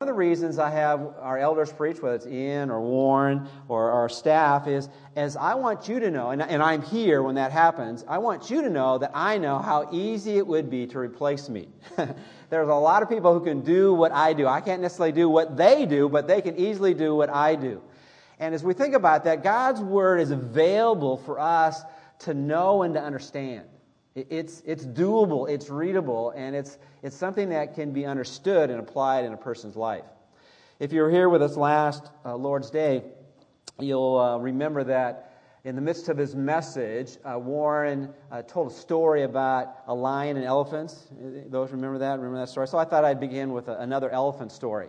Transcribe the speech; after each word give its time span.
One 0.00 0.10
of 0.10 0.14
the 0.14 0.18
reasons 0.18 0.58
I 0.58 0.68
have 0.68 1.14
our 1.22 1.38
elders 1.38 1.72
preach, 1.72 2.02
whether 2.02 2.16
it's 2.16 2.26
Ian 2.26 2.68
or 2.68 2.82
Warren 2.82 3.48
or 3.66 3.90
our 3.92 4.10
staff, 4.10 4.68
is 4.68 4.90
as 5.16 5.38
I 5.38 5.54
want 5.54 5.88
you 5.88 6.00
to 6.00 6.10
know, 6.10 6.32
and, 6.32 6.42
and 6.42 6.62
I'm 6.62 6.82
here 6.82 7.22
when 7.22 7.36
that 7.36 7.50
happens, 7.50 8.04
I 8.06 8.18
want 8.18 8.50
you 8.50 8.60
to 8.60 8.68
know 8.68 8.98
that 8.98 9.12
I 9.14 9.38
know 9.38 9.58
how 9.58 9.88
easy 9.92 10.36
it 10.36 10.46
would 10.46 10.68
be 10.68 10.86
to 10.88 10.98
replace 10.98 11.48
me. 11.48 11.68
There's 12.50 12.68
a 12.68 12.74
lot 12.74 13.02
of 13.02 13.08
people 13.08 13.32
who 13.32 13.42
can 13.42 13.62
do 13.62 13.94
what 13.94 14.12
I 14.12 14.34
do. 14.34 14.46
I 14.46 14.60
can't 14.60 14.82
necessarily 14.82 15.12
do 15.12 15.30
what 15.30 15.56
they 15.56 15.86
do, 15.86 16.10
but 16.10 16.28
they 16.28 16.42
can 16.42 16.58
easily 16.58 16.92
do 16.92 17.14
what 17.14 17.30
I 17.30 17.54
do. 17.54 17.80
And 18.38 18.54
as 18.54 18.62
we 18.62 18.74
think 18.74 18.94
about 18.94 19.24
that, 19.24 19.42
God's 19.42 19.80
Word 19.80 20.20
is 20.20 20.30
available 20.30 21.16
for 21.16 21.40
us 21.40 21.80
to 22.18 22.34
know 22.34 22.82
and 22.82 22.92
to 22.92 23.00
understand. 23.00 23.64
It's, 24.16 24.62
it's 24.64 24.86
doable, 24.86 25.46
it's 25.46 25.68
readable, 25.68 26.30
and 26.30 26.56
it's, 26.56 26.78
it's 27.02 27.14
something 27.14 27.50
that 27.50 27.74
can 27.74 27.92
be 27.92 28.06
understood 28.06 28.70
and 28.70 28.80
applied 28.80 29.26
in 29.26 29.34
a 29.34 29.36
person's 29.36 29.76
life. 29.76 30.06
If 30.80 30.90
you 30.92 31.02
were 31.02 31.10
here 31.10 31.28
with 31.28 31.42
us 31.42 31.54
last 31.54 32.10
uh, 32.24 32.34
Lord's 32.34 32.70
Day, 32.70 33.04
you'll 33.78 34.18
uh, 34.18 34.38
remember 34.38 34.84
that 34.84 35.34
in 35.64 35.74
the 35.74 35.82
midst 35.82 36.08
of 36.08 36.16
his 36.16 36.34
message, 36.34 37.18
uh, 37.24 37.38
Warren 37.38 38.14
uh, 38.30 38.40
told 38.42 38.70
a 38.70 38.74
story 38.74 39.24
about 39.24 39.82
a 39.86 39.94
lion 39.94 40.36
and 40.36 40.46
elephants. 40.46 41.08
Those 41.48 41.72
remember 41.72 41.98
that? 41.98 42.20
Remember 42.20 42.38
that 42.38 42.48
story? 42.48 42.68
So 42.68 42.78
I 42.78 42.84
thought 42.84 43.04
I'd 43.04 43.20
begin 43.20 43.52
with 43.52 43.68
a, 43.68 43.76
another 43.80 44.08
elephant 44.08 44.52
story. 44.52 44.88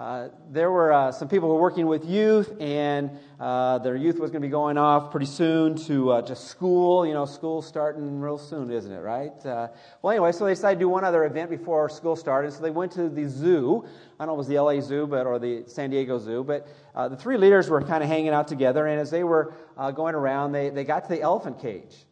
Uh, 0.00 0.30
there 0.50 0.70
were 0.70 0.90
uh, 0.94 1.12
some 1.12 1.28
people 1.28 1.46
who 1.46 1.54
were 1.56 1.60
working 1.60 1.86
with 1.86 2.06
youth, 2.06 2.58
and 2.58 3.10
uh, 3.38 3.76
their 3.80 3.96
youth 3.96 4.18
was 4.18 4.30
going 4.30 4.40
to 4.40 4.48
be 4.48 4.50
going 4.50 4.78
off 4.78 5.10
pretty 5.10 5.26
soon 5.26 5.74
to, 5.74 6.10
uh, 6.10 6.22
to 6.22 6.34
school. 6.34 7.06
You 7.06 7.12
know, 7.12 7.26
school 7.26 7.60
starting 7.60 8.18
real 8.18 8.38
soon, 8.38 8.70
isn't 8.70 8.90
it, 8.90 9.00
right? 9.00 9.44
Uh, 9.44 9.68
well, 10.00 10.12
anyway, 10.12 10.32
so 10.32 10.46
they 10.46 10.52
decided 10.52 10.76
to 10.76 10.84
do 10.84 10.88
one 10.88 11.04
other 11.04 11.26
event 11.26 11.50
before 11.50 11.90
school 11.90 12.16
started. 12.16 12.50
So 12.54 12.62
they 12.62 12.70
went 12.70 12.92
to 12.92 13.10
the 13.10 13.28
zoo. 13.28 13.84
I 14.18 14.24
don't 14.24 14.28
know 14.28 14.32
if 14.32 14.36
it 14.36 14.38
was 14.38 14.48
the 14.48 14.58
LA 14.58 14.80
Zoo 14.80 15.06
but, 15.06 15.26
or 15.26 15.38
the 15.38 15.64
San 15.66 15.90
Diego 15.90 16.18
Zoo, 16.18 16.44
but 16.44 16.66
the 16.94 17.16
three 17.16 17.36
leaders 17.36 17.68
were 17.68 17.82
kind 17.82 18.02
of 18.02 18.08
hanging 18.08 18.30
out 18.30 18.48
together, 18.48 18.86
and 18.86 18.98
as 18.98 19.10
they 19.10 19.22
were 19.22 19.52
going 19.94 20.14
around, 20.14 20.52
they, 20.52 20.70
they 20.70 20.84
got 20.84 21.02
to 21.04 21.10
the 21.10 21.20
elephant 21.20 21.60
cage. 21.60 22.06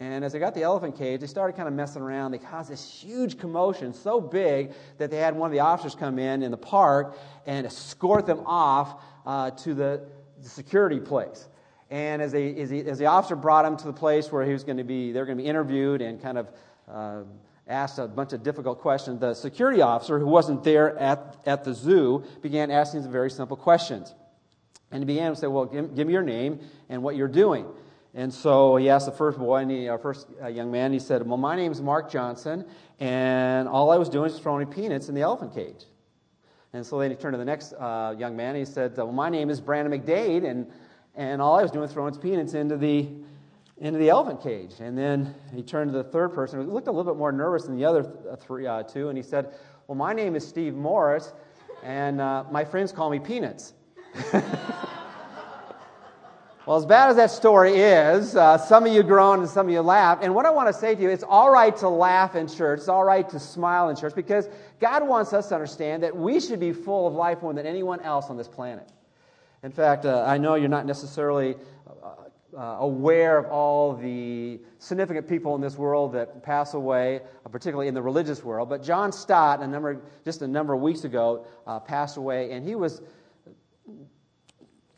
And 0.00 0.24
as 0.24 0.32
they 0.32 0.38
got 0.38 0.54
the 0.54 0.62
elephant 0.62 0.96
cage, 0.96 1.20
they 1.20 1.26
started 1.26 1.56
kind 1.56 1.68
of 1.68 1.74
messing 1.74 2.00
around. 2.00 2.32
They 2.32 2.38
caused 2.38 2.70
this 2.70 3.02
huge 3.02 3.38
commotion, 3.38 3.92
so 3.92 4.18
big 4.18 4.72
that 4.96 5.10
they 5.10 5.18
had 5.18 5.36
one 5.36 5.46
of 5.46 5.52
the 5.52 5.60
officers 5.60 5.94
come 5.94 6.18
in 6.18 6.42
in 6.42 6.50
the 6.50 6.56
park 6.56 7.18
and 7.46 7.66
escort 7.66 8.24
them 8.24 8.40
off 8.46 9.02
uh, 9.26 9.50
to 9.50 9.74
the, 9.74 10.06
the, 10.42 10.48
security 10.48 11.00
place. 11.00 11.46
And 11.90 12.22
as, 12.22 12.32
they, 12.32 12.54
as, 12.56 12.70
he, 12.70 12.80
as, 12.80 12.98
the 12.98 13.06
officer 13.06 13.36
brought 13.36 13.66
him 13.66 13.76
to 13.76 13.84
the 13.84 13.92
place 13.92 14.32
where 14.32 14.42
he 14.46 14.54
was 14.54 14.64
going 14.64 14.78
to 14.78 14.84
be, 14.84 15.12
they 15.12 15.20
were 15.20 15.26
going 15.26 15.36
to 15.36 15.44
be 15.44 15.48
interviewed 15.48 16.00
and 16.00 16.22
kind 16.22 16.38
of 16.38 16.48
uh, 16.88 17.20
asked 17.68 17.98
a 17.98 18.08
bunch 18.08 18.32
of 18.32 18.42
difficult 18.42 18.80
questions, 18.80 19.20
the 19.20 19.34
security 19.34 19.82
officer, 19.82 20.18
who 20.18 20.26
wasn't 20.26 20.64
there 20.64 20.96
at, 20.98 21.36
at 21.44 21.62
the 21.62 21.74
zoo, 21.74 22.24
began 22.40 22.70
asking 22.70 23.02
some 23.02 23.12
very 23.12 23.30
simple 23.30 23.56
questions. 23.56 24.14
And 24.90 25.02
he 25.02 25.04
began 25.04 25.32
to 25.32 25.36
say, 25.36 25.46
Well, 25.46 25.66
give, 25.66 25.94
give 25.94 26.06
me 26.06 26.14
your 26.14 26.22
name 26.22 26.60
and 26.88 27.02
what 27.02 27.16
you're 27.16 27.28
doing. 27.28 27.66
And 28.14 28.32
so 28.32 28.76
he 28.76 28.88
asked 28.88 29.06
the 29.06 29.12
first 29.12 29.38
boy, 29.38 29.58
and 29.58 29.70
he, 29.70 29.88
our 29.88 29.98
first 29.98 30.26
uh, 30.42 30.48
young 30.48 30.70
man, 30.70 30.92
he 30.92 30.98
said, 30.98 31.26
Well, 31.26 31.36
my 31.36 31.54
name 31.54 31.70
is 31.70 31.80
Mark 31.80 32.10
Johnson, 32.10 32.64
and 32.98 33.68
all 33.68 33.90
I 33.90 33.98
was 33.98 34.08
doing 34.08 34.24
was 34.24 34.38
throwing 34.38 34.66
peanuts 34.66 35.08
in 35.08 35.14
the 35.14 35.20
elephant 35.20 35.54
cage. 35.54 35.84
And 36.72 36.84
so 36.84 36.98
then 36.98 37.10
he 37.10 37.16
turned 37.16 37.34
to 37.34 37.38
the 37.38 37.44
next 37.44 37.72
uh, 37.74 38.14
young 38.18 38.36
man, 38.36 38.56
and 38.56 38.58
he 38.58 38.64
said, 38.64 38.96
Well, 38.96 39.12
my 39.12 39.28
name 39.28 39.48
is 39.48 39.60
Brandon 39.60 40.00
McDade, 40.00 40.44
and, 40.44 40.66
and 41.14 41.40
all 41.40 41.56
I 41.56 41.62
was 41.62 41.70
doing 41.70 41.82
was 41.82 41.92
throwing 41.92 42.14
peanuts 42.16 42.54
into 42.54 42.76
the, 42.76 43.08
into 43.78 43.98
the 43.98 44.08
elephant 44.08 44.42
cage. 44.42 44.74
And 44.80 44.98
then 44.98 45.32
he 45.54 45.62
turned 45.62 45.92
to 45.92 45.96
the 45.96 46.04
third 46.04 46.34
person, 46.34 46.64
who 46.64 46.72
looked 46.72 46.88
a 46.88 46.92
little 46.92 47.12
bit 47.12 47.18
more 47.18 47.30
nervous 47.30 47.64
than 47.64 47.76
the 47.76 47.84
other 47.84 48.02
th- 48.02 48.14
uh, 48.28 48.36
three, 48.36 48.66
uh, 48.66 48.82
two, 48.82 49.08
and 49.08 49.16
he 49.16 49.22
said, 49.22 49.54
Well, 49.86 49.96
my 49.96 50.12
name 50.12 50.34
is 50.34 50.46
Steve 50.46 50.74
Morris, 50.74 51.32
and 51.84 52.20
uh, 52.20 52.44
my 52.50 52.64
friends 52.64 52.90
call 52.90 53.08
me 53.08 53.20
Peanuts. 53.20 53.74
Well, 56.70 56.78
as 56.78 56.86
bad 56.86 57.10
as 57.10 57.16
that 57.16 57.32
story 57.32 57.72
is, 57.78 58.36
uh, 58.36 58.56
some 58.56 58.86
of 58.86 58.92
you 58.92 59.02
groan 59.02 59.40
and 59.40 59.48
some 59.48 59.66
of 59.66 59.72
you 59.72 59.80
laugh. 59.80 60.20
And 60.22 60.36
what 60.36 60.46
I 60.46 60.50
want 60.50 60.68
to 60.68 60.72
say 60.72 60.94
to 60.94 61.02
you, 61.02 61.10
it's 61.10 61.24
all 61.24 61.50
right 61.50 61.76
to 61.78 61.88
laugh 61.88 62.36
in 62.36 62.46
church. 62.46 62.78
It's 62.78 62.88
all 62.88 63.02
right 63.02 63.28
to 63.28 63.40
smile 63.40 63.88
in 63.88 63.96
church 63.96 64.14
because 64.14 64.48
God 64.78 65.04
wants 65.04 65.32
us 65.32 65.48
to 65.48 65.56
understand 65.56 66.04
that 66.04 66.16
we 66.16 66.38
should 66.38 66.60
be 66.60 66.72
full 66.72 67.08
of 67.08 67.14
life 67.14 67.42
more 67.42 67.52
than 67.52 67.66
anyone 67.66 67.98
else 68.02 68.26
on 68.26 68.36
this 68.36 68.46
planet. 68.46 68.88
In 69.64 69.72
fact, 69.72 70.04
uh, 70.04 70.22
I 70.24 70.38
know 70.38 70.54
you're 70.54 70.68
not 70.68 70.86
necessarily 70.86 71.56
uh, 71.88 72.06
uh 72.56 72.76
aware 72.78 73.36
of 73.36 73.46
all 73.46 73.96
the 73.96 74.60
significant 74.78 75.26
people 75.26 75.56
in 75.56 75.60
this 75.60 75.76
world 75.76 76.12
that 76.12 76.44
pass 76.44 76.74
away, 76.74 77.20
uh, 77.44 77.48
particularly 77.48 77.88
in 77.88 77.94
the 77.94 78.02
religious 78.02 78.44
world. 78.44 78.68
But 78.68 78.84
John 78.84 79.10
Stott, 79.10 79.60
a 79.60 79.66
number, 79.66 80.00
just 80.24 80.40
a 80.42 80.46
number 80.46 80.74
of 80.74 80.80
weeks 80.80 81.02
ago, 81.02 81.46
uh, 81.66 81.80
passed 81.80 82.16
away, 82.16 82.52
and 82.52 82.64
he 82.64 82.76
was 82.76 83.02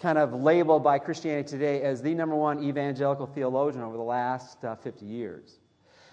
kind 0.03 0.19
of 0.19 0.35
labeled 0.35 0.83
by 0.83 0.99
Christianity 0.99 1.49
Today 1.49 1.83
as 1.83 2.03
the 2.03 2.13
number 2.13 2.35
one 2.35 2.65
evangelical 2.65 3.25
theologian 3.25 3.85
over 3.85 3.97
the 3.97 4.03
last 4.03 4.65
uh, 4.65 4.75
50 4.75 5.07
years. 5.07 5.61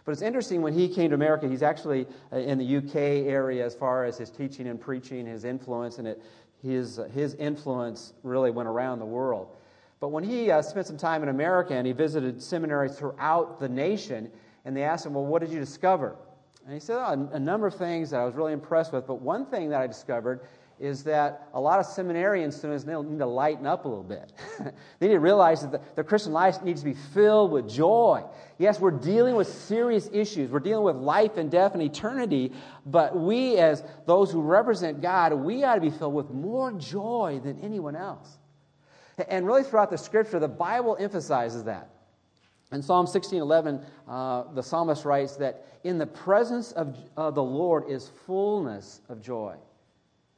But 0.06 0.12
it's 0.12 0.22
interesting 0.22 0.62
when 0.62 0.74
he 0.74 0.88
came 0.88 1.10
to 1.10 1.16
America, 1.16 1.48
he's 1.48 1.64
actually 1.64 2.06
uh, 2.32 2.38
in 2.38 2.60
the 2.60 2.78
UK 2.78 2.96
area 3.28 3.66
as 3.66 3.74
far 3.74 4.06
as 4.06 4.18
his 4.18 4.30
teaching 4.30 4.68
and 4.68 4.80
preaching, 4.80 5.26
his 5.26 5.44
influence, 5.44 5.98
and 5.98 6.08
it, 6.08 6.22
his, 6.62 7.00
his 7.14 7.34
influence 7.36 8.14
really 8.22 8.52
went 8.52 8.70
around 8.70 9.00
the 9.00 9.06
world. 9.06 9.56
But 10.00 10.10
when 10.10 10.24
he 10.24 10.52
uh, 10.52 10.62
spent 10.62 10.86
some 10.86 10.98
time 10.98 11.24
in 11.24 11.30
America 11.30 11.74
and 11.74 11.88
he 11.88 11.92
visited 11.92 12.42
seminaries 12.42 12.96
throughout 12.96 13.60
the 13.60 13.68
nation, 13.68 14.30
and 14.66 14.78
they 14.78 14.84
asked 14.84 15.06
him, 15.06 15.16
Well, 15.16 15.26
what 15.26 15.42
did 15.42 15.50
you 15.50 15.60
discover? 15.60 16.16
And 16.66 16.74
he 16.76 16.80
said, 16.80 16.98
oh, 16.98 17.30
a 17.34 17.40
number 17.40 17.66
of 17.66 17.74
things 17.74 18.12
that 18.12 18.20
I 18.20 18.26
was 18.26 18.36
really 18.36 18.54
impressed 18.54 18.94
with, 18.94 19.08
but 19.08 19.22
one 19.22 19.48
thing 19.48 19.70
that 19.70 19.82
I 19.82 19.88
discovered 19.88 20.42
is 20.80 21.04
that 21.04 21.50
a 21.54 21.60
lot 21.60 21.80
of 21.80 21.86
seminarian 21.86 22.52
students 22.52 22.86
they 22.86 22.96
need 22.96 23.20
to 23.20 23.26
lighten 23.26 23.68
up 23.68 23.84
a 23.84 23.88
little 23.88 24.04
bit. 24.04 24.32
they 25.00 25.08
need 25.08 25.14
to 25.14 25.20
realize 25.20 25.62
that 25.62 25.72
the, 25.72 25.82
the, 25.96 26.04
Christian 26.04 26.32
life 26.32 26.64
needs 26.64 26.82
to 26.82 26.86
be 26.86 26.96
filled 27.14 27.52
with 27.52 27.70
joy. 27.70 28.24
Yes, 28.58 28.80
we're 28.80 28.92
dealing 28.92 29.36
with 29.36 29.48
serious 29.48 30.10
issues. 30.14 30.50
We're 30.50 30.60
dealing 30.60 30.86
with 30.86 30.96
life 30.96 31.36
and 31.36 31.52
death 31.52 31.74
and 31.74 31.84
eternity, 31.84 32.54
but 32.86 33.18
we, 33.18 33.58
as 33.58 33.84
those 34.06 34.32
who 34.32 34.42
represent 34.42 35.02
God, 35.02 35.34
we 35.34 35.64
ought 35.64 35.76
to 35.76 35.82
be 35.82 35.90
filled 35.90 36.14
with 36.14 36.30
more 36.30 36.72
joy 36.72 37.42
than 37.44 37.60
anyone 37.60 37.98
else. 37.98 38.38
And 39.28 39.46
really, 39.46 39.64
throughout 39.64 39.90
the 39.90 39.98
scripture, 39.98 40.40
the 40.40 40.48
Bible 40.48 40.96
emphasizes 40.98 41.66
that. 41.66 41.90
In 42.72 42.82
Psalm 42.82 43.06
16:11, 43.06 43.84
uh, 44.08 44.44
the 44.54 44.64
psalmist 44.64 45.04
writes 45.04 45.36
that 45.38 45.66
in 45.84 45.98
the 45.98 46.08
presence 46.08 46.72
of 46.72 46.96
uh, 47.18 47.32
the 47.32 47.44
Lord 47.44 47.90
is 47.90 48.10
fullness 48.26 49.02
of 49.10 49.22
joy 49.22 49.58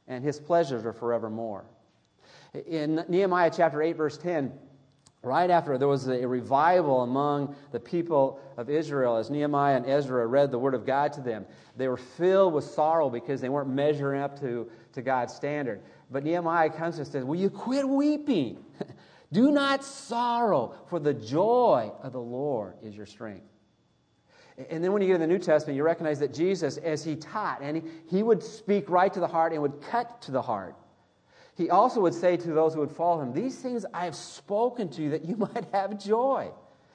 and 0.08 0.24
his 0.24 0.38
pleasures 0.38 0.84
are 0.84 0.92
forevermore. 0.92 1.64
In 2.66 3.04
Nehemiah 3.08 3.50
chapter 3.54 3.82
8, 3.82 3.96
verse 3.96 4.18
10, 4.18 4.52
right 5.22 5.50
after 5.50 5.78
there 5.78 5.88
was 5.88 6.08
a 6.08 6.26
revival 6.26 7.02
among 7.02 7.54
the 7.70 7.80
people 7.80 8.40
of 8.56 8.68
Israel 8.68 9.16
as 9.16 9.30
Nehemiah 9.30 9.76
and 9.76 9.86
Ezra 9.86 10.26
read 10.26 10.50
the 10.50 10.58
word 10.58 10.74
of 10.74 10.84
God 10.84 11.12
to 11.14 11.20
them. 11.20 11.46
They 11.76 11.88
were 11.88 11.96
filled 11.96 12.52
with 12.52 12.64
sorrow 12.64 13.08
because 13.08 13.40
they 13.40 13.48
weren't 13.48 13.70
measuring 13.70 14.20
up 14.20 14.38
to, 14.40 14.70
to 14.92 15.02
God's 15.02 15.32
standard. 15.32 15.80
But 16.10 16.24
Nehemiah 16.24 16.70
comes 16.70 16.98
and 16.98 17.06
says, 17.06 17.24
Will 17.24 17.36
you 17.36 17.50
quit 17.50 17.88
weeping? 17.88 18.64
Do 19.32 19.50
not 19.50 19.82
sorrow, 19.82 20.74
for 20.90 20.98
the 20.98 21.14
joy 21.14 21.90
of 22.02 22.12
the 22.12 22.20
Lord 22.20 22.74
is 22.82 22.94
your 22.94 23.06
strength. 23.06 23.46
And 24.70 24.84
then 24.84 24.92
when 24.92 25.02
you 25.02 25.08
get 25.08 25.14
in 25.14 25.20
the 25.20 25.26
New 25.26 25.38
Testament, 25.38 25.76
you 25.76 25.82
recognize 25.82 26.18
that 26.20 26.34
Jesus, 26.34 26.76
as 26.76 27.02
he 27.02 27.16
taught, 27.16 27.62
and 27.62 27.78
he, 27.78 27.82
he 28.16 28.22
would 28.22 28.42
speak 28.42 28.90
right 28.90 29.12
to 29.12 29.20
the 29.20 29.26
heart 29.26 29.52
and 29.52 29.62
would 29.62 29.80
cut 29.80 30.20
to 30.22 30.30
the 30.30 30.42
heart. 30.42 30.76
He 31.54 31.70
also 31.70 32.00
would 32.00 32.14
say 32.14 32.36
to 32.36 32.52
those 32.52 32.74
who 32.74 32.80
would 32.80 32.90
follow 32.90 33.22
him, 33.22 33.32
These 33.32 33.58
things 33.58 33.84
I 33.92 34.04
have 34.04 34.16
spoken 34.16 34.88
to 34.90 35.02
you 35.02 35.10
that 35.10 35.24
you 35.24 35.36
might 35.54 35.66
have 35.72 35.98
joy, 35.98 36.50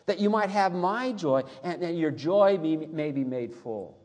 that 0.06 0.20
you 0.20 0.30
might 0.30 0.50
have 0.50 0.74
my 0.74 1.12
joy, 1.12 1.44
and 1.64 1.82
that 1.82 1.96
your 1.96 2.12
joy 2.12 2.58
may 2.58 3.12
be 3.12 3.24
made 3.24 3.54
full. 3.54 3.98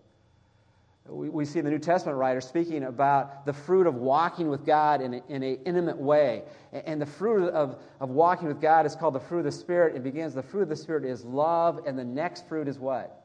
We, 1.06 1.28
we 1.28 1.44
see 1.44 1.60
the 1.60 1.70
New 1.70 1.80
Testament 1.80 2.16
writer 2.16 2.40
speaking 2.40 2.84
about 2.84 3.44
the 3.44 3.52
fruit 3.52 3.86
of 3.86 3.96
walking 3.96 4.48
with 4.48 4.64
God 4.64 5.02
in 5.02 5.14
an 5.14 5.42
intimate 5.64 5.98
way. 5.98 6.44
And 6.72 7.00
the 7.00 7.06
fruit 7.06 7.48
of, 7.48 7.82
of 8.00 8.10
walking 8.10 8.48
with 8.48 8.60
God 8.60 8.86
is 8.86 8.94
called 8.94 9.14
the 9.14 9.20
fruit 9.20 9.40
of 9.40 9.44
the 9.44 9.52
Spirit. 9.52 9.96
It 9.96 10.04
begins, 10.04 10.32
the 10.32 10.42
fruit 10.42 10.62
of 10.62 10.68
the 10.68 10.76
Spirit 10.76 11.04
is 11.04 11.24
love, 11.24 11.80
and 11.86 11.98
the 11.98 12.04
next 12.04 12.48
fruit 12.48 12.68
is 12.68 12.78
what? 12.78 13.21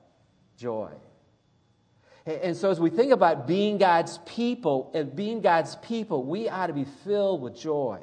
Joy. 0.58 0.92
And 2.26 2.58
so, 2.58 2.70
as 2.70 2.80
we 2.80 2.90
think 2.90 3.14
about 3.14 3.48
being 3.48 3.78
God's 3.78 4.18
people, 4.26 4.92
and 4.94 5.16
being 5.16 5.40
God's 5.40 5.78
people, 5.78 6.26
we 6.26 6.50
ought 6.50 6.68
to 6.68 6.74
be 6.74 6.86
filled 7.06 7.42
with 7.42 7.58
joy. 7.58 8.00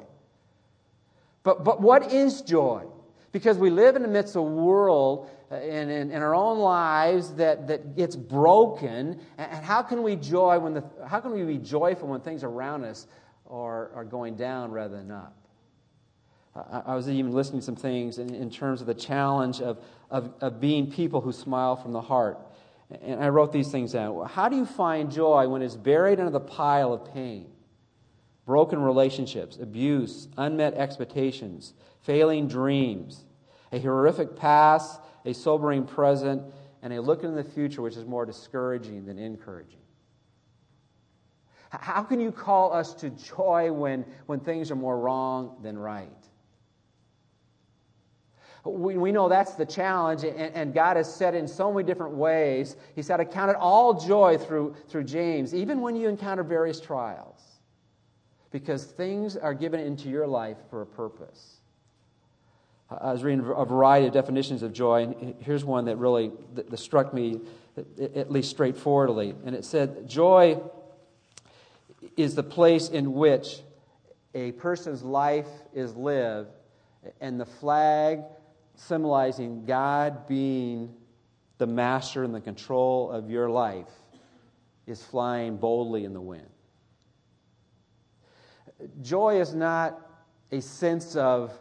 But, 1.43 1.63
but 1.63 1.79
what 1.79 2.11
is 2.11 2.41
joy? 2.41 2.85
Because 3.31 3.57
we 3.59 3.69
live 3.69 3.95
in 3.95 4.01
the 4.01 4.07
midst 4.07 4.35
of 4.35 4.41
a 4.41 4.45
world 4.45 5.29
uh, 5.51 5.57
in, 5.57 5.89
in, 5.91 6.09
in, 6.09 6.23
our 6.23 6.33
own 6.33 6.57
lives 6.57 7.35
that, 7.35 7.67
that 7.67 7.95
gets 7.95 8.15
broken. 8.15 9.19
And 9.37 9.63
how 9.63 9.83
can 9.83 10.01
we 10.01 10.15
joy 10.15 10.57
when 10.57 10.73
the, 10.73 10.83
how 11.07 11.19
can 11.19 11.31
we 11.31 11.43
be 11.43 11.59
joyful 11.59 12.07
when 12.07 12.21
things 12.21 12.43
around 12.43 12.83
us 12.83 13.05
are, 13.47 13.91
are 13.93 14.05
going 14.05 14.35
down 14.35 14.71
rather 14.71 14.97
than 14.97 15.11
up? 15.11 15.44
I, 16.55 16.95
was 16.95 17.09
even 17.09 17.33
listening 17.33 17.59
to 17.59 17.65
some 17.65 17.75
things 17.75 18.17
in, 18.17 18.33
in 18.33 18.49
terms 18.49 18.79
of 18.79 18.87
the 18.87 18.93
challenge 18.93 19.61
of, 19.61 19.83
of, 20.09 20.33
of 20.39 20.61
being 20.61 20.89
people 20.89 21.19
who 21.19 21.33
smile 21.33 21.75
from 21.75 21.91
the 21.91 22.01
heart. 22.01 22.39
And 23.01 23.21
I 23.21 23.29
wrote 23.29 23.51
these 23.51 23.71
things 23.71 23.91
down. 23.91 24.25
How 24.27 24.47
do 24.47 24.55
you 24.55 24.65
find 24.65 25.11
joy 25.11 25.49
when 25.49 25.61
it's 25.61 25.75
buried 25.75 26.19
under 26.19 26.31
the 26.31 26.39
pile 26.39 26.93
of 26.93 27.13
pain? 27.13 27.47
broken 28.45 28.81
relationships, 28.81 29.57
abuse, 29.57 30.27
unmet 30.37 30.75
expectations, 30.75 31.73
failing 32.01 32.47
dreams, 32.47 33.25
a 33.71 33.79
horrific 33.79 34.35
past, 34.35 35.01
a 35.25 35.33
sobering 35.33 35.85
present, 35.85 36.41
and 36.81 36.93
a 36.93 37.01
look 37.01 37.23
into 37.23 37.35
the 37.35 37.49
future 37.49 37.81
which 37.81 37.97
is 37.97 38.05
more 38.05 38.25
discouraging 38.25 39.05
than 39.05 39.17
encouraging. 39.17 39.79
How 41.69 42.03
can 42.03 42.19
you 42.19 42.31
call 42.31 42.71
us 42.71 42.93
to 42.95 43.09
joy 43.09 43.71
when, 43.71 44.05
when 44.27 44.39
things 44.39 44.69
are 44.71 44.75
more 44.75 44.97
wrong 44.97 45.57
than 45.61 45.77
right? 45.77 46.09
We, 48.65 48.97
we 48.97 49.11
know 49.11 49.29
that's 49.29 49.53
the 49.53 49.65
challenge, 49.65 50.23
and, 50.23 50.35
and 50.35 50.73
God 50.73 50.97
has 50.97 51.13
said 51.13 51.35
in 51.35 51.47
so 51.47 51.71
many 51.71 51.85
different 51.85 52.15
ways. 52.15 52.75
He 52.95 53.03
said, 53.03 53.19
I 53.19 53.25
count 53.25 53.51
it 53.51 53.57
all 53.57 53.93
joy 53.93 54.39
through, 54.39 54.75
through 54.89 55.03
James, 55.03 55.53
even 55.53 55.81
when 55.81 55.95
you 55.95 56.09
encounter 56.09 56.43
various 56.43 56.79
trials, 56.79 57.39
because 58.51 58.85
things 58.85 59.37
are 59.37 59.53
given 59.53 59.79
into 59.79 60.09
your 60.09 60.25
life 60.25 60.57
for 60.71 60.81
a 60.81 60.85
purpose. 60.85 61.59
I 62.89 63.11
was 63.11 63.23
reading 63.23 63.45
a 63.55 63.65
variety 63.65 64.07
of 64.07 64.13
definitions 64.13 64.63
of 64.63 64.73
joy, 64.73 65.03
and 65.03 65.35
here's 65.39 65.65
one 65.65 65.85
that 65.85 65.97
really 65.97 66.31
that, 66.53 66.69
that 66.69 66.77
struck 66.77 67.13
me, 67.13 67.41
at 67.99 68.31
least 68.31 68.49
straightforwardly. 68.51 69.35
And 69.45 69.55
it 69.55 69.65
said, 69.65 70.07
Joy 70.07 70.61
is 72.15 72.35
the 72.35 72.43
place 72.43 72.89
in 72.89 73.13
which 73.13 73.61
a 74.35 74.51
person's 74.53 75.01
life 75.01 75.47
is 75.73 75.95
lived, 75.95 76.49
and 77.19 77.39
the 77.39 77.45
flag 77.45 78.21
symbolizing 78.75 79.65
God 79.65 80.27
being 80.27 80.93
the 81.57 81.67
master 81.67 82.23
and 82.23 82.33
the 82.33 82.41
control 82.41 83.09
of 83.11 83.29
your 83.29 83.49
life, 83.49 83.89
is 84.87 85.01
flying 85.03 85.57
boldly 85.57 86.05
in 86.05 86.13
the 86.13 86.21
wind. 86.21 86.49
Joy 89.01 89.39
is 89.39 89.55
not 89.55 89.99
a 90.51 90.61
sense 90.61 91.15
of 91.15 91.57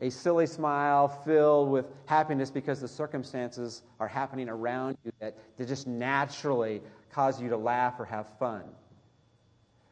a 0.00 0.10
silly 0.10 0.46
smile 0.46 1.06
filled 1.06 1.70
with 1.70 1.86
happiness 2.06 2.50
because 2.50 2.80
the 2.80 2.88
circumstances 2.88 3.82
are 4.00 4.08
happening 4.08 4.48
around 4.48 4.98
you 5.04 5.12
that, 5.20 5.36
that 5.56 5.68
just 5.68 5.86
naturally 5.86 6.82
cause 7.10 7.40
you 7.40 7.48
to 7.48 7.56
laugh 7.56 7.94
or 8.00 8.04
have 8.04 8.26
fun. 8.38 8.64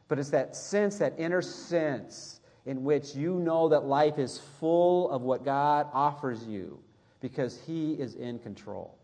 But 0.09 0.19
it's 0.19 0.29
that 0.31 0.55
sense, 0.55 0.97
that 0.97 1.13
inner 1.17 1.41
sense 1.41 2.40
in 2.65 2.83
which 2.83 3.15
you 3.15 3.39
know 3.39 3.69
that 3.69 3.85
life 3.85 4.19
is 4.19 4.39
full 4.59 5.09
of 5.11 5.21
what 5.21 5.43
God 5.43 5.87
offers 5.93 6.45
you 6.45 6.79
because 7.19 7.59
He 7.65 7.93
is 7.93 8.15
in 8.15 8.39
control. 8.39 8.97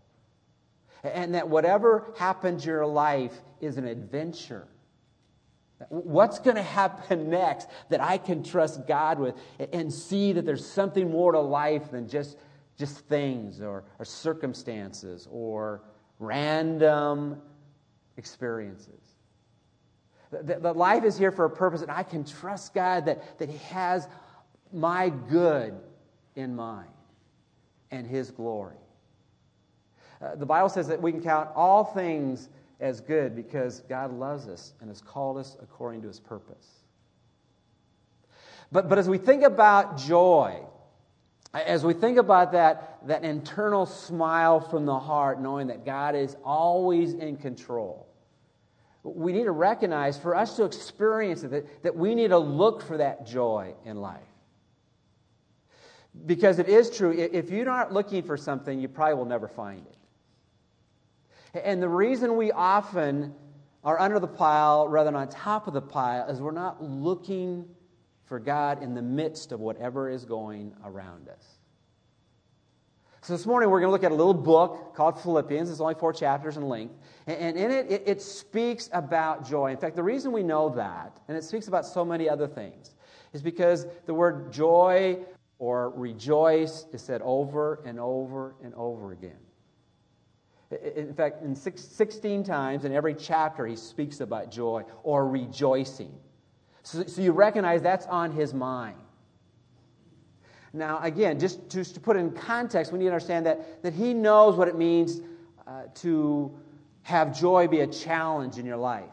And 1.03 1.35
that 1.35 1.47
whatever 1.47 2.13
happens 2.17 2.63
in 2.63 2.69
your 2.69 2.85
life 2.85 3.33
is 3.61 3.77
an 3.77 3.85
adventure. 3.85 4.67
What's 5.89 6.39
going 6.39 6.55
to 6.55 6.63
happen 6.63 7.29
next 7.29 7.69
that 7.89 8.01
I 8.01 8.17
can 8.17 8.43
trust 8.43 8.87
God 8.87 9.19
with 9.19 9.35
and 9.73 9.93
see 9.93 10.33
that 10.33 10.45
there's 10.45 10.65
something 10.65 11.09
more 11.09 11.31
to 11.31 11.39
life 11.39 11.91
than 11.91 12.07
just, 12.07 12.37
just 12.77 12.99
things 13.07 13.61
or, 13.61 13.83
or 13.99 14.05
circumstances 14.05 15.27
or 15.31 15.83
random 16.19 17.41
experiences? 18.17 19.06
That, 20.31 20.61
that 20.63 20.75
life 20.75 21.03
is 21.03 21.17
here 21.17 21.31
for 21.31 21.45
a 21.45 21.49
purpose, 21.49 21.81
and 21.81 21.91
I 21.91 22.03
can 22.03 22.25
trust 22.25 22.73
God 22.73 23.05
that, 23.05 23.39
that 23.39 23.49
He 23.49 23.57
has 23.69 24.07
my 24.73 25.09
good 25.09 25.73
in 26.35 26.55
mind 26.55 26.89
and 27.91 28.05
His 28.05 28.31
glory. 28.31 28.75
Uh, 30.21 30.35
the 30.35 30.45
Bible 30.45 30.69
says 30.69 30.87
that 30.87 31.01
we 31.01 31.11
can 31.11 31.21
count 31.21 31.49
all 31.55 31.83
things 31.83 32.49
as 32.79 32.99
good 32.99 33.35
because 33.35 33.81
God 33.87 34.11
loves 34.11 34.47
us 34.47 34.73
and 34.81 34.89
has 34.89 35.01
called 35.01 35.37
us 35.37 35.55
according 35.61 36.01
to 36.01 36.07
His 36.07 36.19
purpose. 36.19 36.67
But, 38.71 38.89
but 38.89 38.97
as 38.97 39.07
we 39.07 39.17
think 39.17 39.43
about 39.43 39.97
joy, 39.97 40.59
as 41.53 41.85
we 41.85 41.93
think 41.93 42.17
about 42.17 42.51
that, 42.51 42.99
that 43.07 43.23
internal 43.23 43.85
smile 43.85 44.59
from 44.59 44.85
the 44.85 44.99
heart, 44.99 45.41
knowing 45.41 45.67
that 45.67 45.85
God 45.85 46.15
is 46.15 46.35
always 46.43 47.13
in 47.13 47.37
control, 47.37 48.06
we 49.15 49.31
need 49.31 49.45
to 49.45 49.51
recognize 49.51 50.17
for 50.17 50.35
us 50.35 50.55
to 50.57 50.63
experience 50.63 51.43
it 51.43 51.51
that, 51.51 51.83
that 51.83 51.95
we 51.95 52.15
need 52.15 52.29
to 52.29 52.37
look 52.37 52.81
for 52.81 52.97
that 52.97 53.25
joy 53.25 53.73
in 53.85 53.97
life. 53.97 54.21
Because 56.25 56.59
it 56.59 56.67
is 56.67 56.89
true, 56.89 57.11
if 57.11 57.49
you're 57.51 57.65
not 57.65 57.93
looking 57.93 58.23
for 58.23 58.37
something, 58.37 58.79
you 58.79 58.87
probably 58.87 59.15
will 59.15 59.25
never 59.25 59.47
find 59.47 59.85
it. 59.85 61.61
And 61.63 61.81
the 61.81 61.89
reason 61.89 62.35
we 62.35 62.51
often 62.51 63.33
are 63.83 63.99
under 63.99 64.19
the 64.19 64.27
pile 64.27 64.87
rather 64.87 65.07
than 65.07 65.15
on 65.15 65.29
top 65.29 65.67
of 65.67 65.73
the 65.73 65.81
pile 65.81 66.27
is 66.27 66.41
we're 66.41 66.51
not 66.51 66.83
looking 66.83 67.65
for 68.25 68.39
God 68.39 68.83
in 68.83 68.93
the 68.93 69.01
midst 69.01 69.51
of 69.51 69.59
whatever 69.59 70.09
is 70.09 70.25
going 70.25 70.73
around 70.83 71.29
us. 71.29 71.56
So 73.27 73.33
this 73.33 73.45
morning 73.45 73.69
we're 73.69 73.81
going 73.81 73.89
to 73.89 73.91
look 73.91 74.05
at 74.05 74.13
a 74.13 74.15
little 74.15 74.33
book 74.33 74.95
called 74.95 75.21
Philippians. 75.21 75.69
It's 75.69 75.81
only 75.81 75.95
four 75.95 76.13
chapters 76.13 76.55
in 76.55 76.69
length. 76.69 76.95
And 77.25 77.57
in 77.57 77.71
it, 77.71 78.03
it, 78.05 78.21
speaks 78.21 78.89
about 78.93 79.45
joy. 79.45 79.71
In 79.71 79.75
fact, 79.75 79.97
the 79.97 80.03
reason 80.03 80.31
we 80.31 80.43
know 80.43 80.69
that, 80.69 81.19
and 81.27 81.35
it 81.35 81.43
speaks 81.43 81.67
about 81.67 81.85
so 81.85 82.05
many 82.05 82.29
other 82.29 82.47
things, 82.47 82.95
is 83.33 83.41
because 83.41 83.85
the 84.05 84.13
word 84.13 84.53
joy 84.53 85.19
or 85.59 85.89
rejoice 85.89 86.85
is 86.93 87.01
said 87.01 87.21
over 87.21 87.81
and 87.85 87.99
over 87.99 88.55
and 88.63 88.73
over 88.75 89.11
again. 89.11 89.39
In 90.95 91.13
fact, 91.13 91.43
in 91.43 91.53
16 91.53 92.45
times 92.45 92.85
in 92.85 92.93
every 92.93 93.13
chapter, 93.13 93.65
he 93.65 93.75
speaks 93.75 94.21
about 94.21 94.51
joy 94.51 94.85
or 95.03 95.27
rejoicing. 95.27 96.15
So, 96.83 97.03
so 97.03 97.21
you 97.21 97.33
recognize 97.33 97.81
that's 97.81 98.05
on 98.05 98.31
his 98.31 98.53
mind. 98.53 98.95
Now, 100.73 100.99
again, 101.01 101.39
just 101.39 101.69
to, 101.71 101.83
to 101.83 101.99
put 101.99 102.17
it 102.17 102.19
in 102.19 102.31
context, 102.31 102.91
we 102.91 102.99
need 102.99 103.05
to 103.05 103.11
understand 103.11 103.45
that, 103.45 103.83
that 103.83 103.93
he 103.93 104.13
knows 104.13 104.55
what 104.55 104.67
it 104.67 104.77
means 104.77 105.21
uh, 105.65 105.83
to 105.95 106.51
have 107.03 107.37
joy 107.37 107.67
be 107.67 107.79
a 107.81 107.87
challenge 107.87 108.57
in 108.57 108.65
your 108.65 108.77
life. 108.77 109.05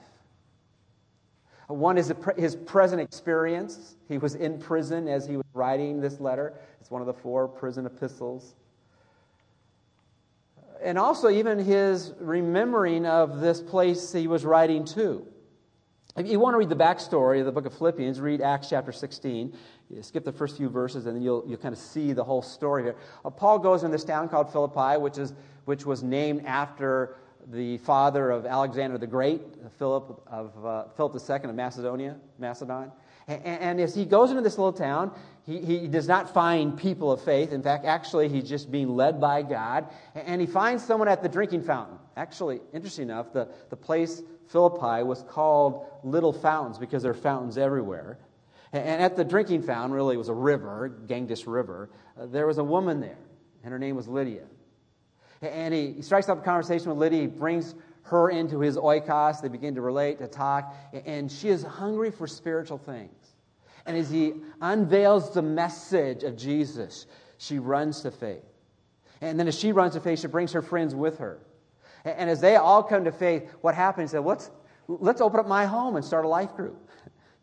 One 1.68 1.96
is 1.96 2.12
his 2.36 2.56
present 2.56 3.00
experience. 3.00 3.96
He 4.08 4.18
was 4.18 4.34
in 4.34 4.58
prison 4.58 5.08
as 5.08 5.26
he 5.26 5.36
was 5.36 5.46
writing 5.54 6.00
this 6.00 6.20
letter. 6.20 6.54
It's 6.80 6.90
one 6.90 7.00
of 7.00 7.06
the 7.06 7.14
four 7.14 7.48
prison 7.48 7.86
epistles. 7.86 8.54
And 10.82 10.98
also, 10.98 11.30
even 11.30 11.58
his 11.58 12.12
remembering 12.18 13.06
of 13.06 13.40
this 13.40 13.62
place 13.62 14.12
he 14.12 14.26
was 14.26 14.44
writing 14.44 14.84
to. 14.86 15.26
If 16.16 16.28
you 16.28 16.38
want 16.38 16.54
to 16.54 16.58
read 16.58 16.68
the 16.68 16.76
backstory 16.76 17.40
of 17.40 17.46
the 17.46 17.52
book 17.52 17.66
of 17.66 17.76
Philippians, 17.76 18.20
read 18.20 18.40
Acts 18.40 18.68
chapter 18.68 18.92
16. 18.92 19.56
Skip 20.00 20.24
the 20.24 20.32
first 20.32 20.56
few 20.56 20.68
verses, 20.68 21.06
and 21.06 21.16
then 21.16 21.22
you'll, 21.22 21.44
you'll 21.46 21.58
kind 21.58 21.72
of 21.72 21.78
see 21.78 22.12
the 22.12 22.24
whole 22.24 22.42
story 22.42 22.82
here. 22.82 22.96
Uh, 23.24 23.30
Paul 23.30 23.58
goes 23.58 23.84
in 23.84 23.90
this 23.90 24.04
town 24.04 24.28
called 24.28 24.50
Philippi, 24.50 24.98
which, 24.98 25.18
is, 25.18 25.32
which 25.66 25.86
was 25.86 26.02
named 26.02 26.44
after 26.46 27.16
the 27.48 27.78
father 27.78 28.30
of 28.30 28.46
Alexander 28.46 28.98
the 28.98 29.06
Great, 29.06 29.42
Philip 29.78 30.22
of 30.26 30.64
uh, 30.64 30.84
Philip 30.96 31.14
II 31.28 31.50
of 31.50 31.54
Macedonia, 31.54 32.16
Macedon. 32.38 32.90
And, 33.26 33.42
and, 33.44 33.80
as 33.80 33.94
he 33.94 34.04
goes 34.04 34.30
into 34.30 34.42
this 34.42 34.58
little 34.58 34.72
town, 34.72 35.10
he, 35.46 35.58
he 35.58 35.88
does 35.88 36.06
not 36.06 36.32
find 36.32 36.76
people 36.76 37.10
of 37.10 37.22
faith. 37.22 37.52
In 37.52 37.62
fact, 37.62 37.86
actually, 37.86 38.28
he's 38.28 38.48
just 38.48 38.70
being 38.70 38.96
led 38.96 39.20
by 39.20 39.42
God. 39.42 39.86
And 40.14 40.40
he 40.40 40.46
finds 40.46 40.84
someone 40.84 41.08
at 41.08 41.22
the 41.22 41.28
drinking 41.28 41.62
fountain. 41.62 41.98
Actually, 42.16 42.60
interesting 42.74 43.04
enough, 43.04 43.32
the, 43.32 43.48
the 43.70 43.76
place 43.76 44.22
Philippi 44.48 45.02
was 45.02 45.22
called 45.22 45.86
Little 46.02 46.32
Fountains 46.32 46.78
because 46.78 47.02
there 47.02 47.12
are 47.12 47.14
fountains 47.14 47.56
everywhere. 47.56 48.18
And 48.74 49.00
at 49.00 49.14
the 49.14 49.24
drinking 49.24 49.62
fountain, 49.62 49.92
really, 49.92 50.16
it 50.16 50.18
was 50.18 50.28
a 50.28 50.34
river, 50.34 50.88
Ganges 51.06 51.46
River. 51.46 51.90
Uh, 52.20 52.26
there 52.26 52.46
was 52.46 52.58
a 52.58 52.64
woman 52.64 53.00
there, 53.00 53.18
and 53.62 53.72
her 53.72 53.78
name 53.78 53.94
was 53.94 54.08
Lydia. 54.08 54.42
And 55.42 55.72
he, 55.72 55.92
he 55.92 56.02
strikes 56.02 56.28
up 56.28 56.38
a 56.38 56.42
conversation 56.42 56.88
with 56.88 56.98
Lydia. 56.98 57.20
He 57.20 57.26
brings 57.28 57.76
her 58.02 58.30
into 58.30 58.58
his 58.58 58.76
oikos. 58.76 59.40
They 59.40 59.48
begin 59.48 59.76
to 59.76 59.80
relate, 59.80 60.18
to 60.18 60.26
talk. 60.26 60.74
And 61.06 61.30
she 61.30 61.50
is 61.50 61.62
hungry 61.62 62.10
for 62.10 62.26
spiritual 62.26 62.78
things. 62.78 63.34
And 63.86 63.96
as 63.96 64.10
he 64.10 64.34
unveils 64.60 65.32
the 65.32 65.42
message 65.42 66.24
of 66.24 66.36
Jesus, 66.36 67.06
she 67.38 67.60
runs 67.60 68.00
to 68.00 68.10
faith. 68.10 68.42
And 69.20 69.38
then 69.38 69.46
as 69.46 69.56
she 69.56 69.70
runs 69.70 69.94
to 69.94 70.00
faith, 70.00 70.20
she 70.20 70.26
brings 70.26 70.52
her 70.52 70.62
friends 70.62 70.94
with 70.94 71.18
her. 71.18 71.38
And 72.04 72.28
as 72.28 72.40
they 72.40 72.56
all 72.56 72.82
come 72.82 73.04
to 73.04 73.12
faith, 73.12 73.48
what 73.60 73.74
happens? 73.74 74.10
He 74.10 74.16
said, 74.16 74.24
let's, 74.24 74.50
let's 74.88 75.20
open 75.20 75.38
up 75.38 75.46
my 75.46 75.64
home 75.64 75.96
and 75.96 76.04
start 76.04 76.24
a 76.24 76.28
life 76.28 76.54
group. 76.56 76.76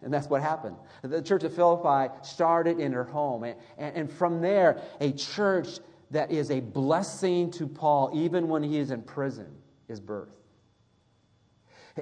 And 0.03 0.13
that's 0.13 0.27
what 0.27 0.41
happened. 0.41 0.77
The 1.03 1.21
church 1.21 1.43
of 1.43 1.53
Philippi 1.53 2.13
started 2.23 2.79
in 2.79 2.91
her 2.93 3.03
home. 3.03 3.43
And, 3.43 3.55
and, 3.77 4.11
from 4.11 4.41
there, 4.41 4.81
a 4.99 5.11
church 5.11 5.79
that 6.09 6.31
is 6.31 6.49
a 6.49 6.59
blessing 6.59 7.51
to 7.51 7.67
Paul, 7.67 8.11
even 8.13 8.47
when 8.47 8.63
he 8.63 8.77
is 8.77 8.91
in 8.91 9.03
prison, 9.03 9.47
is 9.87 9.99
birth. 9.99 10.29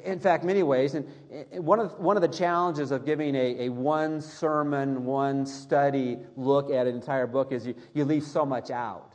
In 0.03 0.19
fact, 0.19 0.43
many 0.43 0.61
ways, 0.61 0.93
and 0.93 1.07
one 1.51 1.79
of, 1.79 1.99
one 1.99 2.15
of 2.15 2.21
the 2.21 2.27
challenges 2.27 2.91
of 2.91 3.05
giving 3.05 3.35
a, 3.35 3.65
a 3.65 3.69
one 3.69 4.21
sermon, 4.21 5.03
one 5.03 5.45
study 5.45 6.19
look 6.35 6.71
at 6.71 6.85
an 6.85 6.95
entire 6.95 7.25
book 7.25 7.51
is 7.51 7.65
you, 7.65 7.75
you 7.93 8.05
leave 8.05 8.23
so 8.23 8.45
much 8.45 8.69
out. 8.69 9.08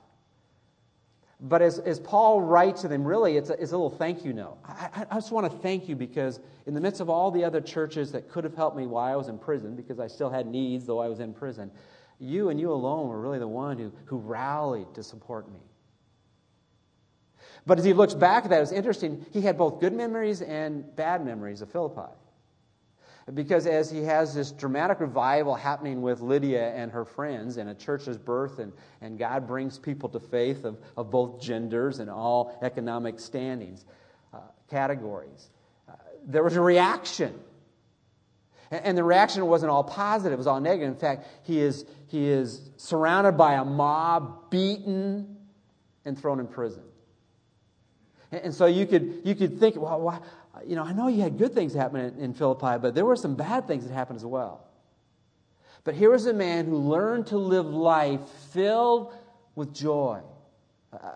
But 1.46 1.60
as, 1.60 1.78
as 1.80 2.00
Paul 2.00 2.40
writes 2.40 2.80
to 2.82 2.88
them, 2.88 3.04
really, 3.04 3.36
it's 3.36 3.50
a, 3.50 3.52
it's 3.52 3.72
a 3.72 3.76
little 3.76 3.90
thank 3.90 4.24
you 4.24 4.32
note. 4.32 4.56
I, 4.64 5.04
I 5.10 5.14
just 5.16 5.30
want 5.30 5.50
to 5.50 5.58
thank 5.58 5.90
you 5.90 5.94
because 5.94 6.40
in 6.64 6.72
the 6.72 6.80
midst 6.80 7.02
of 7.02 7.10
all 7.10 7.30
the 7.30 7.44
other 7.44 7.60
churches 7.60 8.10
that 8.12 8.30
could 8.30 8.44
have 8.44 8.54
helped 8.54 8.78
me 8.78 8.86
while 8.86 9.12
I 9.12 9.14
was 9.14 9.28
in 9.28 9.38
prison, 9.38 9.76
because 9.76 10.00
I 10.00 10.06
still 10.06 10.30
had 10.30 10.46
needs 10.46 10.86
though 10.86 11.00
I 11.00 11.08
was 11.08 11.20
in 11.20 11.34
prison, 11.34 11.70
you 12.18 12.48
and 12.48 12.58
you 12.58 12.72
alone 12.72 13.08
were 13.08 13.20
really 13.20 13.38
the 13.38 13.46
one 13.46 13.76
who, 13.76 13.92
who 14.06 14.16
rallied 14.16 14.94
to 14.94 15.02
support 15.02 15.52
me. 15.52 15.60
But 17.66 17.78
as 17.78 17.84
he 17.84 17.92
looks 17.92 18.14
back 18.14 18.44
at 18.44 18.50
that, 18.50 18.62
it's 18.62 18.72
interesting. 18.72 19.26
He 19.30 19.42
had 19.42 19.58
both 19.58 19.80
good 19.80 19.92
memories 19.92 20.40
and 20.40 20.96
bad 20.96 21.26
memories 21.26 21.60
of 21.60 21.70
Philippi. 21.70 22.10
Because 23.33 23.66
as 23.66 23.90
he 23.90 24.02
has 24.02 24.35
this 24.35 24.52
dramatic 24.52 25.00
revival 25.00 25.54
happening 25.54 26.02
with 26.02 26.21
Lydia 26.21 26.75
and 26.75 26.93
her 26.93 27.07
friends, 27.07 27.57
and 27.57 27.71
a 27.71 27.75
church's 27.75 28.19
birth, 28.19 28.59
and, 28.59 28.73
and 29.00 29.19
God 29.19 29.47
brings 29.47 29.78
people 29.78 30.11
to 30.11 30.21
faith 30.21 30.64
of, 30.66 30.78
of 30.95 31.11
both 31.11 31.40
genders 31.40 32.00
and 32.00 32.11
all 32.11 32.59
economic 32.61 33.19
standings, 33.19 33.87
uh, 34.35 34.40
categories, 34.69 35.49
uh, 35.88 35.93
there 36.26 36.43
was 36.43 36.57
a 36.57 36.61
reaction. 36.61 37.33
And, 38.71 38.85
and 38.85 38.99
the 38.99 39.04
reaction 39.04 39.47
wasn't 39.47 39.71
all 39.71 39.85
positive, 39.85 40.35
it 40.35 40.38
was 40.38 40.47
all 40.47 40.61
negative. 40.61 40.93
In 40.93 41.00
fact, 41.00 41.26
he 41.45 41.61
is, 41.61 41.87
he 42.09 42.28
is 42.28 42.61
surrounded 42.76 43.38
by 43.38 43.54
a 43.54 43.64
mob, 43.64 44.50
beaten, 44.50 45.38
and 46.04 46.19
thrown 46.19 46.40
in 46.40 46.47
prison. 46.47 46.83
And, 48.31 48.43
and 48.43 48.54
so 48.54 48.66
you 48.66 48.85
could, 48.85 49.23
you 49.25 49.35
could 49.35 49.59
think, 49.59 49.76
well, 49.76 49.99
why? 49.99 50.21
You 50.66 50.76
know, 50.76 50.84
I 50.84 50.92
know 50.92 51.08
you 51.08 51.23
had 51.23 51.38
good 51.38 51.52
things 51.52 51.75
happen 51.75 52.18
in, 52.18 52.34
Philippi, 52.34 52.78
but 52.80 52.94
there 52.94 53.04
were 53.04 53.16
some 53.16 53.34
bad 53.34 53.66
things 53.66 53.87
that 53.87 53.92
happened 53.92 54.16
as 54.16 54.25
well. 54.25 54.64
But 55.84 55.94
here 55.94 56.11
was 56.11 56.26
a 56.26 56.32
man 56.32 56.66
who 56.66 56.76
learned 56.76 57.28
to 57.28 57.38
live 57.38 57.66
life 57.66 58.20
filled 58.52 59.12
with 59.54 59.75
joy, 59.75 60.20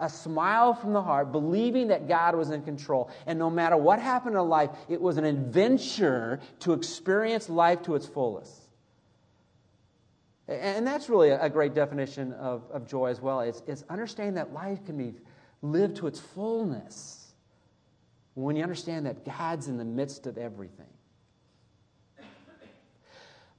a 0.01 0.09
smile 0.09 0.75
from 0.75 0.93
the 0.93 1.03
heart, 1.03 1.33
believing 1.33 1.89
that 1.89 2.09
God 2.09 2.35
was 2.35 2.51
in 2.51 2.63
control. 2.63 3.11
And 3.27 3.39
no 3.39 3.49
matter 3.49 3.77
what 3.77 3.99
happened 3.99 4.37
in 4.37 4.49
life, 4.49 4.71
it 4.89 5.01
was 5.01 5.17
an 5.17 5.25
adventure 5.25 6.41
to 6.61 6.73
experience 6.73 7.49
life 7.49 7.83
to 7.83 7.95
its 7.95 8.07
fullest. 8.07 8.53
And 10.49 10.87
that's 10.87 11.09
really 11.09 11.31
a 11.31 11.49
great 11.49 11.75
definition 11.75 12.33
of, 12.33 12.65
of 12.71 12.89
joy 12.89 13.07
as 13.09 13.21
well. 13.21 13.41
It's, 13.41 13.63
it's 13.67 13.85
understanding 13.91 14.35
that 14.35 14.53
life 14.53 14.85
can 14.85 14.97
be 14.97 15.15
lived 15.61 15.97
to 15.97 16.07
its 16.07 16.19
fullness 16.19 17.18
when 18.45 18.55
you 18.57 18.63
understand 18.63 19.07
that 19.07 19.25
God's 19.25 19.67
in 19.69 19.79
the 19.79 19.85
midst 19.85 20.27
of 20.27 20.39
everything. 20.39 20.87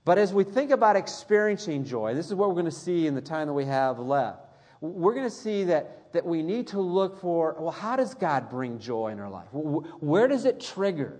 But 0.05 0.17
as 0.17 0.33
we 0.33 0.43
think 0.43 0.71
about 0.71 0.95
experiencing 0.95 1.83
joy, 1.83 2.15
this 2.15 2.27
is 2.27 2.33
what 2.33 2.47
we're 2.47 2.55
going 2.55 2.65
to 2.65 2.71
see 2.71 3.05
in 3.05 3.13
the 3.13 3.21
time 3.21 3.47
that 3.47 3.53
we 3.53 3.65
have 3.65 3.99
left. 3.99 4.39
We're 4.81 5.13
going 5.13 5.29
to 5.29 5.35
see 5.35 5.65
that, 5.65 6.13
that 6.13 6.25
we 6.25 6.41
need 6.41 6.67
to 6.67 6.79
look 6.79 7.19
for 7.19 7.57
well, 7.59 7.71
how 7.71 7.97
does 7.97 8.13
God 8.13 8.49
bring 8.49 8.79
joy 8.79 9.09
in 9.09 9.19
our 9.19 9.29
life? 9.29 9.47
Where 9.51 10.27
does 10.27 10.45
it 10.45 10.61
trigger? 10.61 11.19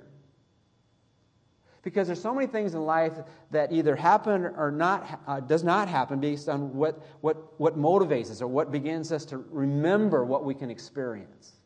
Because 1.84 2.08
there's 2.08 2.22
so 2.22 2.34
many 2.34 2.48
things 2.48 2.74
in 2.74 2.86
life 2.86 3.14
that 3.52 3.74
either 3.74 3.96
happen 3.96 4.46
or 4.46 4.72
not, 4.72 5.22
uh, 5.28 5.40
does 5.42 5.64
not 5.64 5.88
happen 5.90 6.20
based 6.20 6.48
on 6.48 6.74
what, 6.74 7.06
what, 7.22 7.60
what 7.60 7.78
motivates 7.78 8.32
us 8.32 8.42
or 8.42 8.48
what 8.48 8.72
begins 8.72 9.12
us 9.12 9.26
to 9.26 9.38
remember 9.38 10.24
what 10.24 10.46
we 10.46 10.54
can 10.54 10.72
experience. 10.72 11.59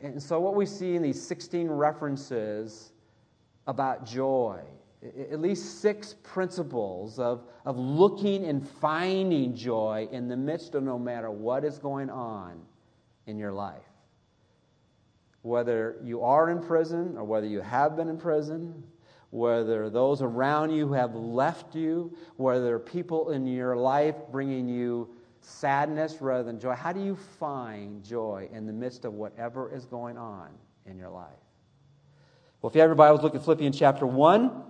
And 0.00 0.22
so, 0.22 0.40
what 0.40 0.54
we 0.54 0.66
see 0.66 0.94
in 0.96 1.02
these 1.02 1.20
16 1.20 1.68
references 1.68 2.92
about 3.66 4.06
joy, 4.06 4.60
at 5.02 5.40
least 5.40 5.80
six 5.80 6.14
principles 6.22 7.18
of, 7.18 7.44
of 7.64 7.76
looking 7.76 8.44
and 8.44 8.66
finding 8.66 9.54
joy 9.54 10.08
in 10.10 10.28
the 10.28 10.36
midst 10.36 10.74
of 10.74 10.82
no 10.82 10.98
matter 10.98 11.30
what 11.30 11.64
is 11.64 11.78
going 11.78 12.08
on 12.08 12.60
in 13.26 13.36
your 13.36 13.52
life. 13.52 13.82
Whether 15.42 15.96
you 16.04 16.22
are 16.22 16.50
in 16.50 16.62
prison 16.62 17.16
or 17.16 17.24
whether 17.24 17.46
you 17.46 17.60
have 17.60 17.96
been 17.96 18.08
in 18.08 18.16
prison, 18.16 18.84
whether 19.30 19.90
those 19.90 20.22
around 20.22 20.70
you 20.70 20.92
have 20.92 21.14
left 21.14 21.74
you, 21.74 22.14
whether 22.36 22.78
people 22.78 23.30
in 23.30 23.46
your 23.46 23.76
life 23.76 24.14
bringing 24.30 24.68
you 24.68 25.08
sadness 25.42 26.20
rather 26.20 26.44
than 26.44 26.58
joy? 26.58 26.74
How 26.74 26.92
do 26.92 27.02
you 27.02 27.16
find 27.38 28.04
joy 28.04 28.48
in 28.52 28.66
the 28.66 28.72
midst 28.72 29.04
of 29.04 29.14
whatever 29.14 29.74
is 29.74 29.84
going 29.84 30.16
on 30.16 30.48
in 30.86 30.98
your 30.98 31.10
life? 31.10 31.28
Well, 32.60 32.70
if 32.70 32.74
you 32.74 32.80
have 32.80 32.88
your 32.88 32.96
Bibles, 32.96 33.22
look 33.22 33.34
at 33.34 33.44
Philippians 33.44 33.78
chapter 33.78 34.06
1. 34.06 34.62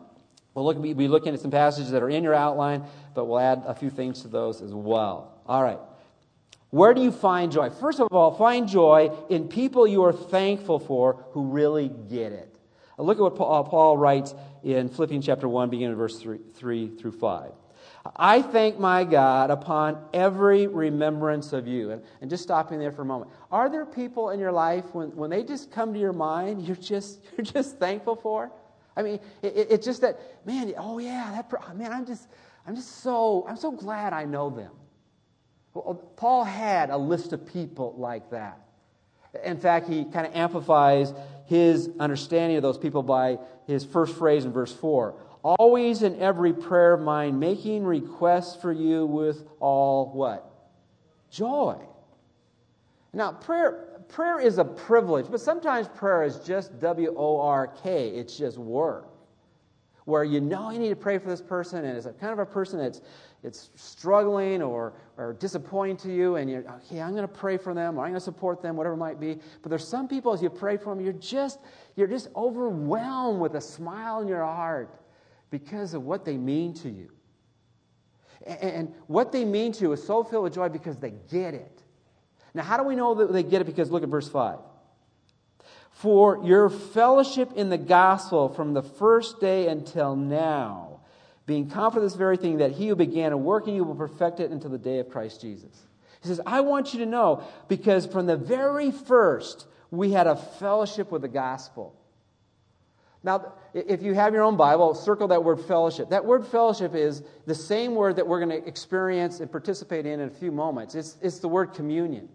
We'll 0.54 0.64
look, 0.64 0.78
we'll 0.78 0.94
be 0.94 1.08
looking 1.08 1.34
at 1.34 1.40
some 1.40 1.50
passages 1.50 1.90
that 1.92 2.02
are 2.02 2.10
in 2.10 2.24
your 2.24 2.34
outline, 2.34 2.84
but 3.14 3.26
we'll 3.26 3.38
add 3.38 3.62
a 3.66 3.74
few 3.74 3.90
things 3.90 4.22
to 4.22 4.28
those 4.28 4.60
as 4.60 4.72
well. 4.72 5.40
All 5.46 5.62
right. 5.62 5.78
Where 6.70 6.94
do 6.94 7.02
you 7.02 7.12
find 7.12 7.52
joy? 7.52 7.68
First 7.68 8.00
of 8.00 8.08
all, 8.10 8.32
find 8.32 8.66
joy 8.66 9.10
in 9.28 9.48
people 9.48 9.86
you 9.86 10.04
are 10.04 10.12
thankful 10.12 10.78
for 10.78 11.24
who 11.32 11.44
really 11.48 11.88
get 11.88 12.32
it. 12.32 12.48
Look 12.98 13.18
at 13.18 13.22
what 13.22 13.34
uh, 13.34 13.62
Paul 13.64 13.98
writes 13.98 14.34
in 14.62 14.88
Philippians 14.88 15.26
chapter 15.26 15.48
1, 15.48 15.70
beginning 15.70 15.92
in 15.92 15.98
verse 15.98 16.18
3, 16.18 16.38
3 16.54 16.88
through 16.96 17.12
5. 17.12 17.52
I 18.16 18.42
thank 18.42 18.78
my 18.78 19.04
God 19.04 19.50
upon 19.50 20.02
every 20.12 20.66
remembrance 20.66 21.52
of 21.52 21.68
you. 21.68 21.92
And, 21.92 22.02
and 22.20 22.28
just 22.28 22.42
stopping 22.42 22.78
there 22.78 22.90
for 22.90 23.02
a 23.02 23.04
moment. 23.04 23.30
Are 23.50 23.70
there 23.70 23.86
people 23.86 24.30
in 24.30 24.40
your 24.40 24.52
life 24.52 24.84
when, 24.92 25.14
when 25.14 25.30
they 25.30 25.44
just 25.44 25.70
come 25.70 25.92
to 25.94 26.00
your 26.00 26.12
mind, 26.12 26.62
you're 26.66 26.76
just, 26.76 27.20
you're 27.36 27.44
just 27.44 27.78
thankful 27.78 28.16
for? 28.16 28.50
I 28.96 29.02
mean, 29.02 29.20
it, 29.42 29.56
it, 29.56 29.66
it's 29.70 29.86
just 29.86 30.00
that, 30.02 30.18
man, 30.44 30.74
oh 30.76 30.98
yeah, 30.98 31.30
that, 31.32 31.76
man, 31.76 31.92
I'm 31.92 32.06
just, 32.06 32.28
I'm 32.66 32.74
just 32.74 33.02
so, 33.02 33.46
I'm 33.48 33.56
so 33.56 33.70
glad 33.70 34.12
I 34.12 34.24
know 34.24 34.50
them. 34.50 34.72
Paul 36.16 36.44
had 36.44 36.90
a 36.90 36.98
list 36.98 37.32
of 37.32 37.46
people 37.46 37.94
like 37.96 38.30
that. 38.30 38.58
In 39.42 39.56
fact, 39.56 39.88
he 39.88 40.04
kind 40.04 40.26
of 40.26 40.34
amplifies 40.34 41.14
his 41.46 41.88
understanding 41.98 42.58
of 42.58 42.62
those 42.62 42.76
people 42.76 43.02
by 43.02 43.38
his 43.66 43.82
first 43.82 44.14
phrase 44.16 44.44
in 44.44 44.52
verse 44.52 44.72
4 44.72 45.14
always 45.42 46.02
in 46.02 46.18
every 46.20 46.52
prayer 46.52 46.94
of 46.94 47.00
mine, 47.00 47.38
making 47.38 47.84
requests 47.84 48.60
for 48.60 48.72
you 48.72 49.06
with 49.06 49.44
all 49.60 50.12
what? 50.12 50.48
Joy. 51.30 51.78
Now, 53.12 53.32
prayer, 53.32 54.02
prayer 54.08 54.40
is 54.40 54.58
a 54.58 54.64
privilege, 54.64 55.26
but 55.30 55.40
sometimes 55.40 55.88
prayer 55.88 56.22
is 56.22 56.38
just 56.38 56.78
W 56.80 57.14
O 57.16 57.40
R 57.40 57.66
K. 57.82 58.08
It's 58.08 58.36
just 58.36 58.58
work. 58.58 59.08
Where 60.04 60.24
you 60.24 60.40
know 60.40 60.70
you 60.70 60.78
need 60.78 60.88
to 60.88 60.96
pray 60.96 61.18
for 61.18 61.28
this 61.28 61.42
person, 61.42 61.84
and 61.84 61.96
it's 61.96 62.06
a 62.06 62.12
kind 62.12 62.32
of 62.32 62.38
a 62.38 62.46
person 62.46 62.78
that's 62.78 63.00
it's 63.44 63.70
struggling 63.74 64.62
or, 64.62 64.92
or 65.16 65.32
disappointing 65.34 65.96
to 65.96 66.14
you, 66.14 66.36
and 66.36 66.48
you're, 66.48 66.64
okay, 66.76 67.00
I'm 67.00 67.10
going 67.10 67.26
to 67.26 67.28
pray 67.28 67.56
for 67.56 67.74
them, 67.74 67.98
or 67.98 68.02
I'm 68.02 68.10
going 68.10 68.14
to 68.14 68.20
support 68.20 68.62
them, 68.62 68.76
whatever 68.76 68.94
it 68.94 68.98
might 68.98 69.18
be. 69.18 69.38
But 69.62 69.68
there's 69.68 69.86
some 69.86 70.06
people, 70.06 70.32
as 70.32 70.40
you 70.40 70.48
pray 70.48 70.76
for 70.76 70.94
them, 70.94 71.04
you're 71.04 71.12
just, 71.14 71.58
you're 71.96 72.06
just 72.06 72.28
overwhelmed 72.36 73.40
with 73.40 73.56
a 73.56 73.60
smile 73.60 74.20
in 74.20 74.28
your 74.28 74.44
heart 74.44 75.01
because 75.52 75.92
of 75.94 76.02
what 76.02 76.24
they 76.24 76.36
mean 76.36 76.72
to 76.72 76.88
you. 76.88 77.10
And 78.44 78.92
what 79.06 79.30
they 79.30 79.44
mean 79.44 79.70
to 79.74 79.82
you 79.82 79.92
is 79.92 80.02
so 80.04 80.24
filled 80.24 80.44
with 80.44 80.54
joy 80.54 80.68
because 80.70 80.96
they 80.96 81.12
get 81.30 81.54
it. 81.54 81.82
Now, 82.54 82.64
how 82.64 82.78
do 82.78 82.82
we 82.82 82.96
know 82.96 83.14
that 83.14 83.32
they 83.32 83.44
get 83.44 83.60
it? 83.60 83.66
Because 83.66 83.90
look 83.90 84.02
at 84.02 84.08
verse 84.08 84.28
5. 84.28 84.58
For 85.90 86.42
your 86.42 86.70
fellowship 86.70 87.52
in 87.54 87.68
the 87.68 87.78
gospel 87.78 88.48
from 88.48 88.72
the 88.72 88.82
first 88.82 89.40
day 89.40 89.68
until 89.68 90.16
now, 90.16 91.00
being 91.44 91.68
confident 91.68 92.06
of 92.06 92.10
this 92.10 92.18
very 92.18 92.38
thing, 92.38 92.56
that 92.58 92.72
he 92.72 92.88
who 92.88 92.96
began 92.96 93.32
a 93.32 93.36
work 93.36 93.68
in 93.68 93.74
you 93.74 93.84
will 93.84 93.94
perfect 93.94 94.40
it 94.40 94.50
until 94.50 94.70
the 94.70 94.78
day 94.78 95.00
of 95.00 95.10
Christ 95.10 95.42
Jesus. 95.42 95.82
He 96.22 96.28
says, 96.28 96.40
I 96.46 96.62
want 96.62 96.94
you 96.94 97.00
to 97.00 97.06
know, 97.06 97.44
because 97.68 98.06
from 98.06 98.26
the 98.26 98.36
very 98.36 98.90
first, 98.90 99.66
we 99.90 100.12
had 100.12 100.26
a 100.26 100.36
fellowship 100.36 101.12
with 101.12 101.22
the 101.22 101.28
gospel. 101.28 101.94
Now, 103.22 103.52
if 103.74 104.02
you 104.02 104.14
have 104.14 104.34
your 104.34 104.42
own 104.42 104.56
Bible, 104.56 104.94
circle 104.94 105.28
that 105.28 105.44
word 105.44 105.60
fellowship. 105.60 106.10
That 106.10 106.24
word 106.24 106.46
fellowship 106.46 106.94
is 106.94 107.22
the 107.46 107.54
same 107.54 107.94
word 107.94 108.16
that 108.16 108.26
we're 108.26 108.44
going 108.44 108.62
to 108.62 108.68
experience 108.68 109.40
and 109.40 109.50
participate 109.50 110.04
in 110.04 110.20
in 110.20 110.28
a 110.28 110.30
few 110.30 110.52
moments. 110.52 110.94
It's, 110.94 111.16
it's 111.22 111.38
the 111.38 111.48
word 111.48 111.72
communion. 111.72 112.28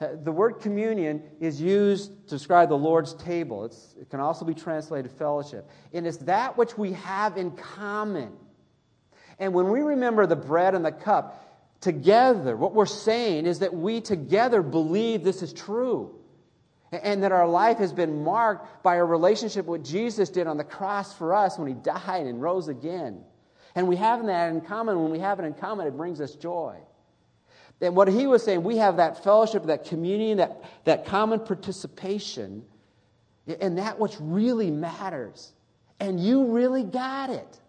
Uh, 0.00 0.08
the 0.22 0.32
word 0.32 0.60
communion 0.60 1.22
is 1.40 1.60
used 1.60 2.10
to 2.28 2.36
describe 2.36 2.68
the 2.68 2.76
Lord's 2.76 3.14
table. 3.14 3.64
It's, 3.64 3.94
it 4.00 4.10
can 4.10 4.20
also 4.20 4.44
be 4.44 4.54
translated 4.54 5.10
fellowship. 5.12 5.68
And 5.92 6.06
it's 6.06 6.18
that 6.18 6.58
which 6.58 6.76
we 6.76 6.92
have 6.92 7.38
in 7.38 7.52
common. 7.52 8.32
And 9.38 9.54
when 9.54 9.70
we 9.70 9.80
remember 9.80 10.26
the 10.26 10.36
bread 10.36 10.74
and 10.74 10.84
the 10.84 10.92
cup 10.92 11.80
together, 11.80 12.56
what 12.56 12.74
we're 12.74 12.84
saying 12.84 13.46
is 13.46 13.60
that 13.60 13.74
we 13.74 14.00
together 14.02 14.60
believe 14.60 15.24
this 15.24 15.42
is 15.42 15.52
true 15.52 16.14
and 16.92 17.22
that 17.22 17.32
our 17.32 17.48
life 17.48 17.78
has 17.78 17.92
been 17.92 18.22
marked 18.22 18.82
by 18.82 18.96
a 18.96 19.04
relationship 19.04 19.64
with 19.66 19.84
Jesus 19.84 20.28
did 20.28 20.46
on 20.46 20.58
the 20.58 20.64
cross 20.64 21.16
for 21.16 21.34
us 21.34 21.58
when 21.58 21.66
he 21.66 21.74
died 21.74 22.26
and 22.26 22.42
rose 22.42 22.68
again. 22.68 23.24
And 23.74 23.88
we 23.88 23.96
have 23.96 24.24
that 24.26 24.50
in 24.50 24.60
common. 24.60 25.02
When 25.02 25.10
we 25.10 25.18
have 25.20 25.40
it 25.40 25.44
in 25.44 25.54
common, 25.54 25.86
it 25.86 25.96
brings 25.96 26.20
us 26.20 26.34
joy. 26.34 26.76
And 27.80 27.96
what 27.96 28.08
he 28.08 28.26
was 28.26 28.44
saying, 28.44 28.62
we 28.62 28.76
have 28.76 28.98
that 28.98 29.24
fellowship, 29.24 29.64
that 29.64 29.86
communion, 29.86 30.38
that, 30.38 30.62
that 30.84 31.06
common 31.06 31.40
participation, 31.40 32.64
and 33.60 33.78
that 33.78 33.98
which 33.98 34.14
really 34.20 34.70
matters. 34.70 35.52
And 35.98 36.20
you 36.20 36.52
really 36.52 36.84
got 36.84 37.30
it. 37.30 37.60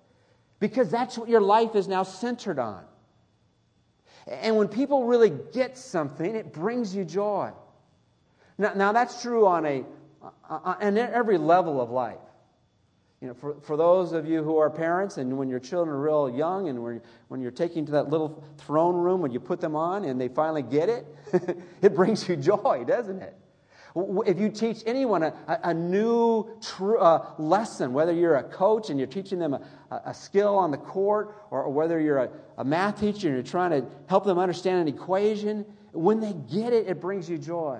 Because 0.60 0.90
that's 0.90 1.18
what 1.18 1.30
your 1.30 1.42
life 1.42 1.76
is 1.76 1.88
now 1.88 2.04
centered 2.04 2.60
on. 2.60 2.84
And 4.28 4.56
when 4.58 4.68
people 4.68 5.06
really 5.06 5.32
get 5.52 5.78
something, 5.78 6.36
it 6.36 6.54
brings 6.54 6.96
you 6.96 7.06
joy. 7.06 7.52
Now, 8.58 8.74
now 8.74 8.92
that's 8.92 9.22
true 9.22 9.48
on, 9.48 9.66
a, 9.66 9.84
on 10.50 10.98
every 10.98 11.38
level 11.38 11.82
of 11.82 11.90
life. 11.90 12.18
You 13.24 13.30
know, 13.30 13.34
for, 13.36 13.56
for 13.62 13.78
those 13.78 14.12
of 14.12 14.28
you 14.28 14.44
who 14.44 14.58
are 14.58 14.70
parents 14.70 15.18
and 15.18 15.38
when 15.38 15.48
your 15.48 15.60
children 15.60 15.96
are 15.96 16.00
real 16.02 16.30
young 16.30 16.68
and 16.68 16.84
when, 16.84 17.02
when 17.30 17.40
you're 17.40 17.52
taking 17.52 17.86
to 17.86 17.94
that 17.94 18.10
little 18.10 18.44
throne 18.58 18.96
room 18.96 19.22
when 19.22 19.32
you 19.32 19.40
put 19.40 19.62
them 19.62 19.78
on 19.78 20.04
and 20.04 20.20
they 20.20 20.28
finally 20.28 20.62
get 20.62 20.90
it, 20.90 21.08
it 21.82 21.96
brings 21.96 22.28
you 22.28 22.36
joy, 22.36 22.84
doesn't 22.86 23.22
it? 23.22 23.34
If 23.96 24.40
you 24.40 24.50
teach 24.50 24.84
anyone 24.86 25.24
a, 25.24 25.34
a 25.48 25.74
new 25.74 26.50
tr- 26.62 26.98
uh, 26.98 27.26
lesson, 27.38 27.94
whether 27.94 28.12
you're 28.12 28.36
a 28.36 28.44
coach 28.44 28.90
and 28.90 29.00
you're 29.00 29.08
teaching 29.08 29.40
them 29.40 29.54
a, 29.54 29.62
a 30.06 30.14
skill 30.14 30.58
on 30.58 30.72
the 30.72 30.78
court, 30.78 31.36
or, 31.50 31.64
or 31.64 31.72
whether 31.72 32.02
you're 32.02 32.18
a, 32.18 32.30
a 32.58 32.66
math 32.66 33.00
teacher 33.00 33.28
and 33.28 33.38
you're 33.38 33.44
trying 33.44 33.72
to 33.72 33.88
help 34.08 34.26
them 34.26 34.38
understand 34.38 34.82
an 34.82 34.94
equation, 34.94 35.64
when 35.94 36.20
they 36.20 36.34
get 36.34 36.74
it, 36.74 36.88
it 36.88 37.00
brings 37.00 37.30
you 37.30 37.38
joy. 37.38 37.80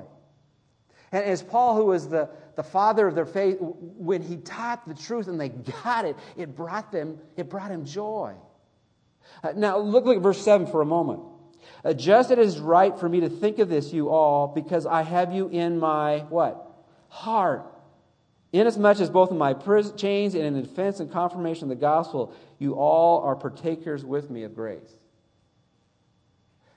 And 1.14 1.24
as 1.24 1.44
Paul, 1.44 1.76
who 1.76 1.86
was 1.86 2.10
the, 2.10 2.28
the 2.56 2.64
father 2.64 3.08
of 3.08 3.14
their 3.14 3.28
faith, 3.28 3.58
when 3.60 4.24
he 4.24 4.38
taught 4.38 4.88
the 4.88 4.96
truth 4.96 5.28
and 5.28 5.40
they 5.40 5.50
got 5.50 6.06
it, 6.06 6.18
it 6.36 6.56
brought 6.56 6.92
them, 6.92 7.20
it 7.38 7.50
brought 7.50 7.70
him 7.70 7.86
joy. 7.86 8.34
Uh, 9.44 9.54
now, 9.56 9.78
look, 9.78 10.06
look 10.06 10.18
at 10.18 10.24
verse 10.24 10.44
7 10.44 10.66
for 10.66 10.82
a 10.82 10.86
moment. 10.86 11.22
Uh, 11.86 11.94
just 11.94 12.32
it 12.32 12.40
is 12.40 12.60
right 12.60 12.98
for 13.00 13.08
me 13.08 13.20
to 13.20 13.30
think 13.30 13.60
of 13.60 13.70
this, 13.70 13.94
you 13.94 14.10
all, 14.10 14.48
because 14.48 14.88
I 14.88 15.04
have 15.04 15.32
you 15.32 15.50
in 15.50 15.80
my 15.80 16.20
what? 16.30 16.68
Heart. 17.10 17.68
Inasmuch 18.52 19.00
as 19.00 19.12
both 19.12 19.30
in 19.30 19.38
my 19.38 19.54
prison, 19.54 19.96
chains 19.96 20.34
and 20.34 20.44
in 20.44 20.56
the 20.56 20.64
defense 20.64 21.00
and 21.00 21.12
confirmation 21.12 21.66
of 21.66 21.70
the 21.70 21.76
gospel, 21.76 22.34
you 22.58 22.74
all 22.74 23.22
are 23.22 23.36
partakers 23.36 24.04
with 24.04 24.32
me 24.32 24.44
of 24.44 24.56
grace. 24.56 24.98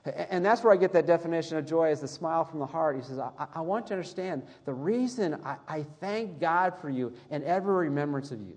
And 0.07 0.45
that's 0.45 0.63
where 0.63 0.73
I 0.73 0.77
get 0.77 0.93
that 0.93 1.05
definition 1.05 1.57
of 1.57 1.65
joy 1.65 1.89
as 1.89 2.01
the 2.01 2.07
smile 2.07 2.43
from 2.43 2.59
the 2.59 2.65
heart. 2.65 2.95
He 2.95 3.01
says, 3.01 3.19
I, 3.19 3.31
I 3.53 3.61
want 3.61 3.87
to 3.87 3.93
understand 3.93 4.43
the 4.65 4.73
reason 4.73 5.39
I, 5.43 5.57
I, 5.67 5.85
thank 5.99 6.39
God 6.39 6.73
for 6.79 6.89
you 6.89 7.13
and 7.31 7.43
every 7.43 7.87
remembrance 7.87 8.31
of 8.31 8.41
you. 8.41 8.55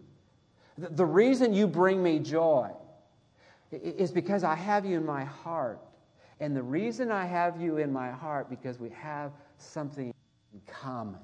The, 0.78 0.88
the 0.88 1.04
reason 1.04 1.52
you 1.52 1.66
bring 1.66 2.02
me 2.02 2.18
joy 2.18 2.70
is 3.70 4.10
because 4.10 4.44
I 4.44 4.54
have 4.54 4.84
you 4.84 4.96
in 4.96 5.06
my 5.06 5.24
heart. 5.24 5.80
And 6.40 6.56
the 6.56 6.62
reason 6.62 7.10
I 7.10 7.26
have 7.26 7.60
you 7.60 7.76
in 7.76 7.92
my 7.92 8.10
heart 8.10 8.48
because 8.48 8.78
we 8.78 8.90
have 8.90 9.32
something 9.58 10.12
in 10.52 10.60
common. 10.66 11.20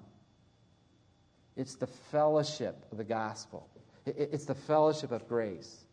It's 1.56 1.74
the 1.74 1.86
fellowship 1.86 2.84
of 2.92 2.98
the 2.98 3.04
gospel. 3.04 3.68
It's 4.04 4.44
the 4.44 4.54
fellowship 4.54 5.10
of 5.10 5.26
grace. 5.26 5.84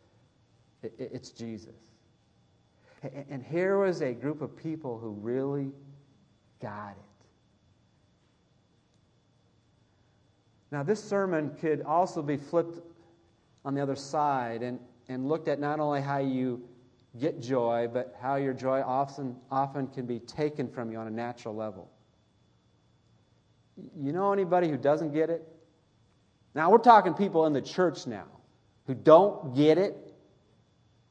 It's 0.82 1.30
Jesus. 1.30 1.74
And 3.28 3.42
here 3.42 3.78
was 3.78 4.00
a 4.00 4.12
group 4.12 4.40
of 4.40 4.56
people 4.56 4.98
who 4.98 5.10
really 5.10 5.72
got 6.60 6.92
it. 6.92 7.26
Now, 10.70 10.82
this 10.82 11.02
sermon 11.02 11.54
could 11.60 11.82
also 11.82 12.22
be 12.22 12.36
flipped 12.36 12.80
on 13.64 13.74
the 13.74 13.82
other 13.82 13.94
side 13.94 14.62
and, 14.62 14.80
and 15.08 15.28
looked 15.28 15.48
at 15.48 15.60
not 15.60 15.80
only 15.80 16.00
how 16.00 16.18
you 16.18 16.62
get 17.20 17.40
joy, 17.40 17.88
but 17.92 18.16
how 18.20 18.36
your 18.36 18.52
joy 18.52 18.82
often, 18.82 19.36
often 19.50 19.86
can 19.86 20.06
be 20.06 20.18
taken 20.18 20.68
from 20.68 20.90
you 20.90 20.98
on 20.98 21.06
a 21.06 21.10
natural 21.10 21.54
level. 21.54 21.90
You 23.96 24.12
know 24.12 24.32
anybody 24.32 24.68
who 24.68 24.76
doesn't 24.76 25.12
get 25.12 25.30
it? 25.30 25.46
Now, 26.54 26.70
we're 26.70 26.78
talking 26.78 27.14
people 27.14 27.46
in 27.46 27.52
the 27.52 27.62
church 27.62 28.06
now 28.06 28.26
who 28.86 28.94
don't 28.94 29.54
get 29.54 29.78
it. 29.78 29.96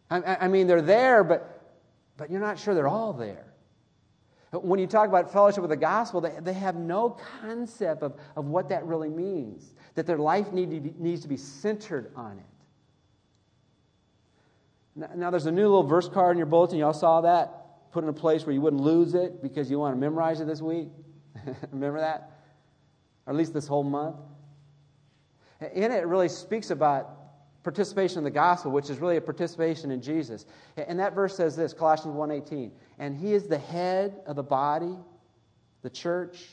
I, 0.10 0.38
I 0.42 0.48
mean, 0.48 0.68
they're 0.68 0.82
there, 0.82 1.24
but, 1.24 1.53
but 2.18 2.30
you're 2.30 2.42
not 2.42 2.60
sure 2.60 2.76
they're 2.76 2.88
all 2.88 3.14
there. 3.14 3.54
When 4.52 4.80
you 4.80 4.86
talk 4.86 5.08
about 5.10 5.34
fellowship 5.34 5.62
with 5.62 5.72
the 5.72 5.78
gospel, 5.78 6.22
they, 6.22 6.34
they 6.42 6.54
have 6.54 6.76
no 6.76 7.18
concept 7.42 8.04
of, 8.04 8.20
of 8.36 8.46
what 8.46 8.70
that 8.70 8.86
really 8.86 9.10
means, 9.10 9.74
that 9.96 10.06
their 10.06 10.20
life 10.20 10.52
need 10.52 10.70
to 10.70 10.80
be, 10.80 10.94
needs 11.00 11.22
to 11.22 11.28
be 11.28 11.38
centered 11.38 12.12
on 12.16 12.38
it. 12.38 12.46
Now, 15.16 15.32
there's 15.32 15.48
a 15.48 15.52
new 15.52 15.64
little 15.64 15.84
verse 15.84 16.08
card 16.08 16.34
in 16.34 16.38
your 16.38 16.46
bulletin. 16.46 16.78
Y'all 16.78 16.94
saw 16.94 17.22
that? 17.22 17.92
Put 17.92 18.04
in 18.04 18.10
a 18.10 18.14
place 18.14 18.46
where 18.46 18.54
you 18.54 18.62
wouldn't 18.62 18.82
lose 18.82 19.16
it 19.16 19.42
because 19.42 19.72
you 19.72 19.80
want 19.80 19.96
to 19.96 20.00
memorize 20.00 20.40
it 20.40 20.46
this 20.46 20.62
week. 20.62 20.90
Remember 21.72 22.00
that? 22.00 22.32
Or 23.26 23.34
at 23.34 23.36
least 23.36 23.56
this 23.56 23.66
whole 23.66 23.84
month. 23.84 24.18
In 25.74 25.92
it, 25.92 25.92
it 25.92 26.08
really 26.08 26.30
speaks 26.30 26.70
about 26.70 27.10
participation 27.64 28.20
in 28.20 28.24
the 28.24 28.32
gospel, 28.32 28.72
which 28.72 28.90
is 28.90 29.00
really 29.00 29.18
a 29.18 29.22
participation 29.22 29.92
in 29.92 30.02
Jesus. 30.02 30.46
And 30.76 31.00
that 31.00 31.14
verse 31.14 31.36
says 31.36 31.56
this, 31.56 31.74
Colossians 31.74 32.16
1.18, 32.16 32.72
And 33.00 33.16
he 33.16 33.34
is 33.34 33.48
the 33.48 33.58
head 33.58 34.22
of 34.26 34.36
the 34.36 34.44
body, 34.44 34.96
the 35.82 35.90
church, 35.90 36.46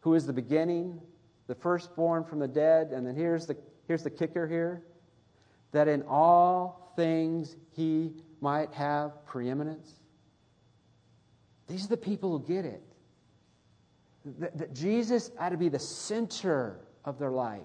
who 0.00 0.14
is 0.14 0.26
the 0.26 0.32
beginning, 0.32 1.00
the 1.46 1.54
firstborn 1.54 2.24
from 2.24 2.38
the 2.38 2.48
dead. 2.48 2.88
And 2.92 3.06
then 3.06 3.14
here's 3.14 3.46
the, 3.46 3.56
here's 3.86 4.02
the 4.02 4.10
kicker 4.10 4.48
here, 4.48 4.82
that 5.72 5.86
in 5.86 6.02
all 6.02 6.92
things 6.96 7.56
he 7.72 8.12
might 8.40 8.72
have 8.72 9.26
preeminence? 9.26 9.92
These 11.68 11.84
are 11.84 11.88
the 11.88 11.96
people 11.96 12.38
who 12.38 12.46
get 12.46 12.64
it. 12.64 12.82
That, 14.38 14.58
that 14.58 14.74
Jesus 14.74 15.30
ought 15.38 15.50
to 15.50 15.56
be 15.56 15.68
the 15.68 15.78
center 15.78 16.80
of 17.04 17.18
their 17.18 17.30
life. 17.30 17.60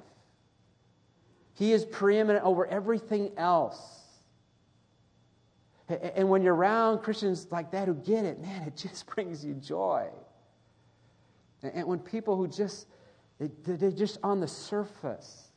He 1.55 1.71
is 1.71 1.85
preeminent 1.85 2.45
over 2.45 2.67
everything 2.67 3.31
else. 3.37 4.01
And 5.87 6.29
when 6.29 6.41
you're 6.41 6.55
around 6.55 6.99
Christians 6.99 7.47
like 7.49 7.71
that 7.71 7.87
who 7.87 7.93
get 7.93 8.25
it, 8.25 8.41
man, 8.41 8.63
it 8.63 8.75
just 8.75 9.05
brings 9.15 9.43
you 9.43 9.53
joy. 9.53 10.07
And 11.63 11.87
when 11.87 11.99
people 11.99 12.35
who 12.35 12.47
just, 12.47 12.87
they, 13.39 13.49
they're 13.63 13.91
just 13.91 14.19
on 14.21 14.39
the 14.39 14.47
surface, 14.47 15.49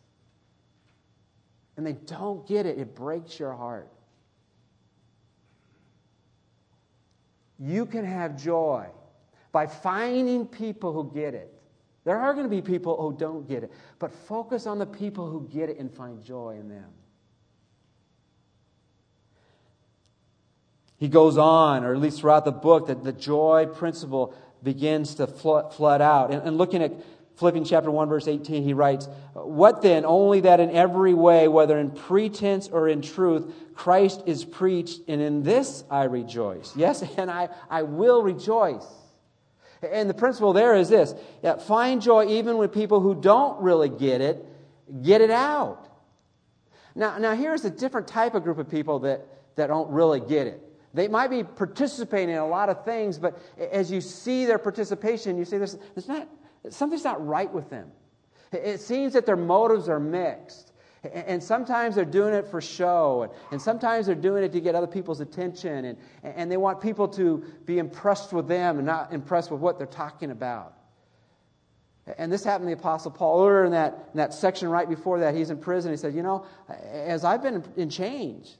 and 1.76 1.87
they 1.87 1.92
don't 1.92 2.46
get 2.46 2.64
it, 2.64 2.78
it 2.78 2.94
breaks 2.94 3.38
your 3.38 3.52
heart. 3.52 3.90
You 7.58 7.87
can 7.87 8.04
have 8.04 8.37
joy 8.40 8.87
by 9.50 9.66
finding 9.66 10.46
people 10.46 10.92
who 10.92 11.12
get 11.12 11.34
it. 11.34 11.58
There 12.04 12.18
are 12.18 12.32
going 12.32 12.44
to 12.44 12.50
be 12.50 12.62
people 12.62 12.96
who 12.96 13.16
don't 13.16 13.46
get 13.46 13.62
it, 13.62 13.72
but 13.98 14.12
focus 14.12 14.66
on 14.66 14.78
the 14.78 14.87
people 14.87 15.28
who 15.28 15.48
get 15.52 15.68
it 15.68 15.78
and 15.78 15.92
find 15.92 16.22
joy 16.24 16.56
in 16.58 16.68
them. 16.68 16.90
He 20.96 21.08
goes 21.08 21.38
on, 21.38 21.84
or 21.84 21.94
at 21.94 22.00
least 22.00 22.20
throughout 22.20 22.44
the 22.44 22.52
book, 22.52 22.88
that 22.88 23.04
the 23.04 23.12
joy 23.12 23.66
principle 23.66 24.34
begins 24.62 25.14
to 25.16 25.26
flood 25.26 26.02
out. 26.02 26.32
And, 26.32 26.58
looking 26.58 26.82
at 26.82 26.92
Philippians 27.37 27.70
chapter 27.70 27.90
1, 27.90 28.08
verse 28.08 28.26
18, 28.26 28.64
he 28.64 28.74
writes, 28.74 29.08
What 29.34 29.80
then? 29.80 30.04
Only 30.04 30.40
that 30.40 30.58
in 30.58 30.72
every 30.72 31.14
way, 31.14 31.46
whether 31.46 31.78
in 31.78 31.92
pretense 31.92 32.68
or 32.68 32.88
in 32.88 33.00
truth, 33.00 33.54
Christ 33.74 34.24
is 34.26 34.44
preached, 34.44 35.02
and 35.06 35.20
in 35.20 35.44
this 35.44 35.84
I 35.88 36.04
rejoice. 36.04 36.74
Yes, 36.74 37.04
and 37.16 37.30
I, 37.30 37.48
I 37.70 37.82
will 37.82 38.22
rejoice. 38.22 38.87
And 39.82 40.10
the 40.10 40.14
principle 40.14 40.52
there 40.52 40.74
is 40.74 40.88
this 40.88 41.14
find 41.66 42.02
joy 42.02 42.26
even 42.26 42.56
with 42.56 42.72
people 42.72 43.00
who 43.00 43.14
don't 43.14 43.60
really 43.62 43.88
get 43.88 44.20
it, 44.20 44.44
get 45.02 45.20
it 45.20 45.30
out. 45.30 45.88
Now, 46.94 47.18
now 47.18 47.34
here's 47.34 47.64
a 47.64 47.70
different 47.70 48.08
type 48.08 48.34
of 48.34 48.42
group 48.42 48.58
of 48.58 48.68
people 48.68 49.00
that, 49.00 49.26
that 49.56 49.68
don't 49.68 49.90
really 49.90 50.20
get 50.20 50.46
it. 50.46 50.62
They 50.94 51.06
might 51.06 51.28
be 51.28 51.44
participating 51.44 52.30
in 52.30 52.40
a 52.40 52.46
lot 52.46 52.68
of 52.68 52.84
things, 52.84 53.18
but 53.18 53.38
as 53.70 53.90
you 53.90 54.00
see 54.00 54.46
their 54.46 54.58
participation, 54.58 55.36
you 55.36 55.44
see 55.44 55.58
there's, 55.58 55.76
there's 55.94 56.08
not, 56.08 56.28
something's 56.70 57.04
not 57.04 57.24
right 57.24 57.52
with 57.52 57.70
them. 57.70 57.92
It 58.52 58.80
seems 58.80 59.12
that 59.12 59.26
their 59.26 59.36
motives 59.36 59.88
are 59.88 60.00
mixed. 60.00 60.67
And 61.04 61.42
sometimes 61.42 61.94
they're 61.94 62.04
doing 62.04 62.34
it 62.34 62.48
for 62.48 62.61
show, 62.61 63.32
and 63.52 63.62
sometimes 63.62 64.06
they're 64.06 64.16
doing 64.16 64.42
it 64.42 64.52
to 64.52 64.61
get 64.61 64.74
other 64.74 64.88
people's 64.88 65.20
attention, 65.20 65.84
and, 65.84 65.98
and 66.24 66.50
they 66.50 66.56
want 66.56 66.80
people 66.80 67.06
to 67.08 67.44
be 67.66 67.78
impressed 67.78 68.32
with 68.32 68.48
them 68.48 68.78
and 68.78 68.87
not 68.87 69.12
impressed 69.12 69.50
with 69.50 69.61
what 69.61 69.78
they're 69.78 69.87
talking 69.87 70.32
about. 70.32 70.74
And 72.16 72.32
this 72.32 72.42
happened 72.42 72.68
to 72.70 72.74
the 72.74 72.80
Apostle 72.80 73.11
Paul. 73.11 73.46
Earlier 73.46 73.64
in 73.66 73.72
that, 73.72 74.08
in 74.12 74.16
that 74.16 74.34
section 74.34 74.68
right 74.68 74.88
before 74.88 75.20
that, 75.20 75.34
he's 75.34 75.50
in 75.50 75.58
prison. 75.58 75.90
He 75.90 75.96
said, 75.96 76.14
You 76.14 76.22
know, 76.22 76.46
as 76.90 77.24
I've 77.24 77.42
been 77.42 77.62
in 77.76 77.90
change, 77.90 78.56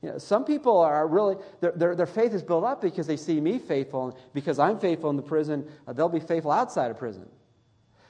you 0.00 0.10
know, 0.10 0.18
some 0.18 0.44
people 0.44 0.78
are 0.78 1.06
really, 1.08 1.36
their, 1.60 1.72
their, 1.72 1.94
their, 1.96 2.06
faith 2.06 2.34
is 2.34 2.42
built 2.42 2.64
up 2.64 2.82
because 2.82 3.06
they 3.06 3.16
see 3.16 3.40
me 3.40 3.58
faithful, 3.58 4.16
because 4.34 4.58
I'm 4.58 4.78
faithful 4.78 5.10
in 5.10 5.16
the 5.16 5.22
prison, 5.22 5.66
uh, 5.86 5.92
they'll 5.92 6.10
be 6.10 6.20
faithful 6.20 6.52
outside 6.52 6.90
of 6.90 6.98
prison. 6.98 7.26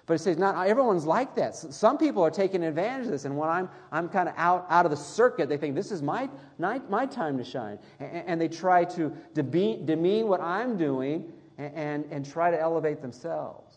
But 0.06 0.14
it 0.14 0.18
says 0.18 0.36
not 0.36 0.66
everyone's 0.66 1.06
like 1.06 1.34
that. 1.36 1.56
Some 1.56 1.96
people 1.96 2.22
are 2.22 2.30
taking 2.30 2.62
advantage 2.62 3.06
of 3.06 3.12
this, 3.12 3.24
and 3.24 3.36
when 3.36 3.48
I'm, 3.48 3.70
I'm 3.90 4.08
kind 4.08 4.28
of 4.28 4.34
out, 4.36 4.66
out 4.68 4.84
of 4.84 4.90
the 4.90 4.96
circuit, 4.96 5.48
they 5.48 5.56
think 5.56 5.74
this 5.74 5.90
is 5.90 6.02
my, 6.02 6.28
my, 6.58 6.78
my 6.90 7.06
time 7.06 7.38
to 7.38 7.44
shine. 7.44 7.78
And, 7.98 8.24
and 8.26 8.40
they 8.40 8.48
try 8.48 8.84
to 8.84 9.16
demean, 9.32 9.86
demean 9.86 10.28
what 10.28 10.42
I'm 10.42 10.76
doing 10.76 11.32
and, 11.56 11.74
and, 11.74 12.04
and 12.10 12.30
try 12.30 12.50
to 12.50 12.60
elevate 12.60 13.00
themselves. 13.00 13.74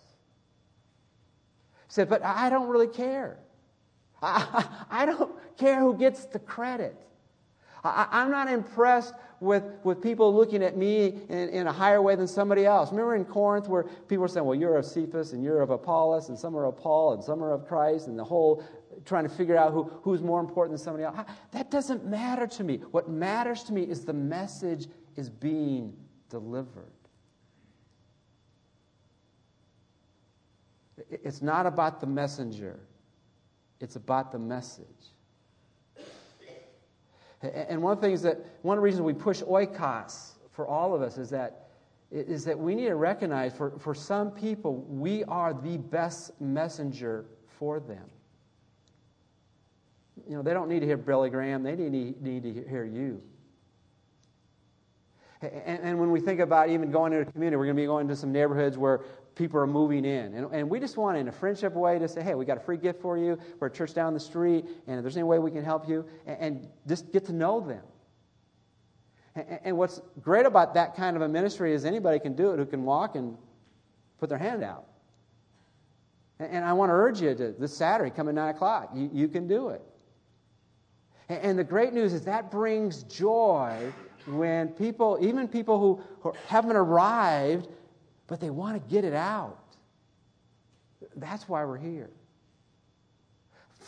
He 1.87 1.93
said, 1.93 2.09
but 2.09 2.21
I 2.23 2.49
don't 2.49 2.67
really 2.67 2.87
care. 2.87 3.37
I, 4.21 4.65
I 4.89 5.05
don't 5.05 5.31
care 5.57 5.79
who 5.79 5.97
gets 5.97 6.25
the 6.25 6.39
credit. 6.39 7.07
I, 7.95 8.21
am 8.23 8.32
not 8.32 8.50
impressed 8.50 9.13
with, 9.39 9.63
with 9.84 10.02
people 10.02 10.34
looking 10.34 10.63
at 10.63 10.78
me 10.78 11.19
in, 11.30 11.50
in, 11.50 11.67
a 11.67 11.71
higher 11.71 12.02
way 12.02 12.15
than 12.15 12.28
somebody 12.28 12.65
else. 12.65 12.91
Remember 12.91 13.15
in 13.15 13.26
Corinth 13.26 13.67
where 13.67 13.84
people 13.84 14.19
were 14.19 14.28
saying, 14.28 14.45
well, 14.45 14.58
you're 14.58 14.78
of 14.78 14.86
Cephas 14.86 15.34
and 15.34 15.43
you're 15.43 15.62
of 15.62 15.69
Apollos 15.69 16.30
and 16.30 16.38
some 16.38 16.56
are 16.56 16.65
of 16.65 16.78
Paul 16.78 17.13
and 17.13 17.23
some 17.23 17.43
are 17.43 17.52
of 17.52 17.67
Christ 17.67 18.08
and 18.08 18.17
the 18.17 18.23
whole 18.23 18.63
trying 19.06 19.23
to 19.23 19.30
figure 19.30 19.56
out 19.56 19.73
who, 19.73 19.84
who's 20.02 20.21
more 20.21 20.39
important 20.39 20.78
than 20.78 20.84
somebody 20.84 21.04
else. 21.04 21.17
That 21.52 21.69
doesn't 21.69 22.06
matter 22.06 22.47
to 22.47 22.63
me. 22.63 22.78
What 22.91 23.10
matters 23.10 23.63
to 23.65 23.73
me 23.73 23.84
is 23.84 24.06
the 24.06 24.13
message 24.13 24.88
is 25.15 25.30
being 25.30 25.93
delivered. 26.30 26.91
It's 31.10 31.41
not 31.41 31.65
about 31.65 32.00
the 32.02 32.08
messenger, 32.08 32.80
it's 33.80 33.95
about 33.95 34.32
the 34.32 34.39
message. 34.39 34.86
And 37.41 37.82
one 37.82 37.93
of 37.93 38.02
the 38.02 38.08
things 38.08 38.21
that, 38.23 38.39
one 38.63 38.78
of 38.78 38.82
the 38.82 38.86
reasons 38.86 39.04
we 39.04 39.13
push 39.13 39.41
oikos 39.43 40.34
for 40.52 40.67
all 40.67 40.95
of 40.95 41.02
us 41.02 41.17
is 41.17 41.30
that, 41.30 41.69
is 42.12 42.45
that 42.45 42.58
we 42.58 42.73
need 42.73 42.88
to 42.88 42.95
recognize 42.95 43.54
for, 43.54 43.78
for 43.78 43.93
some 43.93 44.32
people, 44.32 44.78
we 44.89 45.23
are 45.26 45.54
the 45.54 45.78
best 45.78 46.39
messenger 46.41 47.26
for 47.60 47.80
them. 47.80 48.06
You 50.28 50.36
know, 50.36 50.41
they 50.41 50.54
don't 50.54 50.67
need 50.67 50.80
to 50.80 50.86
hear 50.86 50.97
Billy 50.97 51.30
Graham, 51.30 51.63
they 51.63 51.76
need, 51.76 52.21
need 52.21 52.43
to 52.43 52.67
hear 52.67 52.86
you. 52.86 53.21
And, 55.41 55.80
and, 55.82 56.00
when 56.00 56.10
we 56.10 56.19
think 56.19 56.39
about 56.39 56.69
even 56.69 56.89
going 56.89 57.13
into 57.13 57.28
a 57.28 57.32
community, 57.32 57.58
we're 57.58 57.65
going 57.65 57.76
to 57.76 57.82
be 57.82 57.86
going 57.86 58.08
to 58.08 58.15
some 58.15 58.32
neighborhoods 58.32 58.76
where 58.76 59.02
people 59.36 59.60
are 59.60 59.67
moving 59.67 60.04
in. 60.04 60.34
And, 60.34 60.52
and 60.52 60.69
we 60.69 60.80
just 60.80 60.97
want, 60.97 61.17
in 61.17 61.28
a 61.28 61.32
friendship 61.32 61.73
way, 61.73 62.00
to 62.00 62.08
say, 62.08 62.23
hey, 62.23 62.34
we 62.34 62.43
got 62.43 62.58
a 62.58 62.62
free 62.62 62.78
gift 62.78 63.02
for 63.02 63.19
you. 63.19 63.38
We're 63.60 63.67
a 63.67 63.71
church 63.71 63.93
down 63.93 64.15
the 64.15 64.19
street, 64.19 64.65
and 64.88 64.97
if 64.97 65.04
there's 65.04 65.15
any 65.15 65.26
way 65.26 65.38
we 65.38 65.52
can 65.52 65.63
help 65.63 65.88
you, 65.88 66.06
and, 66.26 66.38
and 66.39 66.67
just 66.88 67.12
get 67.12 67.26
to 67.26 67.34
know 67.34 67.60
them. 67.60 67.84
And, 69.36 69.60
and 69.63 69.78
what's 69.78 70.02
great 70.21 70.47
about 70.47 70.73
that 70.73 70.95
kind 70.95 71.15
of 71.15 71.21
a 71.21 71.28
ministry 71.28 71.73
is 71.73 71.86
anybody 71.86 72.19
can 72.19 72.34
do 72.34 72.52
it 72.52 72.58
who 72.58 72.65
can 72.65 72.84
walk 72.84 73.15
and 73.15 73.38
put 74.19 74.30
their 74.30 74.39
hand 74.39 74.63
out. 74.63 74.86
And, 76.39 76.65
I 76.65 76.73
want 76.73 76.89
to 76.89 76.93
urge 76.93 77.21
you 77.21 77.34
to 77.34 77.52
this 77.60 77.76
Saturday, 77.76 78.10
come 78.10 78.28
at 78.28 78.36
9 78.36 78.56
o'clock. 78.56 78.91
You, 78.95 79.10
you 79.13 79.28
can 79.28 79.47
do 79.47 79.69
it. 79.69 79.82
And 81.30 81.60
the 81.60 81.63
great 81.63 81.93
news 81.93 82.13
is 82.13 82.23
that 82.26 82.52
brings 82.52 83.04
joy 83.04 83.91
when 84.27 84.69
people, 84.69 85.17
even 85.21 85.47
people 85.47 85.79
who, 85.79 86.01
who 86.21 86.33
haven't 86.47 86.75
arrived, 86.75 87.67
but 88.27 88.39
they 88.39 88.49
want 88.49 88.81
to 88.81 88.89
get 88.89 89.05
it 89.05 89.13
out. 89.13 89.57
That's 91.15 91.47
why 91.47 91.63
we're 91.65 91.77
here. 91.77 92.09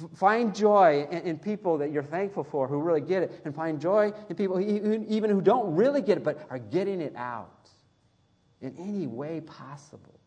F- 0.01 0.09
find 0.15 0.55
joy 0.55 1.07
in, 1.11 1.19
in, 1.23 1.37
people 1.37 1.77
that 1.79 1.91
you're 1.91 2.03
thankful 2.03 2.43
for 2.43 2.67
who 2.67 2.79
really 2.79 3.01
get 3.01 3.23
it, 3.23 3.41
and 3.43 3.53
find 3.53 3.81
joy 3.81 4.13
in 4.29 4.35
people 4.35 4.57
who, 4.57 5.05
even 5.07 5.29
who 5.29 5.41
don't 5.41 5.75
really 5.75 6.01
get 6.01 6.17
it 6.17 6.23
but 6.23 6.47
are 6.49 6.59
getting 6.59 7.01
it 7.01 7.13
out 7.15 7.69
in 8.61 8.75
any 8.77 9.07
way 9.07 9.41
possible. 9.41 10.19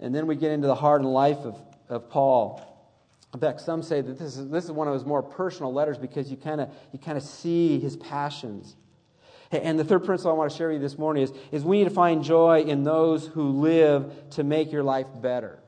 And 0.00 0.14
then 0.14 0.26
we 0.26 0.36
get 0.36 0.52
into 0.52 0.68
the 0.68 0.74
heart 0.74 1.00
and 1.00 1.12
life 1.12 1.38
of, 1.38 1.58
of 1.88 2.08
Paul. 2.08 2.77
In 3.34 3.40
fact, 3.40 3.60
some 3.60 3.82
say 3.82 4.00
that 4.00 4.18
this 4.18 4.36
is, 4.36 4.48
this 4.48 4.64
is 4.64 4.72
one 4.72 4.88
of 4.88 4.94
his 4.94 5.04
more 5.04 5.22
personal 5.22 5.72
letters 5.72 5.98
because 5.98 6.30
you 6.30 6.36
kind 6.36 6.60
of 6.60 6.70
you 6.92 6.98
kind 6.98 7.18
of 7.18 7.22
see 7.22 7.78
his 7.78 7.96
passions. 7.96 8.76
And 9.50 9.78
the 9.78 9.84
third 9.84 10.04
principle 10.04 10.32
I 10.32 10.34
want 10.34 10.50
to 10.50 10.56
share 10.56 10.68
with 10.68 10.76
you 10.76 10.82
this 10.82 10.98
morning 10.98 11.22
is, 11.22 11.32
is 11.52 11.64
we 11.64 11.78
need 11.78 11.84
to 11.84 11.90
find 11.90 12.22
joy 12.22 12.62
in 12.62 12.84
those 12.84 13.26
who 13.26 13.50
live 13.60 14.12
to 14.30 14.44
make 14.44 14.70
your 14.70 14.82
life 14.82 15.06
better. 15.22 15.58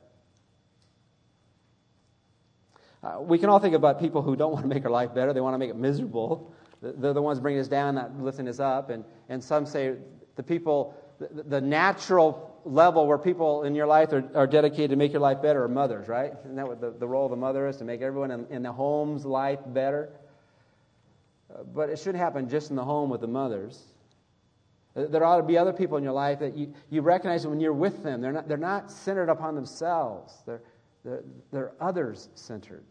Uh, 3.02 3.16
we 3.20 3.38
can 3.38 3.48
all 3.48 3.58
think 3.58 3.74
about 3.74 3.98
people 3.98 4.20
who 4.20 4.36
don't 4.36 4.52
want 4.52 4.64
to 4.64 4.68
make 4.68 4.84
our 4.84 4.90
life 4.90 5.14
better, 5.14 5.32
they 5.32 5.40
want 5.40 5.54
to 5.54 5.58
make 5.58 5.70
it 5.70 5.76
miserable. 5.76 6.54
They're 6.82 7.12
the 7.12 7.22
ones 7.22 7.40
bringing 7.40 7.60
us 7.60 7.68
down, 7.68 7.96
not 7.96 8.18
lifting 8.18 8.48
us 8.48 8.58
up. 8.58 8.88
And, 8.88 9.04
and 9.28 9.44
some 9.44 9.66
say 9.66 9.96
the 10.36 10.42
people, 10.42 10.94
the, 11.20 11.42
the 11.42 11.60
natural 11.60 12.58
level 12.64 13.06
where 13.06 13.18
people 13.18 13.62
in 13.64 13.74
your 13.74 13.86
life 13.86 14.12
are, 14.12 14.24
are, 14.34 14.46
dedicated 14.46 14.90
to 14.90 14.96
make 14.96 15.12
your 15.12 15.20
life 15.20 15.40
better 15.42 15.62
are 15.62 15.68
mothers, 15.68 16.08
right? 16.08 16.32
Isn't 16.44 16.56
that 16.56 16.66
what 16.66 16.80
the, 16.80 16.90
the 16.90 17.06
role 17.06 17.26
of 17.26 17.30
the 17.30 17.36
mother 17.36 17.68
is? 17.68 17.76
To 17.78 17.84
make 17.84 18.00
everyone 18.00 18.30
in, 18.30 18.46
in 18.50 18.62
the 18.62 18.72
home's 18.72 19.24
life 19.24 19.60
better? 19.66 20.10
Uh, 21.54 21.62
but 21.62 21.88
it 21.88 21.98
should 21.98 22.14
happen 22.14 22.48
just 22.48 22.70
in 22.70 22.76
the 22.76 22.84
home 22.84 23.10
with 23.10 23.20
the 23.20 23.26
mothers. 23.26 23.82
Uh, 24.96 25.06
there 25.06 25.24
ought 25.24 25.38
to 25.38 25.42
be 25.42 25.58
other 25.58 25.72
people 25.72 25.96
in 25.96 26.04
your 26.04 26.12
life 26.12 26.38
that 26.40 26.56
you, 26.56 26.72
you 26.90 27.02
recognize 27.02 27.46
when 27.46 27.60
you're 27.60 27.72
with 27.72 28.02
them. 28.02 28.20
They're 28.20 28.32
not, 28.32 28.48
they're 28.48 28.56
not 28.56 28.90
centered 28.90 29.28
upon 29.28 29.54
themselves, 29.54 30.34
they're, 30.46 30.62
they're, 31.04 31.24
they're 31.52 31.72
others 31.80 32.28
centered. 32.34 32.84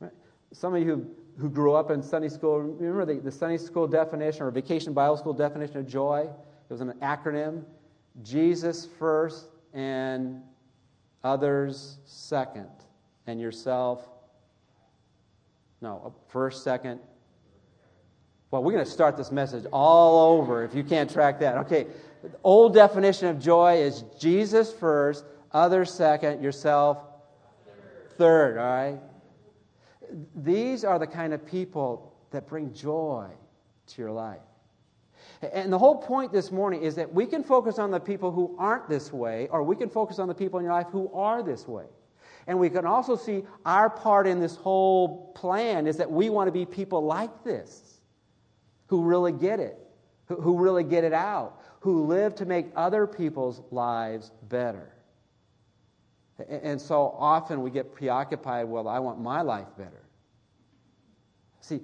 Right? 0.00 0.12
Some 0.52 0.74
of 0.74 0.80
you 0.80 0.86
who, 0.86 1.06
who 1.42 1.50
grew 1.50 1.74
up 1.74 1.90
in 1.90 2.02
Sunday 2.02 2.28
school, 2.28 2.60
remember 2.60 3.04
the, 3.04 3.20
the 3.20 3.32
Sunday 3.32 3.58
school 3.58 3.86
definition 3.86 4.42
or 4.42 4.50
vacation 4.50 4.92
Bible 4.92 5.16
school 5.16 5.32
definition 5.32 5.78
of 5.78 5.86
joy? 5.86 6.28
It 6.70 6.72
was 6.72 6.80
an 6.82 6.92
acronym. 7.02 7.64
Jesus 8.22 8.86
first 9.00 9.46
and 9.74 10.40
others 11.24 11.98
second, 12.04 12.70
and 13.26 13.40
yourself. 13.40 14.08
No, 15.80 16.14
first, 16.28 16.62
second. 16.62 17.00
Well, 18.52 18.62
we're 18.62 18.72
going 18.72 18.84
to 18.84 18.90
start 18.90 19.16
this 19.16 19.32
message 19.32 19.64
all 19.72 20.38
over 20.38 20.62
if 20.62 20.72
you 20.72 20.84
can't 20.84 21.10
track 21.10 21.40
that. 21.40 21.56
Okay, 21.58 21.86
the 22.22 22.30
old 22.44 22.72
definition 22.72 23.26
of 23.28 23.40
joy 23.40 23.78
is 23.78 24.04
Jesus 24.20 24.72
first, 24.72 25.24
others 25.52 25.92
second, 25.92 26.40
yourself 26.40 26.98
third, 28.16 28.58
all 28.58 28.64
right? 28.64 29.00
These 30.36 30.84
are 30.84 30.98
the 31.00 31.06
kind 31.06 31.32
of 31.32 31.44
people 31.44 32.12
that 32.30 32.46
bring 32.46 32.72
joy 32.74 33.28
to 33.88 34.02
your 34.02 34.12
life. 34.12 34.38
And 35.42 35.72
the 35.72 35.78
whole 35.78 35.96
point 35.96 36.32
this 36.32 36.52
morning 36.52 36.82
is 36.82 36.94
that 36.96 37.12
we 37.14 37.24
can 37.24 37.42
focus 37.42 37.78
on 37.78 37.90
the 37.90 38.00
people 38.00 38.30
who 38.30 38.54
aren't 38.58 38.88
this 38.88 39.10
way, 39.12 39.48
or 39.50 39.62
we 39.62 39.74
can 39.74 39.88
focus 39.88 40.18
on 40.18 40.28
the 40.28 40.34
people 40.34 40.58
in 40.58 40.64
your 40.64 40.74
life 40.74 40.88
who 40.92 41.10
are 41.14 41.42
this 41.42 41.66
way. 41.66 41.86
And 42.46 42.58
we 42.58 42.68
can 42.68 42.84
also 42.84 43.16
see 43.16 43.44
our 43.64 43.88
part 43.88 44.26
in 44.26 44.40
this 44.40 44.56
whole 44.56 45.32
plan 45.34 45.86
is 45.86 45.96
that 45.96 46.10
we 46.10 46.28
want 46.28 46.48
to 46.48 46.52
be 46.52 46.66
people 46.66 47.04
like 47.04 47.44
this, 47.44 48.00
who 48.88 49.02
really 49.02 49.32
get 49.32 49.60
it, 49.60 49.78
who 50.26 50.58
really 50.58 50.84
get 50.84 51.04
it 51.04 51.12
out, 51.12 51.62
who 51.80 52.04
live 52.04 52.34
to 52.34 52.44
make 52.44 52.66
other 52.76 53.06
people's 53.06 53.62
lives 53.70 54.32
better. 54.48 54.92
And 56.48 56.80
so 56.80 57.14
often 57.18 57.62
we 57.62 57.70
get 57.70 57.94
preoccupied, 57.94 58.66
well, 58.66 58.88
I 58.88 58.98
want 58.98 59.20
my 59.20 59.42
life 59.42 59.68
better. 59.78 60.02
See, 61.60 61.80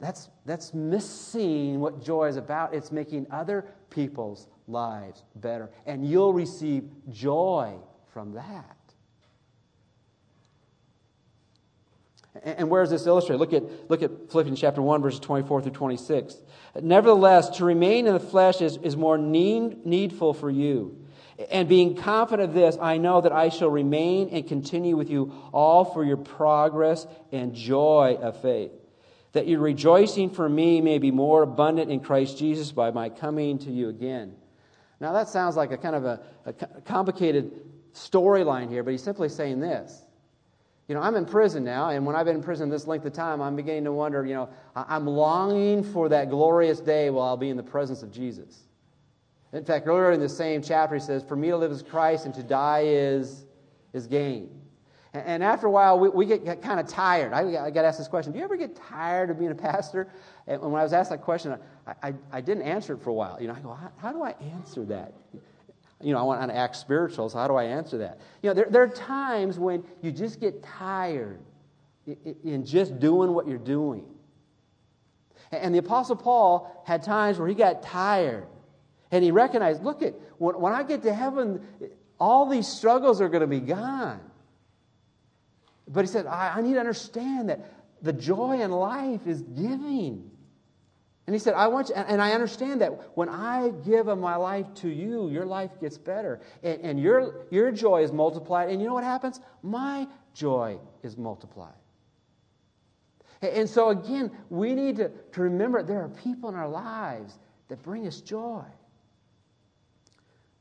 that's, 0.00 0.30
that's 0.46 0.72
missing 0.72 1.78
what 1.78 2.02
joy 2.02 2.28
is 2.28 2.36
about. 2.36 2.74
It's 2.74 2.90
making 2.90 3.26
other 3.30 3.66
people's 3.90 4.48
lives 4.66 5.24
better. 5.36 5.70
And 5.84 6.06
you'll 6.06 6.32
receive 6.32 6.84
joy 7.10 7.76
from 8.12 8.32
that. 8.32 8.76
And 12.42 12.70
where 12.70 12.82
is 12.82 12.90
this 12.90 13.06
illustrated? 13.06 13.40
Look 13.40 13.52
at, 13.52 13.90
look 13.90 14.02
at 14.02 14.30
Philippians 14.30 14.58
chapter 14.58 14.80
1, 14.80 15.02
verses 15.02 15.20
24 15.20 15.62
through 15.62 15.72
26. 15.72 16.36
Nevertheless, 16.80 17.50
to 17.58 17.64
remain 17.64 18.06
in 18.06 18.14
the 18.14 18.20
flesh 18.20 18.62
is, 18.62 18.78
is 18.78 18.96
more 18.96 19.18
need, 19.18 19.84
needful 19.84 20.32
for 20.32 20.48
you. 20.48 20.96
And 21.50 21.68
being 21.68 21.96
confident 21.96 22.50
of 22.50 22.54
this, 22.54 22.78
I 22.80 22.98
know 22.98 23.20
that 23.20 23.32
I 23.32 23.48
shall 23.48 23.70
remain 23.70 24.28
and 24.30 24.46
continue 24.46 24.96
with 24.96 25.10
you 25.10 25.34
all 25.52 25.84
for 25.84 26.04
your 26.04 26.18
progress 26.18 27.06
and 27.32 27.54
joy 27.54 28.16
of 28.20 28.40
faith 28.40 28.72
that 29.32 29.46
your 29.46 29.60
rejoicing 29.60 30.30
for 30.30 30.48
me 30.48 30.80
may 30.80 30.98
be 30.98 31.10
more 31.10 31.42
abundant 31.42 31.90
in 31.90 32.00
Christ 32.00 32.38
Jesus 32.38 32.72
by 32.72 32.90
my 32.90 33.08
coming 33.08 33.58
to 33.60 33.70
you 33.70 33.88
again. 33.88 34.34
Now, 35.00 35.12
that 35.12 35.28
sounds 35.28 35.56
like 35.56 35.72
a 35.72 35.78
kind 35.78 35.94
of 35.94 36.04
a, 36.04 36.20
a 36.46 36.52
complicated 36.82 37.52
storyline 37.94 38.68
here, 38.68 38.82
but 38.82 38.90
he's 38.90 39.02
simply 39.02 39.28
saying 39.28 39.60
this. 39.60 40.04
You 40.88 40.94
know, 40.94 41.02
I'm 41.02 41.14
in 41.14 41.24
prison 41.24 41.62
now, 41.62 41.90
and 41.90 42.04
when 42.04 42.16
I've 42.16 42.26
been 42.26 42.36
in 42.36 42.42
prison 42.42 42.68
this 42.68 42.86
length 42.86 43.06
of 43.06 43.12
time, 43.12 43.40
I'm 43.40 43.54
beginning 43.54 43.84
to 43.84 43.92
wonder, 43.92 44.26
you 44.26 44.34
know, 44.34 44.48
I'm 44.74 45.06
longing 45.06 45.84
for 45.84 46.08
that 46.08 46.30
glorious 46.30 46.80
day 46.80 47.10
while 47.10 47.28
I'll 47.28 47.36
be 47.36 47.48
in 47.48 47.56
the 47.56 47.62
presence 47.62 48.02
of 48.02 48.10
Jesus. 48.10 48.64
In 49.52 49.64
fact, 49.64 49.86
earlier 49.86 50.12
in 50.12 50.20
the 50.20 50.28
same 50.28 50.62
chapter, 50.62 50.96
he 50.96 51.00
says, 51.00 51.22
For 51.22 51.36
me 51.36 51.48
to 51.48 51.56
live 51.56 51.70
is 51.70 51.82
Christ, 51.82 52.26
and 52.26 52.34
to 52.34 52.42
die 52.42 52.82
is, 52.86 53.44
is 53.92 54.06
gain. 54.06 54.59
And 55.12 55.42
after 55.42 55.66
a 55.66 55.70
while, 55.70 55.98
we, 55.98 56.24
get, 56.24 56.62
kind 56.62 56.78
of 56.78 56.86
tired. 56.86 57.32
I, 57.32 57.70
got 57.70 57.84
asked 57.84 57.98
this 57.98 58.06
question 58.06 58.32
Do 58.32 58.38
you 58.38 58.44
ever 58.44 58.56
get 58.56 58.76
tired 58.76 59.30
of 59.30 59.38
being 59.38 59.50
a 59.50 59.56
pastor? 59.56 60.08
And 60.46 60.60
when 60.60 60.74
I 60.74 60.84
was 60.84 60.92
asked 60.92 61.10
that 61.10 61.22
question, 61.22 61.56
I, 62.02 62.40
didn't 62.40 62.62
answer 62.62 62.94
it 62.94 63.02
for 63.02 63.10
a 63.10 63.14
while. 63.14 63.36
You 63.40 63.48
know, 63.48 63.54
I 63.54 63.60
go, 63.60 63.76
how, 63.96 64.12
do 64.12 64.22
I 64.22 64.36
answer 64.52 64.84
that? 64.84 65.12
You 66.00 66.12
know, 66.12 66.20
I 66.20 66.22
want 66.22 66.48
to 66.48 66.56
act 66.56 66.76
spiritual, 66.76 67.28
so 67.28 67.38
how 67.38 67.48
do 67.48 67.56
I 67.56 67.64
answer 67.64 67.98
that? 67.98 68.20
You 68.42 68.54
know, 68.54 68.64
there, 68.70 68.82
are 68.82 68.88
times 68.88 69.58
when 69.58 69.84
you 70.00 70.12
just 70.12 70.40
get 70.40 70.62
tired 70.62 71.40
in, 72.44 72.64
just 72.64 73.00
doing 73.00 73.34
what 73.34 73.48
you're 73.48 73.58
doing. 73.58 74.04
And 75.50 75.74
the 75.74 75.78
Apostle 75.78 76.16
Paul 76.16 76.82
had 76.86 77.02
times 77.02 77.38
where 77.38 77.48
he 77.48 77.54
got 77.54 77.82
tired. 77.82 78.46
And 79.10 79.24
he 79.24 79.32
recognized, 79.32 79.82
look, 79.82 80.02
at 80.02 80.14
when 80.38 80.72
I 80.72 80.84
get 80.84 81.02
to 81.02 81.12
heaven, 81.12 81.66
all 82.20 82.48
these 82.48 82.68
struggles 82.68 83.20
are 83.20 83.28
going 83.28 83.40
to 83.40 83.48
be 83.48 83.60
gone. 83.60 84.20
But 85.90 86.04
he 86.04 86.06
said, 86.06 86.26
I, 86.26 86.54
I 86.56 86.60
need 86.62 86.74
to 86.74 86.80
understand 86.80 87.50
that 87.50 87.60
the 88.00 88.12
joy 88.12 88.60
in 88.60 88.70
life 88.70 89.26
is 89.26 89.42
giving. 89.42 90.30
And 91.26 91.34
he 91.34 91.38
said, 91.38 91.54
I 91.54 91.68
want 91.68 91.90
you, 91.90 91.96
and 91.96 92.22
I 92.22 92.32
understand 92.32 92.80
that 92.80 92.90
when 93.16 93.28
I 93.28 93.70
give 93.84 94.08
of 94.08 94.18
my 94.18 94.36
life 94.36 94.66
to 94.76 94.88
you, 94.88 95.28
your 95.28 95.44
life 95.44 95.70
gets 95.80 95.98
better. 95.98 96.40
And, 96.62 96.80
and 96.80 97.00
your, 97.00 97.46
your 97.50 97.70
joy 97.72 98.02
is 98.02 98.12
multiplied. 98.12 98.70
And 98.70 98.80
you 98.80 98.88
know 98.88 98.94
what 98.94 99.04
happens? 99.04 99.40
My 99.62 100.08
joy 100.32 100.78
is 101.02 101.16
multiplied. 101.16 101.74
And 103.42 103.68
so, 103.68 103.88
again, 103.90 104.30
we 104.48 104.74
need 104.74 104.96
to, 104.96 105.10
to 105.32 105.42
remember 105.42 105.82
there 105.82 106.02
are 106.02 106.08
people 106.08 106.48
in 106.50 106.54
our 106.54 106.68
lives 106.68 107.38
that 107.68 107.82
bring 107.82 108.06
us 108.06 108.20
joy. 108.20 108.64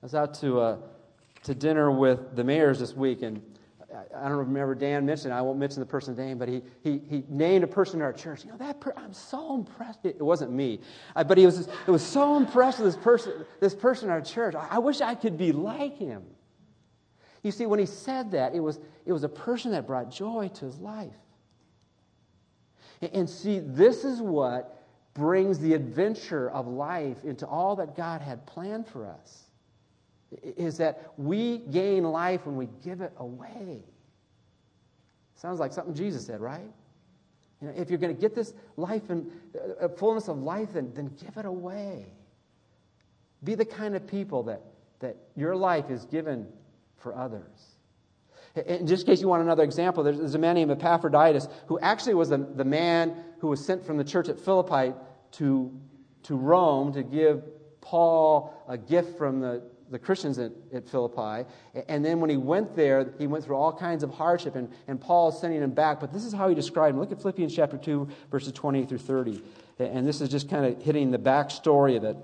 I 0.02 0.06
was 0.06 0.16
out 0.16 0.34
to, 0.36 0.60
uh, 0.60 0.78
to 1.44 1.54
dinner 1.54 1.92
with 1.92 2.36
the 2.36 2.44
mayors 2.44 2.80
this 2.80 2.94
week, 2.94 3.22
and 3.22 3.42
I 4.16 4.28
don't 4.28 4.38
remember 4.38 4.76
Dan 4.76 5.06
mentioned, 5.06 5.34
I 5.34 5.42
won't 5.42 5.60
mention 5.60 5.80
the 5.80 5.86
person's 5.86 6.18
name, 6.18 6.38
but 6.38 6.48
he, 6.48 6.62
he, 6.82 7.02
he 7.10 7.24
named 7.30 7.64
a 7.64 7.68
person 7.68 7.98
in 7.98 8.02
our 8.02 8.14
church. 8.14 8.44
You 8.44 8.52
know, 8.52 8.58
that 8.58 8.80
per- 8.80 8.94
I'm 8.96 9.14
so 9.14 9.56
impressed. 9.56 10.00
It, 10.04 10.22
wasn't 10.22 10.52
me, 10.52 10.82
uh, 11.16 11.24
but 11.24 11.38
he 11.38 11.46
was, 11.46 11.68
it 11.68 11.92
was 11.92 12.06
so 12.06 12.38
impressed 12.38 12.80
with 12.80 12.94
this 12.94 13.04
person, 13.04 13.46
this 13.60 13.76
person 13.76 14.10
in 14.10 14.12
our 14.12 14.22
church. 14.22 14.56
I, 14.56 14.68
I 14.72 14.80
wish 14.80 15.02
I 15.02 15.16
could 15.16 15.38
be 15.38 15.52
like 15.52 15.98
him. 15.98 16.24
You 17.44 17.52
see, 17.52 17.66
when 17.66 17.80
he 17.80 17.86
said 17.86 18.32
that, 18.32 18.54
it 18.54 18.60
was, 18.60 18.80
it 19.06 19.14
was 19.14 19.24
a 19.24 19.30
person 19.30 19.72
that 19.72 19.88
brought 19.88 20.12
joy 20.12 20.50
to 20.56 20.66
his 20.66 20.78
life. 20.78 21.14
And, 23.02 23.12
and 23.14 23.30
see, 23.30 23.60
this 23.60 24.04
is 24.04 24.22
what 24.22 24.86
brings 25.14 25.60
the 25.60 25.74
adventure 25.74 26.50
of 26.52 26.68
life 26.68 27.24
into 27.24 27.48
all 27.48 27.76
that 27.78 27.96
God 27.96 28.22
had 28.22 28.46
planned 28.46 28.88
for 28.88 29.08
us 29.08 29.49
is 30.32 30.78
that 30.78 31.14
we 31.18 31.58
gain 31.58 32.04
life 32.04 32.46
when 32.46 32.56
we 32.56 32.68
give 32.84 33.02
it 33.02 33.14
away. 33.18 33.84
Sounds 35.36 35.60
like 35.60 35.74
something 35.74 35.94
Jesus 35.94 36.26
said, 36.26 36.42
right? 36.42 36.72
You 37.62 37.68
know, 37.68 37.74
if 37.76 37.90
you're 37.90 38.00
going 38.00 38.16
to 38.16 38.22
get 38.22 38.36
this 38.36 38.54
life 38.78 39.10
and 39.10 39.32
uh, 39.82 39.88
fullness 39.90 40.28
of 40.28 40.38
life, 40.38 40.74
then, 40.74 40.92
then 40.94 41.16
give 41.20 41.38
it 41.38 41.46
away. 41.46 42.06
Be 43.44 43.56
the 43.56 43.66
kind 43.66 43.96
of 43.96 44.06
people 44.06 44.44
that, 44.44 44.62
that 45.00 45.18
your 45.36 45.56
life 45.56 45.90
is 45.90 46.06
given 46.06 46.48
for 46.98 47.16
others. 47.16 47.76
In 48.66 48.88
just 48.88 49.04
in 49.04 49.14
case 49.14 49.22
you 49.22 49.28
want 49.28 49.44
another 49.44 49.64
example, 49.64 50.04
there's, 50.04 50.18
there's 50.18 50.36
a 50.36 50.40
man 50.40 50.56
named 50.56 50.72
Epaphroditus 50.72 51.48
who 51.68 51.80
actually 51.80 52.16
was 52.16 52.30
the, 52.30 52.38
the 52.38 52.66
man 52.66 53.16
who 53.40 53.48
was 53.48 53.64
sent 53.64 53.86
from 53.86 53.98
the 53.98 54.04
church 54.04 54.28
at 54.28 54.40
Philippi 54.40 54.94
to, 55.34 55.72
to 56.24 56.36
Rome 56.36 56.92
to 56.94 57.04
give 57.04 57.44
Paul 57.82 58.54
a 58.68 58.78
gift 58.78 59.18
from 59.18 59.40
the 59.40 59.62
the 59.90 60.00
Christians 60.00 60.38
at, 60.40 60.52
at, 60.74 60.88
Philippi. 60.88 61.48
And 61.88 62.04
then 62.06 62.20
when 62.20 62.30
he 62.30 62.38
went 62.38 62.76
there, 62.76 63.14
he 63.18 63.28
went 63.28 63.44
through 63.44 63.56
all 63.56 63.74
kinds 63.74 64.04
of 64.04 64.12
hardship, 64.14 64.56
and, 64.56 64.70
and 64.88 65.00
Paul 65.00 65.30
is 65.30 65.40
sending 65.40 65.62
him 65.62 65.72
back. 65.72 66.00
But 66.00 66.14
this 66.14 66.26
is 66.26 66.34
how 66.34 66.48
he 66.48 66.56
described 66.56 66.94
him. 66.94 67.00
Look 67.00 67.12
at 67.12 67.22
Philippians 67.22 67.56
chapter 67.56 67.78
2, 67.78 68.08
verses 68.32 68.54
20 68.54 68.86
through 68.86 69.00
30. 69.00 69.42
And 69.80 70.08
this 70.08 70.22
is 70.22 70.30
just 70.30 70.50
kind 70.50 70.66
of 70.66 70.82
hitting 70.82 71.12
the 71.12 71.18
backstory 71.18 71.96
of 71.98 72.04
it. 72.04 72.18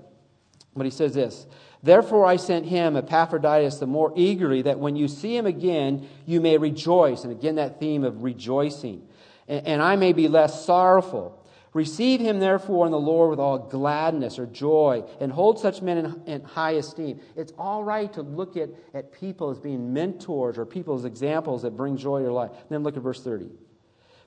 But 0.76 0.84
he 0.84 0.90
says 0.90 1.14
this 1.14 1.46
Therefore 1.82 2.26
I 2.26 2.36
sent 2.36 2.66
him, 2.66 2.96
Epaphroditus, 2.96 3.78
the 3.78 3.86
more 3.86 4.12
eagerly, 4.14 4.62
that 4.62 4.78
when 4.78 4.96
you 4.96 5.08
see 5.08 5.36
him 5.36 5.46
again, 5.46 6.08
you 6.26 6.40
may 6.40 6.58
rejoice. 6.58 7.24
And 7.24 7.32
again, 7.32 7.56
that 7.56 7.80
theme 7.80 8.04
of 8.04 8.22
rejoicing. 8.22 9.06
And, 9.48 9.66
and 9.66 9.82
I 9.82 9.96
may 9.96 10.12
be 10.12 10.28
less 10.28 10.64
sorrowful. 10.64 11.42
Receive 11.76 12.20
him, 12.20 12.40
therefore, 12.40 12.86
in 12.86 12.90
the 12.90 12.98
Lord 12.98 13.28
with 13.28 13.38
all 13.38 13.58
gladness 13.58 14.38
or 14.38 14.46
joy, 14.46 15.04
and 15.20 15.30
hold 15.30 15.58
such 15.58 15.82
men 15.82 15.98
in, 15.98 16.22
in, 16.24 16.42
high 16.42 16.70
esteem. 16.70 17.20
It's 17.36 17.52
all 17.58 17.84
right 17.84 18.10
to 18.14 18.22
look 18.22 18.56
at, 18.56 18.70
at 18.94 19.12
people 19.12 19.50
as 19.50 19.58
being 19.58 19.92
mentors 19.92 20.56
or 20.56 20.64
people 20.64 20.94
as 20.94 21.04
examples 21.04 21.60
that 21.60 21.76
bring 21.76 21.98
joy 21.98 22.20
to 22.20 22.24
your 22.24 22.32
life. 22.32 22.50
Then 22.70 22.82
look 22.82 22.96
at 22.96 23.02
verse 23.02 23.22
30. 23.22 23.50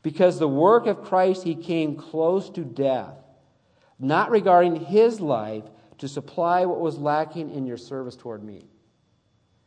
Because 0.04 0.38
the 0.38 0.48
work 0.48 0.86
of 0.86 1.04
Christ, 1.04 1.42
he 1.42 1.56
came 1.56 1.96
close 1.96 2.52
to 2.52 2.64
death, 2.64 3.16
not 3.98 4.30
regarding 4.30 4.76
his 4.76 5.20
life 5.20 5.64
to 5.98 6.08
supply 6.08 6.66
what 6.66 6.80
was 6.80 7.00
lacking 7.00 7.50
in 7.50 7.66
your 7.66 7.78
service 7.78 8.16
toward 8.16 8.44
me. 8.44 8.68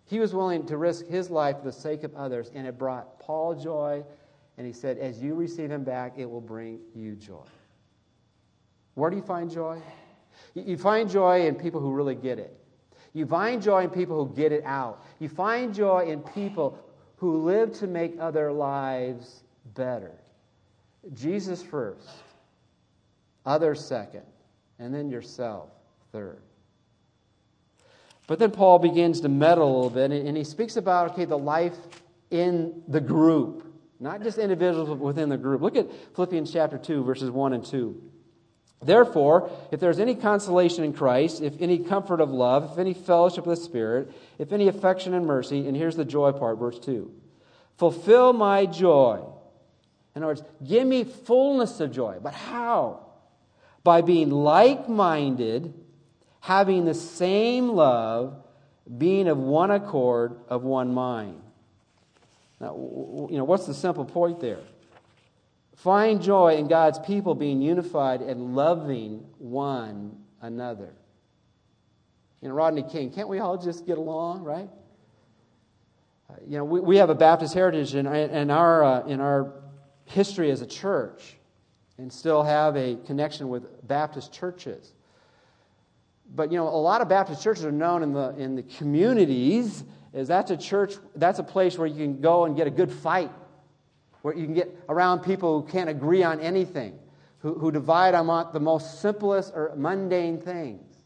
He 0.05 0.21
was 0.21 0.33
willing 0.33 0.67
to 0.67 0.77
risk 0.77 1.09
his 1.09 1.31
life 1.31 1.59
for 1.59 1.65
the 1.65 1.73
sake 1.73 2.05
of 2.05 2.15
others, 2.15 2.49
and 2.55 2.65
it 2.65 2.79
brought 2.79 3.19
Paul 3.19 3.57
joy. 3.57 4.05
And 4.57 4.69
he 4.69 4.73
said, 4.73 4.99
As 4.99 5.21
you 5.21 5.35
receive 5.35 5.69
him 5.69 5.83
back, 5.83 6.13
it 6.17 6.31
will 6.31 6.41
bring 6.41 6.79
you 6.95 7.17
joy. 7.17 7.43
Where 8.95 9.11
do 9.11 9.17
you 9.17 9.23
find 9.23 9.51
joy? 9.51 9.81
You 10.55 10.77
find 10.77 11.11
joy 11.11 11.47
in 11.47 11.55
people 11.55 11.81
who 11.81 11.93
really 11.93 12.15
get 12.15 12.39
it. 12.39 12.57
You 13.15 13.27
find 13.27 13.63
joy 13.63 13.85
in 13.85 13.91
people 13.91 14.25
who 14.25 14.35
get 14.35 14.53
it 14.53 14.65
out. 14.65 15.05
You 15.19 15.29
find 15.29 15.75
joy 15.75 16.07
in 16.07 16.21
people 16.21 16.79
who 17.17 17.43
live 17.43 17.73
to 17.75 17.87
make 17.87 18.17
other 18.19 18.53
lives 18.53 19.43
better. 19.75 20.13
Jesus 21.15 21.63
first, 21.63 22.09
others 23.45 23.85
second, 23.85 24.23
and 24.79 24.95
then 24.95 25.11
yourself 25.11 25.71
third. 26.11 26.41
But 28.27 28.39
then 28.39 28.51
Paul 28.51 28.79
begins 28.79 29.21
to 29.23 29.29
meddle 29.29 29.67
a 29.67 29.75
little 29.75 29.91
bit, 29.91 30.11
and 30.13 30.37
he 30.37 30.45
speaks 30.45 30.77
about, 30.77 31.13
okay, 31.13 31.25
the 31.25 31.39
life 31.39 31.77
in 32.31 32.83
the 32.89 33.01
group, 33.01 33.67
not 34.01 34.23
just 34.23 34.39
individuals 34.39 34.99
within 34.99 35.29
the 35.29 35.37
group. 35.37 35.61
Look 35.61 35.77
at 35.77 35.87
Philippians 36.15 36.53
chapter 36.53 36.79
2, 36.79 37.05
verses 37.05 37.31
1 37.31 37.53
and 37.53 37.65
2. 37.65 38.12
Therefore, 38.83 39.51
if 39.71 39.81
there's 39.81 40.01
any 40.01 40.15
consolation 40.15 40.85
in 40.85 40.93
Christ, 40.93 41.41
if 41.41 41.61
any 41.61 41.79
comfort 41.79 42.21
of 42.21 42.31
love, 42.31 42.73
if 42.73 42.79
any 42.79 42.95
fellowship 42.95 43.47
of 43.47 43.57
the 43.57 43.63
Spirit, 43.63 44.13
if 44.39 44.53
any 44.53 44.69
affection 44.69 45.15
and 45.15 45.27
mercy, 45.27 45.67
and 45.67 45.77
here's 45.77 45.97
the 45.97 46.05
joy 46.05 46.33
part, 46.33 46.59
verse 46.59 46.79
2 46.79 47.11
fulfill 47.77 48.33
my 48.33 48.67
joy. 48.67 49.25
In 50.15 50.23
other 50.23 50.33
words, 50.33 50.43
give 50.67 50.87
me 50.87 51.05
fullness 51.05 51.81
of 51.81 51.91
joy. 51.91 52.19
But 52.23 52.35
how? 52.35 53.07
By 53.83 54.03
being 54.03 54.31
like 54.31 54.89
minded, 54.89 55.73
having 56.41 56.85
the 56.85 56.95
same 56.95 57.71
love, 57.71 58.37
being 58.99 59.27
of 59.27 59.39
one 59.39 59.71
accord, 59.71 60.37
of 60.49 60.65
one 60.65 60.93
mind. 60.93 61.41
Now, 62.61 62.77
you 63.31 63.39
know, 63.39 63.45
what's 63.45 63.67
the 63.67 63.75
simple 63.75 64.05
point 64.05 64.41
there? 64.41 64.61
Find 65.83 66.23
joy 66.23 66.59
in 66.59 66.69
God's 66.69 67.01
people 67.01 67.35
being 67.35 67.61
unified 67.61 68.23
and 68.23 68.55
loving 68.55 69.27
one 69.39 70.17
another. 70.41 70.95
You 72.41 72.49
know, 72.49 72.55
Rodney 72.55 72.85
King, 72.85 73.11
can't 73.11 73.29
we 73.29 73.41
all 73.41 73.59
just 73.59 73.85
get 73.85 73.99
along, 73.99 74.45
right? 74.45 74.71
Uh, 76.31 76.35
you 76.47 76.57
know, 76.57 76.65
we, 76.65 76.79
we 76.79 76.97
have 76.99 77.11
a 77.11 77.17
Baptist 77.17 77.53
heritage 77.53 77.97
in, 77.97 78.07
in, 78.07 78.49
our, 78.49 78.85
uh, 78.85 79.07
in 79.07 79.21
our 79.21 79.55
history 80.05 80.53
as 80.53 80.63
a 80.63 80.67
church 80.67 81.35
and 81.99 82.13
still 82.13 82.45
have 82.45 82.77
a 82.77 82.95
connection 83.05 83.49
with 83.49 83.65
Baptist 83.85 84.33
churches. 84.33 84.93
But, 86.33 86.53
you 86.53 86.59
know, 86.59 86.69
a 86.69 86.79
lot 86.79 87.01
of 87.01 87.09
Baptist 87.09 87.43
churches 87.43 87.65
are 87.65 87.73
known 87.73 88.05
in 88.05 88.13
the, 88.13 88.29
in 88.37 88.55
the 88.55 88.63
communities 88.63 89.83
as 90.15 90.29
that's 90.29 90.53
a 90.53 90.57
church, 90.57 90.95
that's 91.17 91.41
a 91.41 91.45
place 91.45 91.77
where 91.77 91.89
you 91.89 91.97
can 91.97 92.21
go 92.21 92.45
and 92.45 92.57
get 92.57 92.69
a 92.69 92.71
good 92.71 92.93
fight 92.93 93.33
where 94.23 94.35
you 94.35 94.45
can 94.45 94.55
get 94.55 94.75
around 94.89 95.21
people 95.21 95.61
who 95.61 95.69
can't 95.69 95.91
agree 95.91 96.23
on 96.23 96.41
anything, 96.41 96.99
who, 97.39 97.55
who 97.55 97.71
divide 97.71 98.15
on 98.15 98.53
the 98.53 98.61
most 98.61 99.01
simplest 99.01 99.53
or 99.55 99.73
mundane 99.77 100.41
things. 100.41 100.97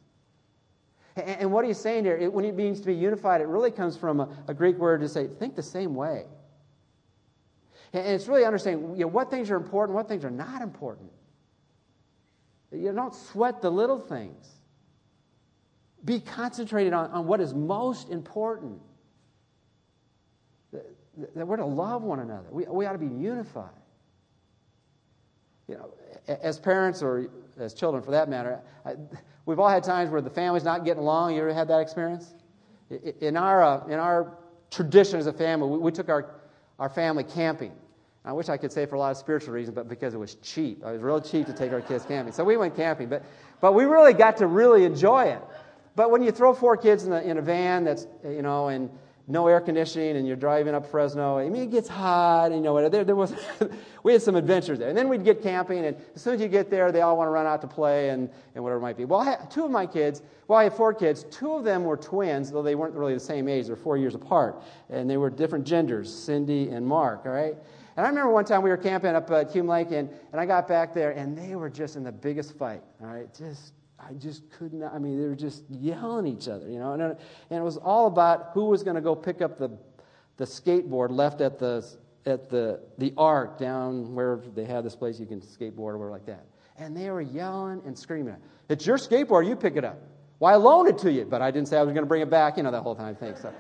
And, 1.17 1.41
and 1.41 1.53
what 1.53 1.65
he's 1.65 1.79
saying 1.79 2.05
here, 2.05 2.17
it, 2.17 2.33
when 2.33 2.45
it 2.45 2.55
means 2.55 2.81
to 2.81 2.87
be 2.87 2.95
unified, 2.95 3.41
it 3.41 3.49
really 3.49 3.71
comes 3.71 3.97
from 3.97 4.21
a, 4.21 4.29
a 4.49 4.55
Greek 4.55 4.77
word 4.77 5.01
to 5.01 5.09
say, 5.09 5.27
think 5.27 5.57
the 5.57 5.63
same 5.63 5.95
way. 5.95 6.25
And, 7.93 8.05
and 8.05 8.15
it's 8.15 8.29
really 8.29 8.45
understanding 8.45 8.91
you 8.97 9.03
know, 9.03 9.09
what 9.09 9.31
things 9.31 9.51
are 9.51 9.57
important, 9.57 9.97
what 9.97 10.09
things 10.09 10.25
are 10.25 10.31
not 10.31 10.61
important. 10.61 11.11
You 12.71 12.93
don't 12.93 13.15
sweat 13.15 13.63
the 13.63 13.71
little 13.71 13.99
things. 13.99 14.47
Be 16.05 16.21
concentrated 16.21 16.93
on, 16.93 17.11
on 17.11 17.27
what 17.27 17.41
is 17.41 17.55
most 17.55 18.11
important 18.11 18.81
that 21.17 21.47
we're 21.47 21.57
to 21.57 21.65
love 21.65 22.03
one 22.03 22.21
another. 22.21 22.47
We, 22.51 22.65
we 22.65 22.87
ought 22.87 22.93
to 22.93 22.99
be 22.99 23.07
unified. 23.07 23.71
You 25.69 25.77
know, 25.77 25.95
as 26.29 26.59
parents 26.59 27.03
or 27.03 27.29
as 27.59 27.75
children 27.75 28.03
for 28.03 28.11
that 28.13 28.29
matter, 28.29 28.61
I, 28.85 28.95
we've 29.47 29.59
all 29.59 29.69
had 29.69 29.83
times 29.83 30.11
where 30.11 30.21
the 30.21 30.31
family's 30.31 30.65
not 30.65 30.85
getting 30.85 31.03
along. 31.03 31.35
You 31.35 31.43
ever 31.43 31.53
had 31.53 31.69
that 31.69 31.81
experience? 31.81 32.35
In 33.21 33.37
our, 33.37 33.65
uh, 33.65 33.87
in 33.87 33.99
our 33.99 34.39
tradition 34.71 35.19
as 35.19 35.27
a 35.27 35.33
family, 35.33 35.69
we, 35.69 35.79
we 35.79 35.91
took 35.93 36.09
our, 36.09 36.35
our 36.79 36.89
family 36.89 37.25
camping. 37.25 37.73
I 38.25 38.33
wish 38.33 38.49
I 38.49 38.57
could 38.57 38.73
say 38.73 38.87
for 38.87 38.97
a 38.97 38.99
lot 38.99 39.13
of 39.13 39.17
spiritual 39.17 39.55
reasons, 39.55 39.75
but 39.75 39.89
because 39.89 40.13
it 40.13 40.19
was 40.19 40.35
cheap. 40.37 40.83
It 40.83 40.93
was 40.93 41.01
real 41.01 41.21
cheap 41.21 41.47
to 41.47 41.53
take 41.53 41.73
our 41.73 41.81
kids 41.81 42.05
camping. 42.05 42.33
So 42.33 42.45
we 42.45 42.57
went 42.57 42.75
camping, 42.77 43.09
but, 43.09 43.25
but 43.61 43.73
we 43.73 43.85
really 43.85 44.13
got 44.13 44.37
to 44.39 44.47
really 44.47 44.85
enjoy 44.85 45.27
it. 45.27 45.41
But 45.95 46.11
when 46.11 46.23
you 46.23 46.31
throw 46.31 46.53
four 46.53 46.77
kids 46.77 47.05
in, 47.05 47.11
the, 47.11 47.23
in 47.23 47.39
a 47.39 47.43
van 47.43 47.85
that's, 47.85 48.07
you 48.25 48.43
know, 48.43 48.69
and 48.69 48.91
no 49.29 49.49
air 49.49 49.61
conditioning 49.61 50.17
and 50.17 50.27
you're 50.27 50.37
driving 50.37 50.75
up 50.75 50.87
Fresno. 50.87 51.39
I 51.39 51.49
mean, 51.49 51.65
it 51.65 51.71
gets 51.71 51.89
hot, 51.89 52.47
and, 52.47 52.57
you 52.57 52.61
know, 52.61 52.73
what 52.73 52.93
there, 52.93 53.05
there 53.05 53.17
was, 53.17 53.35
we 54.05 54.13
had 54.13 54.23
some 54.23 54.37
adventures 54.37 54.79
there. 54.79 54.89
And 54.89 54.97
then 54.97 55.09
we'd 55.09 55.25
get 55.25 55.43
camping, 55.43 55.85
and 55.85 55.97
as 56.15 56.23
soon 56.23 56.35
as 56.35 56.41
you 56.41 56.49
get 56.49 56.71
there, 56.71 56.93
they 56.93 57.01
all 57.01 57.17
want 57.17 57.27
to 57.27 57.33
run 57.33 57.47
out 57.47 57.61
to 57.63 57.67
play 57.67 58.11
and, 58.11 58.31
and 58.55 58.63
whatever 58.63 58.79
it 58.79 58.83
might 58.83 58.97
be. 58.97 59.05
Well, 59.05 59.23
had, 59.23 59.51
two 59.51 59.65
of 59.65 59.71
my 59.71 59.85
kids, 59.85 60.23
well, 60.47 60.59
I 60.59 60.65
had 60.65 60.75
four 60.75 60.95
kids. 60.95 61.25
Two 61.25 61.55
of 61.55 61.65
them 61.65 61.85
were 61.85 61.97
twins, 61.97 62.53
though 62.53 62.63
they 62.63 62.77
weren't 62.77 62.95
really 62.95 63.15
the 63.15 63.21
same 63.21 63.49
age. 63.49 63.67
They're 63.67 63.75
four 63.75 63.97
years 63.97 64.15
apart. 64.15 64.63
And 64.91 65.11
they 65.11 65.17
were 65.17 65.31
different 65.31 65.67
genders, 65.67 66.13
Cindy 66.13 66.69
and 66.71 66.87
Mark, 66.87 67.23
all 67.27 67.33
right? 67.33 67.57
And 67.97 68.05
I 68.05 68.09
remember 68.09 68.31
one 68.31 68.45
time 68.45 68.63
we 68.63 68.71
were 68.71 68.77
camping 68.77 69.15
up 69.15 69.31
at 69.31 69.51
Hume 69.51 69.67
Lake, 69.67 69.91
and, 69.91 70.09
and 70.31 70.41
I 70.41 70.47
got 70.47 70.69
back 70.69 70.95
there, 70.95 71.13
and 71.13 71.37
they 71.37 71.57
were 71.57 71.71
just 71.71 71.97
in 71.97 72.05
the 72.05 72.13
biggest 72.13 72.57
fight. 72.57 72.83
All 73.01 73.09
right, 73.09 73.33
just 73.35 73.73
I 74.09 74.13
just 74.15 74.49
could 74.51 74.73
not. 74.73 74.95
I 74.95 74.99
mean, 74.99 75.21
they 75.21 75.27
were 75.27 75.35
just 75.35 75.65
yelling 75.69 76.27
at 76.27 76.33
each 76.33 76.49
other, 76.49 76.71
you 76.71 76.79
know. 76.79 76.93
And, 76.93 77.03
and 77.03 77.17
it 77.51 77.63
was 77.63 77.77
all 77.77 78.07
about 78.07 78.51
who 78.55 78.67
was 78.67 78.83
going 78.83 78.95
to 78.95 79.01
go 79.01 79.15
pick 79.15 79.43
up 79.43 79.59
the 79.59 79.71
the 80.37 80.45
skateboard 80.45 81.11
left 81.11 81.41
at 81.41 81.59
the 81.59 81.85
at 82.25 82.49
the 82.49 82.81
the 82.99 83.13
arc 83.17 83.59
down 83.59 84.15
where 84.15 84.41
they 84.55 84.65
had 84.65 84.85
this 84.85 84.95
place 84.95 85.19
you 85.19 85.27
can 85.27 85.41
skateboard 85.41 85.95
or 85.95 85.99
whatever 85.99 86.11
like 86.11 86.27
that. 86.27 86.47
And 86.79 86.97
they 86.97 87.11
were 87.11 87.23
yelling 87.23 87.83
and 87.87 87.99
screaming. 87.99 88.37
It's 88.69 88.87
your 88.87 88.99
skateboard. 88.99 89.49
You 89.49 89.57
pick 89.57 89.77
it 89.77 89.85
up. 89.85 89.99
Why 90.39 90.57
well, 90.57 90.69
I 90.69 90.75
loaned 90.75 90.89
it 90.91 90.99
to 90.99 91.11
you, 91.11 91.25
but 91.25 91.41
I 91.41 91.51
didn't 91.51 91.69
say 91.69 91.79
I 91.79 91.83
was 91.83 91.93
going 91.93 92.05
to 92.05 92.09
bring 92.09 92.23
it 92.23 92.31
back. 92.31 92.59
You 92.59 92.63
know 92.63 92.71
that 92.71 92.83
whole 92.83 92.95
time 92.95 93.17
thing. 93.17 93.35
So, 93.41 93.53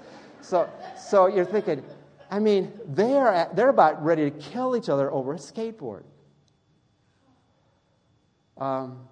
so, 0.43 0.71
so 0.97 1.27
you're 1.27 1.45
thinking. 1.45 1.83
I 2.31 2.41
mean, 2.41 2.73
they're 2.87 3.29
at, 3.29 3.57
they're 3.57 3.69
about 3.69 4.05
ready 4.05 4.31
to 4.31 4.37
kill 4.37 4.77
each 4.77 4.89
other 4.89 5.11
over 5.13 5.35
a 5.35 5.39
skateboard. 5.39 6.03
Um, 8.59 9.09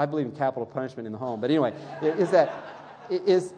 I 0.00 0.06
believe 0.06 0.26
in 0.26 0.32
capital 0.32 0.64
punishment 0.64 1.06
in 1.06 1.12
the 1.12 1.18
home, 1.18 1.40
but 1.40 1.50
anyway, 1.50 1.74
is 2.02 2.30
that 2.30 2.52
is 3.10 3.52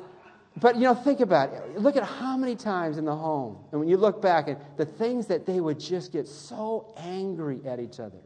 but 0.60 0.74
you 0.74 0.82
know, 0.82 0.94
think 0.94 1.20
about 1.20 1.52
it. 1.52 1.78
Look 1.78 1.96
at 1.96 2.02
how 2.02 2.36
many 2.36 2.56
times 2.56 2.98
in 2.98 3.04
the 3.04 3.14
home, 3.14 3.58
and 3.70 3.80
when 3.80 3.88
you 3.88 3.96
look 3.96 4.20
back 4.20 4.48
at 4.48 4.76
the 4.76 4.84
things 4.84 5.26
that 5.28 5.46
they 5.46 5.60
would 5.60 5.78
just 5.78 6.12
get 6.12 6.26
so 6.28 6.92
angry 6.96 7.60
at 7.66 7.80
each 7.80 8.00
other. 8.00 8.18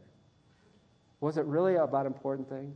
Was 1.19 1.37
it 1.37 1.45
really 1.45 1.75
about 1.75 2.05
important 2.05 2.49
things? 2.49 2.75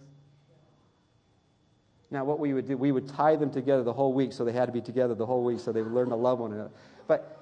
Now, 2.11 2.23
what 2.23 2.39
we 2.39 2.53
would 2.53 2.67
do, 2.67 2.77
we 2.77 2.91
would 2.91 3.07
tie 3.07 3.35
them 3.35 3.51
together 3.51 3.83
the 3.83 3.93
whole 3.93 4.13
week, 4.13 4.33
so 4.33 4.43
they 4.45 4.51
had 4.51 4.65
to 4.65 4.71
be 4.71 4.81
together 4.81 5.15
the 5.15 5.25
whole 5.25 5.43
week, 5.43 5.59
so 5.59 5.71
they 5.71 5.81
would 5.81 5.93
learn 5.93 6.09
to 6.09 6.15
love 6.15 6.39
one 6.39 6.53
another. 6.53 6.71
But 7.07 7.37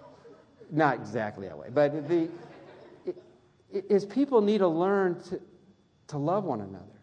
not 0.71 0.95
exactly 0.95 1.47
that 1.47 1.57
way. 1.57 1.67
But 1.73 2.07
the 2.07 2.29
is 3.71 4.05
people 4.05 4.41
need 4.41 4.59
to 4.59 4.67
learn 4.67 5.21
to, 5.29 5.39
to 6.07 6.17
love 6.17 6.43
one 6.43 6.61
another. 6.61 6.98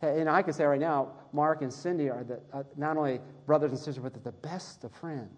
And 0.00 0.28
I 0.28 0.42
can 0.42 0.52
say 0.52 0.64
right 0.64 0.80
now, 0.80 1.12
Mark 1.32 1.62
and 1.62 1.72
Cindy 1.72 2.08
are 2.08 2.22
the, 2.22 2.40
uh, 2.52 2.62
not 2.76 2.96
only 2.96 3.20
brothers 3.46 3.70
and 3.70 3.78
sisters, 3.78 3.98
but 3.98 4.14
they're 4.14 4.22
the 4.22 4.48
best 4.48 4.84
of 4.84 4.92
friends. 4.92 5.36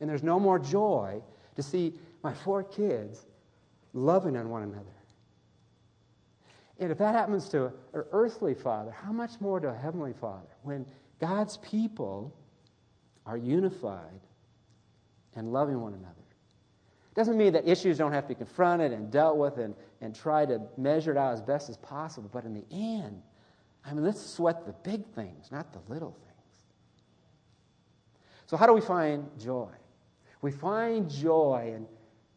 And 0.00 0.10
there's 0.10 0.22
no 0.22 0.40
more 0.40 0.58
joy 0.58 1.22
to 1.54 1.62
see 1.62 1.94
my 2.22 2.34
four 2.34 2.64
kids 2.64 3.26
loving 3.92 4.36
on 4.36 4.48
one 4.48 4.62
another. 4.62 4.86
And 6.80 6.90
if 6.90 6.98
that 6.98 7.14
happens 7.14 7.48
to 7.50 7.66
an 7.66 8.04
earthly 8.10 8.54
father, 8.54 8.90
how 8.90 9.12
much 9.12 9.32
more 9.40 9.60
to 9.60 9.68
a 9.68 9.74
heavenly 9.74 10.14
father? 10.14 10.48
When 10.62 10.86
God's 11.20 11.58
people 11.58 12.34
are 13.26 13.36
unified 13.36 14.20
and 15.36 15.52
loving 15.52 15.80
one 15.80 15.92
another. 15.92 16.14
It 17.10 17.14
doesn't 17.14 17.36
mean 17.36 17.52
that 17.54 17.66
issues 17.68 17.98
don't 17.98 18.12
have 18.12 18.24
to 18.24 18.28
be 18.28 18.34
confronted 18.36 18.92
and 18.92 19.10
dealt 19.10 19.36
with 19.36 19.58
and, 19.58 19.74
and 20.00 20.14
try 20.14 20.46
to 20.46 20.60
measure 20.76 21.10
it 21.10 21.16
out 21.16 21.32
as 21.32 21.42
best 21.42 21.68
as 21.68 21.76
possible, 21.76 22.30
but 22.32 22.44
in 22.44 22.54
the 22.54 22.64
end, 22.70 23.20
I 23.84 23.92
mean, 23.92 24.04
let's 24.04 24.24
sweat 24.24 24.64
the 24.64 24.72
big 24.88 25.04
things, 25.14 25.50
not 25.50 25.72
the 25.72 25.80
little 25.92 26.12
things. 26.12 26.30
So, 28.46 28.56
how 28.56 28.66
do 28.66 28.72
we 28.72 28.80
find 28.80 29.26
joy? 29.38 29.70
We 30.42 30.52
find 30.52 31.10
joy 31.10 31.72
in, 31.74 31.86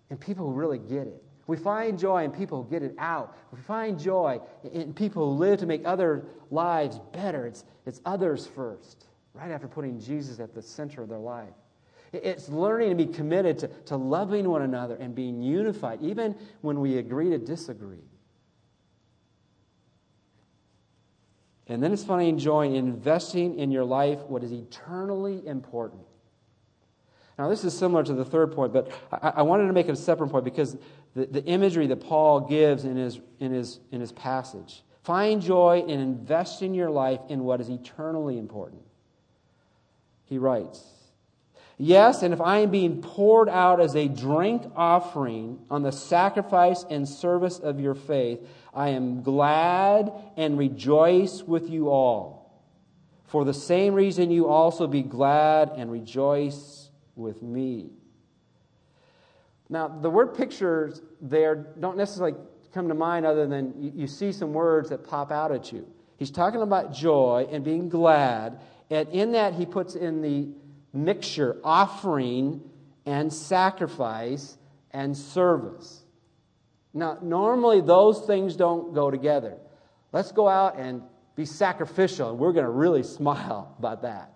in 0.10 0.18
people 0.18 0.48
who 0.48 0.54
really 0.54 0.80
get 0.80 1.08
it. 1.08 1.24
We 1.46 1.58
find 1.58 2.00
joy 2.00 2.24
in 2.24 2.32
people 2.32 2.64
who 2.64 2.70
get 2.70 2.84
it 2.84 2.96
out. 2.98 3.38
We 3.52 3.60
find 3.60 4.00
joy 4.00 4.40
in 4.72 4.94
people 4.94 5.34
who 5.34 5.40
live 5.40 5.60
to 5.60 5.66
make 5.66 5.82
other 5.86 6.26
lives 6.52 7.00
better. 7.12 7.46
It's, 7.46 7.66
it's 7.86 8.00
others 8.06 8.48
first, 8.48 9.08
right 9.34 9.52
after 9.52 9.68
putting 9.68 10.00
Jesus 10.00 10.40
at 10.40 10.54
the 10.56 10.62
center 10.62 11.02
of 11.02 11.10
their 11.10 11.20
life. 11.20 11.54
It's 12.13 12.47
learning 12.47 12.89
to 12.89 12.95
be 12.95 13.12
committed 13.12 13.60
to, 13.60 13.67
to 13.67 13.97
loving 13.97 14.47
one 14.47 14.62
another 14.62 14.95
and 14.95 15.15
being 15.15 15.41
unified, 15.41 15.99
even 16.02 16.36
when 16.62 16.80
we 16.80 16.99
agree 16.99 17.32
to 17.32 17.39
disagree. 17.39 18.04
And 21.67 21.82
then 21.82 21.91
it's 21.91 22.04
finding 22.04 22.38
joy 22.38 22.67
in 22.67 22.76
investing 22.76 23.58
in 23.58 23.71
your 23.71 23.84
life 23.84 24.19
what 24.28 24.43
is 24.43 24.52
eternally 24.52 25.45
important. 25.47 26.04
Now, 27.39 27.49
this 27.49 27.63
is 27.63 27.76
similar 27.76 28.04
to 28.04 28.13
the 28.13 28.26
third 28.26 28.52
point, 28.52 28.73
but 28.73 28.91
I, 29.12 29.34
I 29.38 29.41
wanted 29.41 29.65
to 29.67 29.73
make 29.73 29.88
it 29.88 29.93
a 29.93 29.95
separate 29.95 30.30
point 30.30 30.45
because 30.45 30.78
the, 31.15 31.26
the 31.26 31.43
imagery 31.45 31.88
that 31.88 31.97
Paul 31.97 32.41
gives 32.41 32.84
in 32.86 32.95
his, 32.95 33.19
in, 33.39 33.52
his, 33.52 33.80
in 33.91 34.02
his 34.02 34.12
passage. 34.12 34.84
Find 35.04 35.41
joy 35.41 35.84
in 35.88 35.99
investing 35.99 36.76
your 36.76 36.91
life 36.91 37.21
in 37.30 37.43
what 37.43 37.60
is 37.60 37.69
eternally 37.69 38.38
important. 38.38 38.84
He 40.26 40.38
writes, 40.38 40.84
Yes, 41.78 42.22
and 42.22 42.34
if 42.34 42.42
I 42.42 42.60
am 42.60 42.70
being 42.70 43.02
poured 43.02 43.50
out 43.50 43.82
as 43.82 43.96
a 43.96 44.08
drink 44.08 44.64
offering 44.76 45.60
on 45.72 45.82
the 45.82 45.92
sacrifice 45.92 46.86
and 46.90 47.10
service 47.10 47.58
of 47.58 47.80
your 47.80 47.96
faith, 47.96 48.48
I 48.74 48.90
am 48.90 49.24
glad 49.24 50.12
and 50.38 50.58
rejoice 50.58 51.42
with 51.42 51.70
you 51.70 51.90
all. 51.90 52.44
For 53.26 53.44
the 53.44 53.54
same 53.54 53.96
reason, 53.96 54.30
you 54.30 54.48
also 54.48 54.86
be 54.86 55.02
glad 55.02 55.72
and 55.76 55.92
rejoice 55.92 56.90
with 57.16 57.42
me. 57.42 57.90
Now, 59.70 59.88
the 59.88 60.10
word 60.10 60.36
pictures 60.36 61.02
there 61.20 61.56
don't 61.56 61.98
necessarily 61.98 62.38
come 62.74 62.88
to 62.90 62.94
mind 62.94 63.26
other 63.26 63.48
than 63.48 63.74
you, 63.96 64.06
see 64.06 64.32
some 64.32 64.54
words 64.54 64.90
that 64.90 65.04
pop 65.08 65.32
out 65.32 65.52
at 65.52 65.72
you. 65.72 65.88
He's 66.18 66.30
talking 66.30 66.62
about 66.62 66.94
joy 66.94 67.48
and 67.52 67.64
being 67.64 67.90
glad, 67.90 68.60
and 68.92 69.10
in 69.10 69.32
that, 69.32 69.56
he 69.56 69.66
puts 69.66 69.96
in 69.96 70.22
the 70.22 70.50
mixture 70.93 71.58
offering 71.63 72.62
and 73.06 73.34
sacrifice 73.34 74.58
and 74.91 75.17
service. 75.17 76.03
Now, 76.93 77.17
normally 77.21 77.82
those 77.82 78.25
things 78.25 78.56
don't 78.56 78.93
go 78.93 79.10
together. 79.10 79.58
Let's 80.12 80.32
go 80.32 80.47
out 80.47 80.77
and 80.77 81.01
be 81.36 81.45
sacrificial, 81.45 82.29
and 82.29 82.39
we're 82.39 82.53
going 82.53 82.65
to 82.65 82.71
really 82.71 83.03
smile 83.17 83.75
about 83.79 84.03
that. 84.03 84.29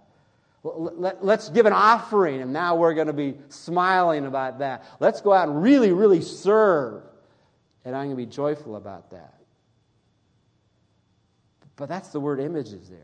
Let's 0.63 1.49
give 1.49 1.65
an 1.65 1.73
offering, 1.73 2.41
and 2.41 2.51
now 2.51 2.75
we're 2.75 2.95
going 2.95 3.07
to 3.07 3.13
be 3.13 3.35
smiling 3.47 4.25
about 4.25 4.59
that. 4.59 4.83
Let's 4.99 5.21
go 5.21 5.31
out 5.31 5.47
and 5.47 5.61
really, 5.61 5.93
really 5.93 6.21
serve, 6.21 7.03
and 7.85 7.95
I'm 7.95 8.07
going 8.07 8.17
to 8.17 8.25
be 8.25 8.25
joyful 8.25 8.75
about 8.75 9.11
that. 9.11 9.35
But 11.77 11.87
that's 11.87 12.09
the 12.09 12.19
word 12.19 12.39
images 12.39 12.89
there. 12.89 12.99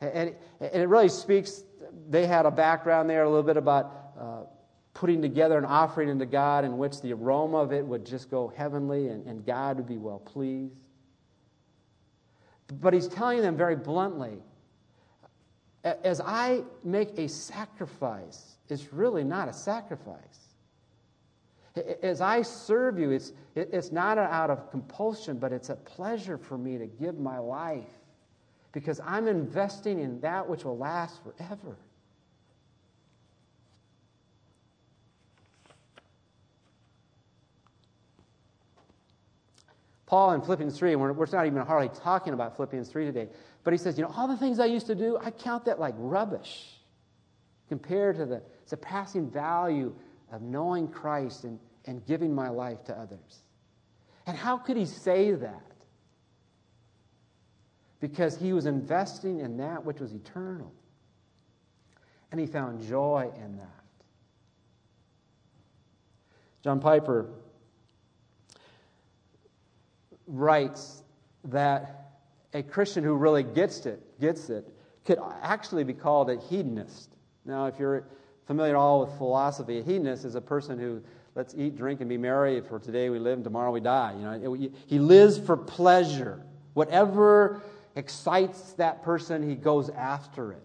And 0.00 0.34
it 0.60 0.88
really 0.88 1.08
speaks, 1.08 1.62
they 2.08 2.26
had 2.26 2.46
a 2.46 2.50
background 2.50 3.08
there 3.08 3.22
a 3.22 3.28
little 3.28 3.42
bit 3.42 3.56
about 3.56 4.12
uh, 4.18 4.42
putting 4.94 5.22
together 5.22 5.58
an 5.58 5.64
offering 5.64 6.10
unto 6.10 6.24
God 6.24 6.64
in 6.64 6.78
which 6.78 7.00
the 7.00 7.12
aroma 7.12 7.58
of 7.58 7.72
it 7.72 7.84
would 7.84 8.04
just 8.04 8.30
go 8.30 8.48
heavenly 8.48 9.08
and, 9.08 9.26
and 9.26 9.44
God 9.44 9.76
would 9.76 9.88
be 9.88 9.98
well 9.98 10.18
pleased. 10.18 10.82
But 12.80 12.92
he's 12.92 13.08
telling 13.08 13.40
them 13.40 13.56
very 13.56 13.76
bluntly 13.76 14.42
as 15.84 16.20
I 16.20 16.62
make 16.84 17.18
a 17.18 17.28
sacrifice, 17.28 18.56
it's 18.68 18.92
really 18.92 19.24
not 19.24 19.48
a 19.48 19.52
sacrifice. 19.52 20.16
As 22.02 22.20
I 22.20 22.42
serve 22.42 22.98
you, 22.98 23.12
it's, 23.12 23.32
it's 23.54 23.92
not 23.92 24.18
out 24.18 24.50
of 24.50 24.70
compulsion, 24.70 25.38
but 25.38 25.52
it's 25.52 25.68
a 25.68 25.76
pleasure 25.76 26.36
for 26.36 26.58
me 26.58 26.76
to 26.78 26.86
give 26.86 27.18
my 27.18 27.38
life 27.38 27.86
because 28.72 29.00
I'm 29.04 29.28
investing 29.28 29.98
in 29.98 30.20
that 30.20 30.48
which 30.48 30.64
will 30.64 30.78
last 30.78 31.18
forever. 31.22 31.76
Paul 40.06 40.32
in 40.32 40.40
Philippians 40.40 40.78
3, 40.78 40.92
and 40.92 41.00
we're, 41.02 41.12
we're 41.12 41.26
not 41.30 41.44
even 41.46 41.60
hardly 41.60 41.90
talking 42.00 42.32
about 42.32 42.56
Philippians 42.56 42.88
3 42.88 43.04
today, 43.04 43.28
but 43.62 43.74
he 43.74 43.78
says, 43.78 43.98
You 43.98 44.04
know, 44.04 44.12
all 44.16 44.26
the 44.26 44.38
things 44.38 44.58
I 44.58 44.64
used 44.64 44.86
to 44.86 44.94
do, 44.94 45.18
I 45.22 45.30
count 45.30 45.66
that 45.66 45.78
like 45.78 45.94
rubbish 45.98 46.78
compared 47.68 48.16
to 48.16 48.24
the 48.24 48.42
surpassing 48.64 49.30
value 49.30 49.94
of 50.32 50.40
knowing 50.40 50.88
Christ 50.88 51.44
and, 51.44 51.58
and 51.84 52.04
giving 52.06 52.34
my 52.34 52.48
life 52.48 52.84
to 52.84 52.98
others. 52.98 53.42
And 54.26 54.36
how 54.36 54.56
could 54.56 54.78
he 54.78 54.86
say 54.86 55.32
that? 55.32 55.77
Because 58.00 58.36
he 58.36 58.52
was 58.52 58.66
investing 58.66 59.40
in 59.40 59.56
that 59.56 59.84
which 59.84 60.00
was 60.00 60.12
eternal. 60.12 60.72
And 62.30 62.40
he 62.40 62.46
found 62.46 62.86
joy 62.86 63.30
in 63.36 63.56
that. 63.56 63.78
John 66.62 66.80
Piper 66.80 67.30
writes 70.26 71.02
that 71.44 72.12
a 72.52 72.62
Christian 72.62 73.04
who 73.04 73.14
really 73.14 73.42
gets 73.42 73.86
it, 73.86 74.20
gets 74.20 74.50
it, 74.50 74.68
could 75.04 75.18
actually 75.42 75.84
be 75.84 75.94
called 75.94 76.30
a 76.30 76.36
hedonist. 76.36 77.16
Now, 77.44 77.66
if 77.66 77.78
you're 77.78 78.04
familiar 78.46 78.74
at 78.74 78.78
all 78.78 79.00
with 79.00 79.16
philosophy, 79.16 79.78
a 79.78 79.82
hedonist 79.82 80.24
is 80.24 80.34
a 80.34 80.40
person 80.40 80.78
who 80.78 81.02
let's 81.34 81.54
eat, 81.56 81.76
drink, 81.76 82.00
and 82.00 82.08
be 82.08 82.18
merry. 82.18 82.60
For 82.60 82.78
today 82.78 83.08
we 83.08 83.18
live, 83.18 83.34
and 83.34 83.44
tomorrow 83.44 83.70
we 83.70 83.80
die. 83.80 84.14
You 84.18 84.24
know, 84.24 84.70
he 84.86 84.98
lives 84.98 85.38
for 85.38 85.56
pleasure. 85.56 86.42
Whatever 86.74 87.62
excites 87.98 88.72
that 88.74 89.02
person, 89.02 89.46
he 89.46 89.56
goes 89.56 89.90
after 89.90 90.52
it. 90.52 90.62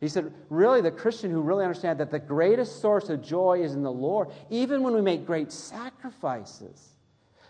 He 0.00 0.08
said, 0.08 0.32
really, 0.48 0.80
the 0.80 0.90
Christian 0.90 1.30
who 1.30 1.40
really 1.40 1.62
understands 1.64 1.98
that 1.98 2.10
the 2.10 2.18
greatest 2.18 2.80
source 2.80 3.10
of 3.10 3.22
joy 3.22 3.62
is 3.62 3.74
in 3.74 3.82
the 3.82 3.92
Lord, 3.92 4.28
even 4.48 4.82
when 4.82 4.94
we 4.94 5.02
make 5.02 5.26
great 5.26 5.52
sacrifices. 5.52 6.88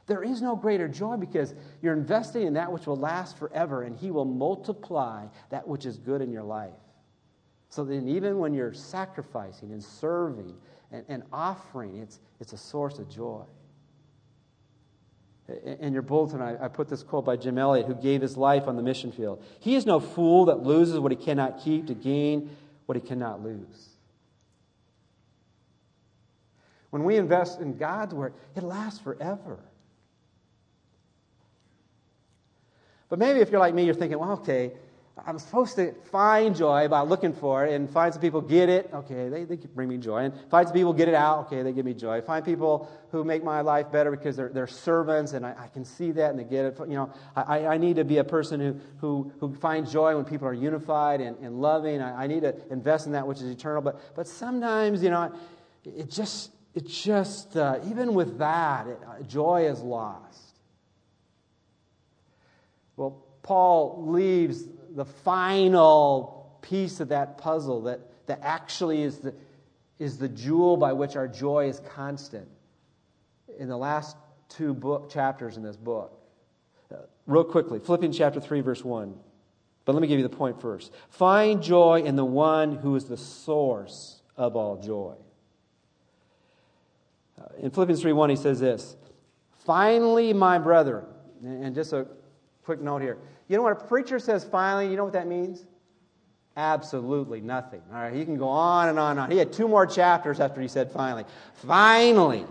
There 0.07 0.25
is 0.25 0.43
no 0.43 0.57
greater 0.57 0.89
joy 0.89 1.17
because 1.17 1.55
you're 1.81 1.95
investing 1.95 2.47
in 2.47 2.55
that 2.55 2.73
which 2.73 2.87
will 2.87 2.97
last 2.97 3.39
forever, 3.39 3.85
and 3.85 3.97
He 3.97 4.11
will 4.11 4.25
multiply 4.25 5.27
that 5.51 5.67
which 5.67 5.87
is 5.87 5.97
good 5.97 6.21
in 6.21 6.33
your 6.33 6.43
life. 6.43 6.73
So 7.69 7.85
then, 7.85 8.09
even 8.09 8.41
when 8.41 8.53
you're 8.53 8.75
sacrificing 8.75 9.71
and 9.71 9.83
serving 9.83 10.55
and, 10.91 11.05
and 11.09 11.23
offering, 11.33 11.99
it's, 11.99 12.19
it's 12.41 12.53
a 12.53 12.59
source 12.59 12.99
of 12.99 13.09
joy. 13.09 13.45
In 15.64 15.92
your 15.92 16.03
bulletin, 16.03 16.40
I, 16.40 16.68
put 16.68 16.88
this 16.88 17.03
quote 17.03 17.24
by 17.24 17.36
Jim 17.36 17.59
Elliot, 17.59 17.86
who 17.86 17.94
gave 17.94 18.20
his 18.20 18.36
life 18.36 18.68
on 18.68 18.76
the 18.76 18.82
mission 18.82 19.11
field. 19.11 19.42
He 19.59 19.74
is 19.74 19.86
no 19.86 20.01
fool 20.01 20.44
that 20.46 20.62
loses 20.62 20.98
what 20.98 21.11
he 21.12 21.16
cannot 21.16 21.61
keep 21.61 21.86
to 21.86 21.94
gain 21.94 22.57
what 22.86 22.96
he 22.96 23.01
cannot 23.01 23.42
lose. 23.42 23.88
When 26.90 27.05
we 27.05 27.16
invest 27.16 27.61
in 27.61 27.76
God's 27.76 28.14
word, 28.14 28.34
it 28.57 28.62
lasts 28.62 29.01
forever. 29.01 29.59
But 33.09 33.18
maybe 33.18 33.40
if 33.40 33.51
you're 33.51 33.61
like 33.61 33.74
me, 33.74 33.84
you're 33.84 33.94
thinking, 33.94 34.18
well, 34.18 34.32
okay, 34.32 34.72
I'm 35.27 35.39
supposed 35.39 35.77
to 35.77 35.93
find 36.11 36.55
joy 36.55 36.89
by 36.89 37.01
looking 37.03 37.33
for 37.33 37.66
it 37.66 37.73
and 37.75 37.89
find 37.89 38.12
some 38.12 38.21
people 38.21 38.41
get 38.41 38.68
it. 38.68 38.91
Okay, 38.93 39.29
they, 39.29 39.45
they 39.45 39.57
bring 39.57 39.89
me 39.89 39.99
joy. 39.99 40.25
And 40.25 40.35
find 40.51 40.66
some 40.66 40.75
people 40.75 40.93
get 40.93 41.09
it 41.09 41.14
out. 41.14 41.47
Okay, 41.47 41.62
they 41.62 41.73
give 41.73 41.85
me 41.85 41.95
joy. 41.95 42.21
Find 42.21 42.45
people 42.45 42.91
who 43.11 43.25
make 43.25 43.43
my 43.45 43.61
life 43.61 43.91
better 43.91 44.11
because 44.11 44.37
they're, 44.37 44.49
they're 44.49 44.66
servants 44.66 45.33
and 45.33 45.45
I, 45.45 45.55
I 45.59 45.68
can 45.68 45.85
see 45.85 46.11
that 46.12 46.31
and 46.31 46.39
they 46.39 46.45
get 46.45 46.64
it. 46.64 46.79
You 46.81 46.95
know, 46.95 47.12
I, 47.37 47.66
I 47.66 47.77
need 47.79 47.97
to 47.97 48.05
be 48.05 48.18
a 48.18 48.25
person 48.25 48.61
who, 48.61 48.81
who, 49.01 49.33
who 49.41 49.55
finds 49.55 49.93
joy 49.93 50.16
when 50.16 50.25
people 50.25 50.49
are 50.49 50.55
unified 50.55 51.21
and, 51.21 51.37
and 51.39 51.61
loving. 51.61 52.01
I, 52.01 52.25
I 52.25 52.27
need 52.27 52.43
to 52.43 52.55
invest 52.71 53.07
in 53.07 53.12
that 53.12 53.27
which 53.27 53.39
is 53.39 53.51
eternal. 53.51 53.83
But, 53.83 54.14
but 54.14 54.27
sometimes, 54.27 55.03
you 55.03 55.11
know, 55.11 55.33
it 55.85 56.11
just, 56.11 56.53
it 56.75 56.87
just 56.87 57.57
uh, 57.57 57.79
even 57.89 58.14
with 58.14 58.39
that, 58.39 58.87
it, 58.87 58.99
uh, 59.07 59.23
joy 59.23 59.66
is 59.66 59.81
lost. 59.81 60.57
Well, 62.97 63.25
Paul 63.43 64.05
leaves 64.09 64.64
the 64.95 65.05
final 65.05 66.59
piece 66.62 67.01
of 67.01 67.09
that 67.09 67.38
puzzle 67.38 67.82
that, 67.82 68.01
that 68.26 68.41
actually 68.43 69.03
is 69.03 69.18
the, 69.18 69.34
is 69.99 70.18
the 70.18 70.28
jewel 70.28 70.76
by 70.76 70.93
which 70.93 71.16
our 71.16 71.28
joy 71.28 71.68
is 71.68 71.80
constant 71.80 72.49
in 73.59 73.68
the 73.68 73.76
last 73.76 74.16
two 74.49 74.74
book 74.74 75.11
chapters 75.11 75.57
in 75.57 75.62
this 75.62 75.76
book. 75.76 76.12
Uh, 76.93 76.97
real 77.26 77.45
quickly, 77.45 77.78
Philippians 77.78 78.16
chapter 78.16 78.41
3, 78.41 78.61
verse 78.61 78.84
1. 78.84 79.14
But 79.84 79.95
let 79.95 80.03
me 80.03 80.09
give 80.09 80.18
you 80.18 80.28
the 80.28 80.36
point 80.36 80.61
first. 80.61 80.93
Find 81.09 81.62
joy 81.62 82.03
in 82.03 82.16
the 82.16 82.24
one 82.24 82.76
who 82.76 82.97
is 82.97 83.05
the 83.05 83.16
source 83.16 84.20
of 84.36 84.57
all 84.57 84.76
joy. 84.76 85.14
Uh, 87.41 87.47
in 87.59 87.70
Philippians 87.70 88.03
3 88.03 88.12
1, 88.12 88.30
he 88.30 88.36
says 88.36 88.61
this 88.61 88.97
Finally, 89.64 90.32
my 90.32 90.59
brethren, 90.59 91.05
and 91.43 91.74
just 91.74 91.93
a 91.93 92.07
quick 92.64 92.80
note 92.80 93.03
here 93.03 93.18
you 93.51 93.57
know 93.57 93.64
what 93.64 93.72
a 93.72 93.84
preacher 93.86 94.20
says 94.20 94.44
finally, 94.44 94.88
you 94.88 94.96
know 94.96 95.03
what 95.03 95.14
that 95.14 95.26
means? 95.26 95.66
Absolutely 96.57 97.40
nothing. 97.40 97.82
All 97.92 98.01
right, 98.01 98.14
he 98.14 98.24
can 98.24 98.36
go 98.36 98.48
on 98.48 98.88
and 98.88 98.96
on 98.96 99.12
and 99.12 99.20
on. 99.20 99.30
He 99.32 99.38
had 99.38 99.53
two 99.53 99.66
more 99.66 99.86
chapters 99.86 100.38
after 100.38 100.61
he 100.61 100.68
said 100.68 100.92
finally. 100.92 101.24
Finally, 101.55 102.44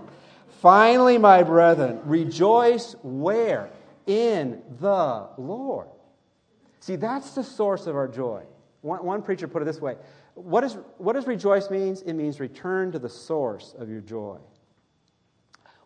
finally, 0.62 1.18
my 1.18 1.42
brethren, 1.44 2.02
rejoice 2.04 2.98
where? 3.02 3.70
In 4.08 4.62
the 4.82 5.30
Lord. 5.38 5.88
See, 6.82 6.98
that's 6.98 7.32
the 7.32 7.46
source 7.46 7.88
of 7.88 7.96
our 7.96 8.10
joy. 8.10 8.44
One, 8.82 9.06
one 9.06 9.22
preacher 9.22 9.48
put 9.48 9.62
it 9.62 9.66
this 9.66 9.80
way 9.80 9.96
what, 10.34 10.66
is, 10.66 10.78
what 10.98 11.14
does 11.14 11.28
rejoice 11.28 11.70
means? 11.70 12.02
It 12.02 12.14
means 12.14 12.42
return 12.42 12.92
to 12.92 13.00
the 13.00 13.10
source 13.10 13.74
of 13.78 13.90
your 13.90 14.02
joy. 14.02 14.38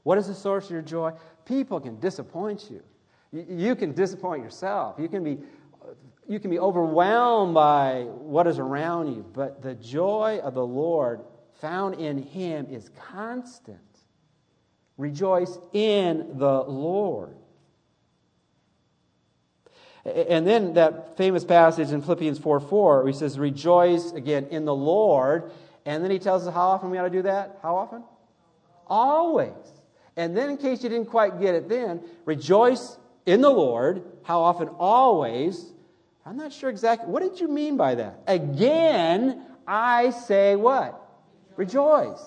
What 0.01 0.17
is 0.17 0.25
the 0.25 0.33
source 0.33 0.65
of 0.65 0.71
your 0.71 0.81
joy? 0.81 1.11
People 1.45 1.79
can 1.79 1.99
disappoint 1.99 2.71
you. 2.71 2.81
You 3.33 3.75
can 3.75 3.93
disappoint 3.93 4.43
yourself. 4.43 4.99
You 4.99 5.09
can 5.09 5.23
be, 5.23 5.39
you 6.27 6.39
can 6.39 6.51
be 6.51 6.59
overwhelmed 6.59 7.55
by 7.55 8.03
what 8.07 8.45
is 8.45 8.59
around 8.59 9.07
you, 9.07 9.25
but 9.33 9.61
the 9.63 9.73
joy 9.73 10.39
of 10.43 10.53
the 10.53 10.65
Lord 10.65 11.21
found 11.59 11.95
in 11.95 12.19
Him 12.19 12.67
is 12.69 12.89
constant. 13.09 13.79
Rejoice 14.97 15.57
in 15.73 16.37
the 16.37 16.61
Lord. 16.61 17.35
And 20.05 20.45
then 20.45 20.73
that 20.73 21.17
famous 21.17 21.45
passage 21.45 21.91
in 21.91 22.01
Philippians 22.01 22.37
4 22.37 22.59
4, 22.59 22.97
where 22.97 23.07
he 23.07 23.17
says, 23.17 23.39
Rejoice 23.39 24.11
again 24.11 24.47
in 24.51 24.65
the 24.65 24.75
Lord. 24.75 25.51
And 25.85 26.03
then 26.03 26.11
he 26.11 26.19
tells 26.19 26.45
us 26.45 26.53
how 26.53 26.69
often 26.69 26.91
we 26.91 26.97
ought 26.97 27.05
to 27.05 27.09
do 27.09 27.23
that. 27.23 27.57
How 27.63 27.77
often? 27.77 28.03
Always. 28.87 29.51
And 30.15 30.37
then, 30.37 30.51
in 30.51 30.57
case 30.57 30.83
you 30.83 30.89
didn't 30.89 31.07
quite 31.07 31.39
get 31.41 31.55
it 31.55 31.67
then, 31.67 32.01
rejoice 32.25 32.97
in 33.25 33.41
the 33.41 33.49
Lord. 33.49 34.03
How 34.23 34.41
often? 34.41 34.69
Always. 34.79 35.71
I'm 36.25 36.37
not 36.37 36.53
sure 36.53 36.69
exactly. 36.69 37.09
What 37.09 37.21
did 37.21 37.39
you 37.39 37.47
mean 37.47 37.77
by 37.77 37.95
that? 37.95 38.21
Again, 38.27 39.45
I 39.67 40.11
say 40.11 40.55
what? 40.55 40.99
Rejoice. 41.57 42.23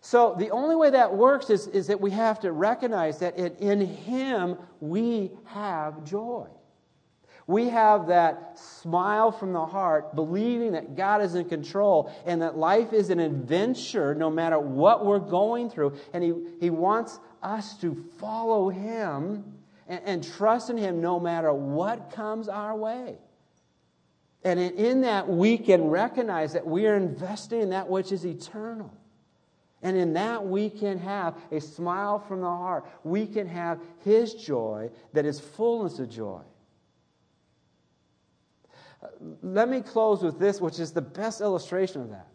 So 0.00 0.34
the 0.38 0.50
only 0.50 0.76
way 0.76 0.90
that 0.90 1.14
works 1.14 1.48
is, 1.48 1.66
is 1.68 1.86
that 1.86 1.98
we 2.00 2.10
have 2.10 2.40
to 2.40 2.52
recognize 2.52 3.20
that 3.20 3.38
in, 3.38 3.56
in 3.56 3.80
Him 3.86 4.58
we 4.80 5.30
have 5.46 6.04
joy. 6.04 6.46
We 7.46 7.68
have 7.70 8.08
that 8.08 8.58
smile 8.58 9.32
from 9.32 9.52
the 9.52 9.64
heart, 9.64 10.14
believing 10.14 10.72
that 10.72 10.94
God 10.94 11.22
is 11.22 11.34
in 11.34 11.46
control 11.46 12.10
and 12.24 12.40
that 12.42 12.56
life 12.56 12.92
is 12.92 13.10
an 13.10 13.20
adventure 13.20 14.14
no 14.14 14.30
matter 14.30 14.58
what 14.58 15.04
we're 15.04 15.18
going 15.18 15.70
through. 15.70 15.96
And 16.12 16.22
He, 16.22 16.34
he 16.60 16.70
wants 16.70 17.18
us 17.42 17.78
to 17.78 17.94
follow 18.18 18.68
Him 18.68 19.54
and, 19.88 20.00
and 20.04 20.24
trust 20.24 20.70
in 20.70 20.76
Him 20.76 21.00
no 21.00 21.18
matter 21.20 21.52
what 21.52 22.10
comes 22.12 22.48
our 22.48 22.76
way. 22.76 23.16
And 24.42 24.60
in, 24.60 25.00
that, 25.02 25.28
we 25.28 25.56
can 25.56 25.84
recognize 25.84 26.52
that 26.52 26.66
we 26.66 26.86
are 26.86 26.96
investing 26.96 27.62
in 27.62 27.70
that 27.70 27.88
which 27.88 28.12
is 28.12 28.26
eternal. 28.26 28.92
And 29.82 29.96
in 29.96 30.12
that, 30.14 30.46
we 30.46 30.68
can 30.68 30.98
have 30.98 31.34
a 31.50 31.60
smile 31.60 32.18
from 32.18 32.42
the 32.42 32.46
heart. 32.46 32.86
We 33.04 33.26
can 33.26 33.46
have 33.48 33.80
His 34.04 34.34
joy 34.34 34.90
that 35.14 35.24
is 35.24 35.40
fullness 35.40 35.98
of 35.98 36.10
joy. 36.10 36.42
Let 39.42 39.68
me 39.68 39.80
close 39.80 40.22
with 40.22 40.38
this, 40.38 40.60
which 40.60 40.78
is 40.78 40.92
the 40.92 41.02
best 41.02 41.40
illustration 41.40 42.02
of 42.02 42.10
that. 42.10 42.28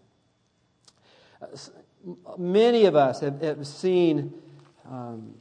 Many 2.37 2.85
of 2.85 2.95
us 2.95 3.21
have, 3.21 3.41
have 3.41 3.67
seen 3.67 4.33
um, 4.89 5.35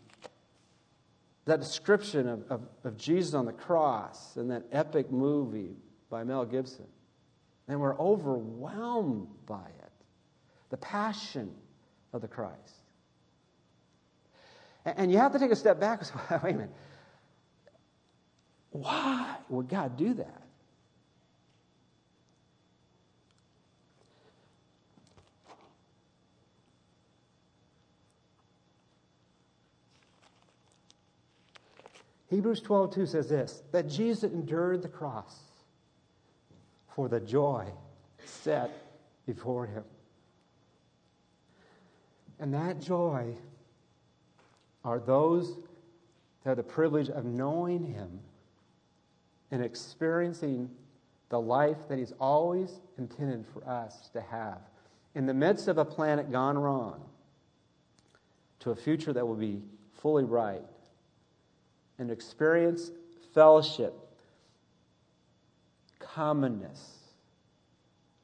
that 1.49 1.61
description 1.61 2.29
of, 2.29 2.45
of, 2.51 2.61
of 2.85 2.97
Jesus 2.97 3.35
on 3.35 3.47
the 3.47 3.53
cross 3.53 4.37
in 4.37 4.49
that 4.49 4.65
epic 4.71 5.11
movie 5.11 5.77
by 6.11 6.25
Mel 6.25 6.45
Gibson. 6.45 6.87
And 7.69 7.81
we're 7.81 7.99
overwhelmed 7.99 9.29
by 9.47 9.67
it. 9.67 9.93
The 10.71 10.77
passion 10.77 11.51
of 12.13 12.21
the 12.21 12.29
Christ. 12.29 12.57
And, 14.85 14.99
and 14.99 15.13
you 15.13 15.19
have 15.19 15.33
to 15.33 15.39
take 15.39 15.51
a 15.51 15.57
step 15.57 15.81
back 15.81 16.01
and 16.01 16.09
say, 16.09 16.15
wait 16.43 16.55
a 16.55 16.59
minute. 16.59 16.75
Why 18.71 19.37
would 19.49 19.69
God 19.69 19.97
do 19.97 20.15
that? 20.15 20.43
Hebrews 32.29 32.61
12 32.61 32.95
2 32.95 33.07
says 33.07 33.29
this 33.29 33.63
that 33.73 33.89
Jesus 33.89 34.31
endured 34.33 34.83
the 34.83 34.89
cross 34.89 35.39
for 36.95 37.09
the 37.09 37.21
joy 37.21 37.67
set 38.25 38.71
before 39.27 39.67
him. 39.67 39.85
And 42.39 42.55
that 42.55 42.81
joy 42.81 43.35
are 44.85 44.99
those 44.99 45.55
that 46.43 46.51
have 46.51 46.57
the 46.57 46.63
privilege 46.63 47.09
of 47.09 47.25
knowing 47.25 47.85
him 47.85 48.21
and 49.51 49.63
experiencing 49.63 50.71
the 51.31 51.41
life 51.41 51.89
that 51.89 51.99
he's 51.99 52.13
always 52.21 52.81
intended 52.97 53.45
for 53.53 53.67
us 53.69 54.09
to 54.13 54.21
have 54.21 54.61
in 55.15 55.27
the 55.27 55.35
midst 55.35 55.69
of 55.69 55.79
a 55.79 55.85
planet 55.85 56.31
gone 56.31 56.57
wrong 56.57 57.01
to 58.61 58.71
a 58.71 58.77
future 58.77 59.13
that 59.13 59.27
will 59.27 59.35
be 59.35 59.63
fully 59.93 60.25
right 60.25 60.63
and 61.99 62.11
experience 62.11 62.91
fellowship, 63.35 63.95
commonness, 65.99 66.99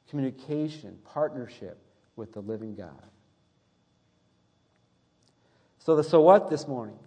communication, 0.09 0.97
partnership 1.05 1.77
with 2.15 2.33
the 2.33 2.41
living 2.41 2.75
God. 2.75 3.09
So, 5.79 5.95
the 5.95 6.03
so 6.03 6.21
what 6.21 6.49
this 6.49 6.67
morning 6.67 6.97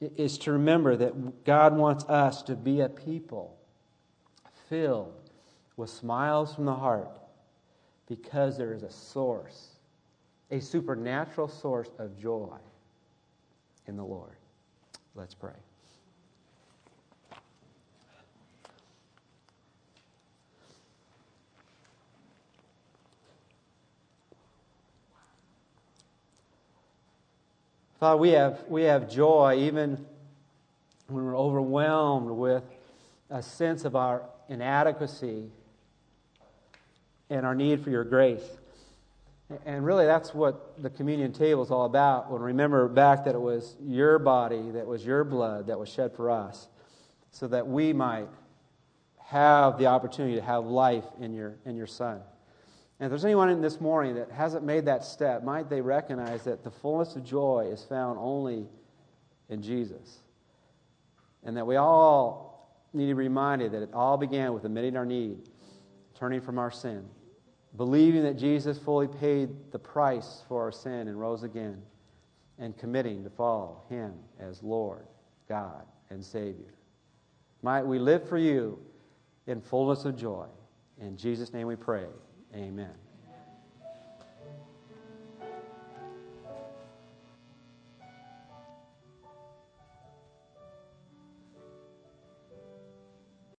is 0.00 0.36
to 0.38 0.52
remember 0.52 0.96
that 0.96 1.44
God 1.44 1.76
wants 1.76 2.04
us 2.04 2.42
to 2.42 2.54
be 2.54 2.80
a 2.80 2.88
people 2.88 3.56
filled 4.68 5.14
with 5.76 5.90
smiles 5.90 6.54
from 6.54 6.64
the 6.64 6.74
heart 6.74 7.18
because 8.08 8.56
there 8.56 8.74
is 8.74 8.82
a 8.82 8.90
source, 8.90 9.68
a 10.50 10.60
supernatural 10.60 11.48
source 11.48 11.88
of 11.98 12.18
joy 12.18 12.58
in 13.86 13.96
the 13.96 14.04
Lord. 14.04 14.36
Let's 15.14 15.34
pray. 15.34 15.52
Father, 27.98 28.18
we 28.18 28.30
have, 28.30 28.62
we 28.68 28.82
have 28.82 29.10
joy 29.10 29.56
even 29.58 30.04
when 31.08 31.24
we're 31.24 31.36
overwhelmed 31.36 32.30
with 32.30 32.62
a 33.30 33.42
sense 33.42 33.86
of 33.86 33.96
our 33.96 34.22
inadequacy 34.50 35.50
and 37.30 37.46
our 37.46 37.54
need 37.54 37.82
for 37.82 37.88
your 37.88 38.04
grace. 38.04 38.44
And 39.64 39.84
really, 39.84 40.04
that's 40.04 40.34
what 40.34 40.82
the 40.82 40.90
communion 40.90 41.32
table 41.32 41.62
is 41.62 41.70
all 41.70 41.86
about. 41.86 42.30
When 42.30 42.42
remember 42.42 42.86
back 42.88 43.24
that 43.24 43.34
it 43.34 43.40
was 43.40 43.76
your 43.80 44.18
body, 44.18 44.72
that 44.72 44.86
was 44.86 45.06
your 45.06 45.24
blood 45.24 45.68
that 45.68 45.78
was 45.78 45.88
shed 45.88 46.12
for 46.12 46.30
us, 46.30 46.68
so 47.30 47.46
that 47.48 47.66
we 47.66 47.92
might 47.92 48.28
have 49.18 49.78
the 49.78 49.86
opportunity 49.86 50.34
to 50.34 50.42
have 50.42 50.66
life 50.66 51.04
in 51.20 51.32
your, 51.32 51.54
in 51.64 51.76
your 51.76 51.86
Son. 51.86 52.20
And 52.98 53.06
if 53.06 53.10
there's 53.10 53.24
anyone 53.24 53.50
in 53.50 53.60
this 53.60 53.80
morning 53.80 54.14
that 54.14 54.30
hasn't 54.30 54.64
made 54.64 54.86
that 54.86 55.04
step, 55.04 55.44
might 55.44 55.68
they 55.68 55.82
recognize 55.82 56.44
that 56.44 56.64
the 56.64 56.70
fullness 56.70 57.14
of 57.14 57.24
joy 57.24 57.68
is 57.70 57.84
found 57.84 58.18
only 58.18 58.66
in 59.50 59.62
Jesus? 59.62 60.20
And 61.44 61.56
that 61.56 61.66
we 61.66 61.76
all 61.76 62.80
need 62.94 63.08
to 63.08 63.14
be 63.14 63.24
reminded 63.24 63.72
that 63.72 63.82
it 63.82 63.90
all 63.92 64.16
began 64.16 64.54
with 64.54 64.64
admitting 64.64 64.96
our 64.96 65.04
need, 65.04 65.50
turning 66.14 66.40
from 66.40 66.58
our 66.58 66.70
sin, 66.70 67.04
believing 67.76 68.22
that 68.22 68.38
Jesus 68.38 68.78
fully 68.78 69.08
paid 69.08 69.50
the 69.72 69.78
price 69.78 70.42
for 70.48 70.62
our 70.62 70.72
sin 70.72 71.08
and 71.08 71.20
rose 71.20 71.42
again, 71.42 71.82
and 72.58 72.78
committing 72.78 73.22
to 73.24 73.28
follow 73.30 73.82
Him 73.90 74.14
as 74.40 74.62
Lord, 74.62 75.06
God, 75.50 75.84
and 76.08 76.24
Savior. 76.24 76.72
Might 77.60 77.82
we 77.82 77.98
live 77.98 78.26
for 78.26 78.38
you 78.38 78.78
in 79.46 79.60
fullness 79.60 80.06
of 80.06 80.16
joy. 80.16 80.46
In 80.98 81.18
Jesus' 81.18 81.52
name 81.52 81.66
we 81.66 81.76
pray. 81.76 82.06
Amen. 82.56 83.05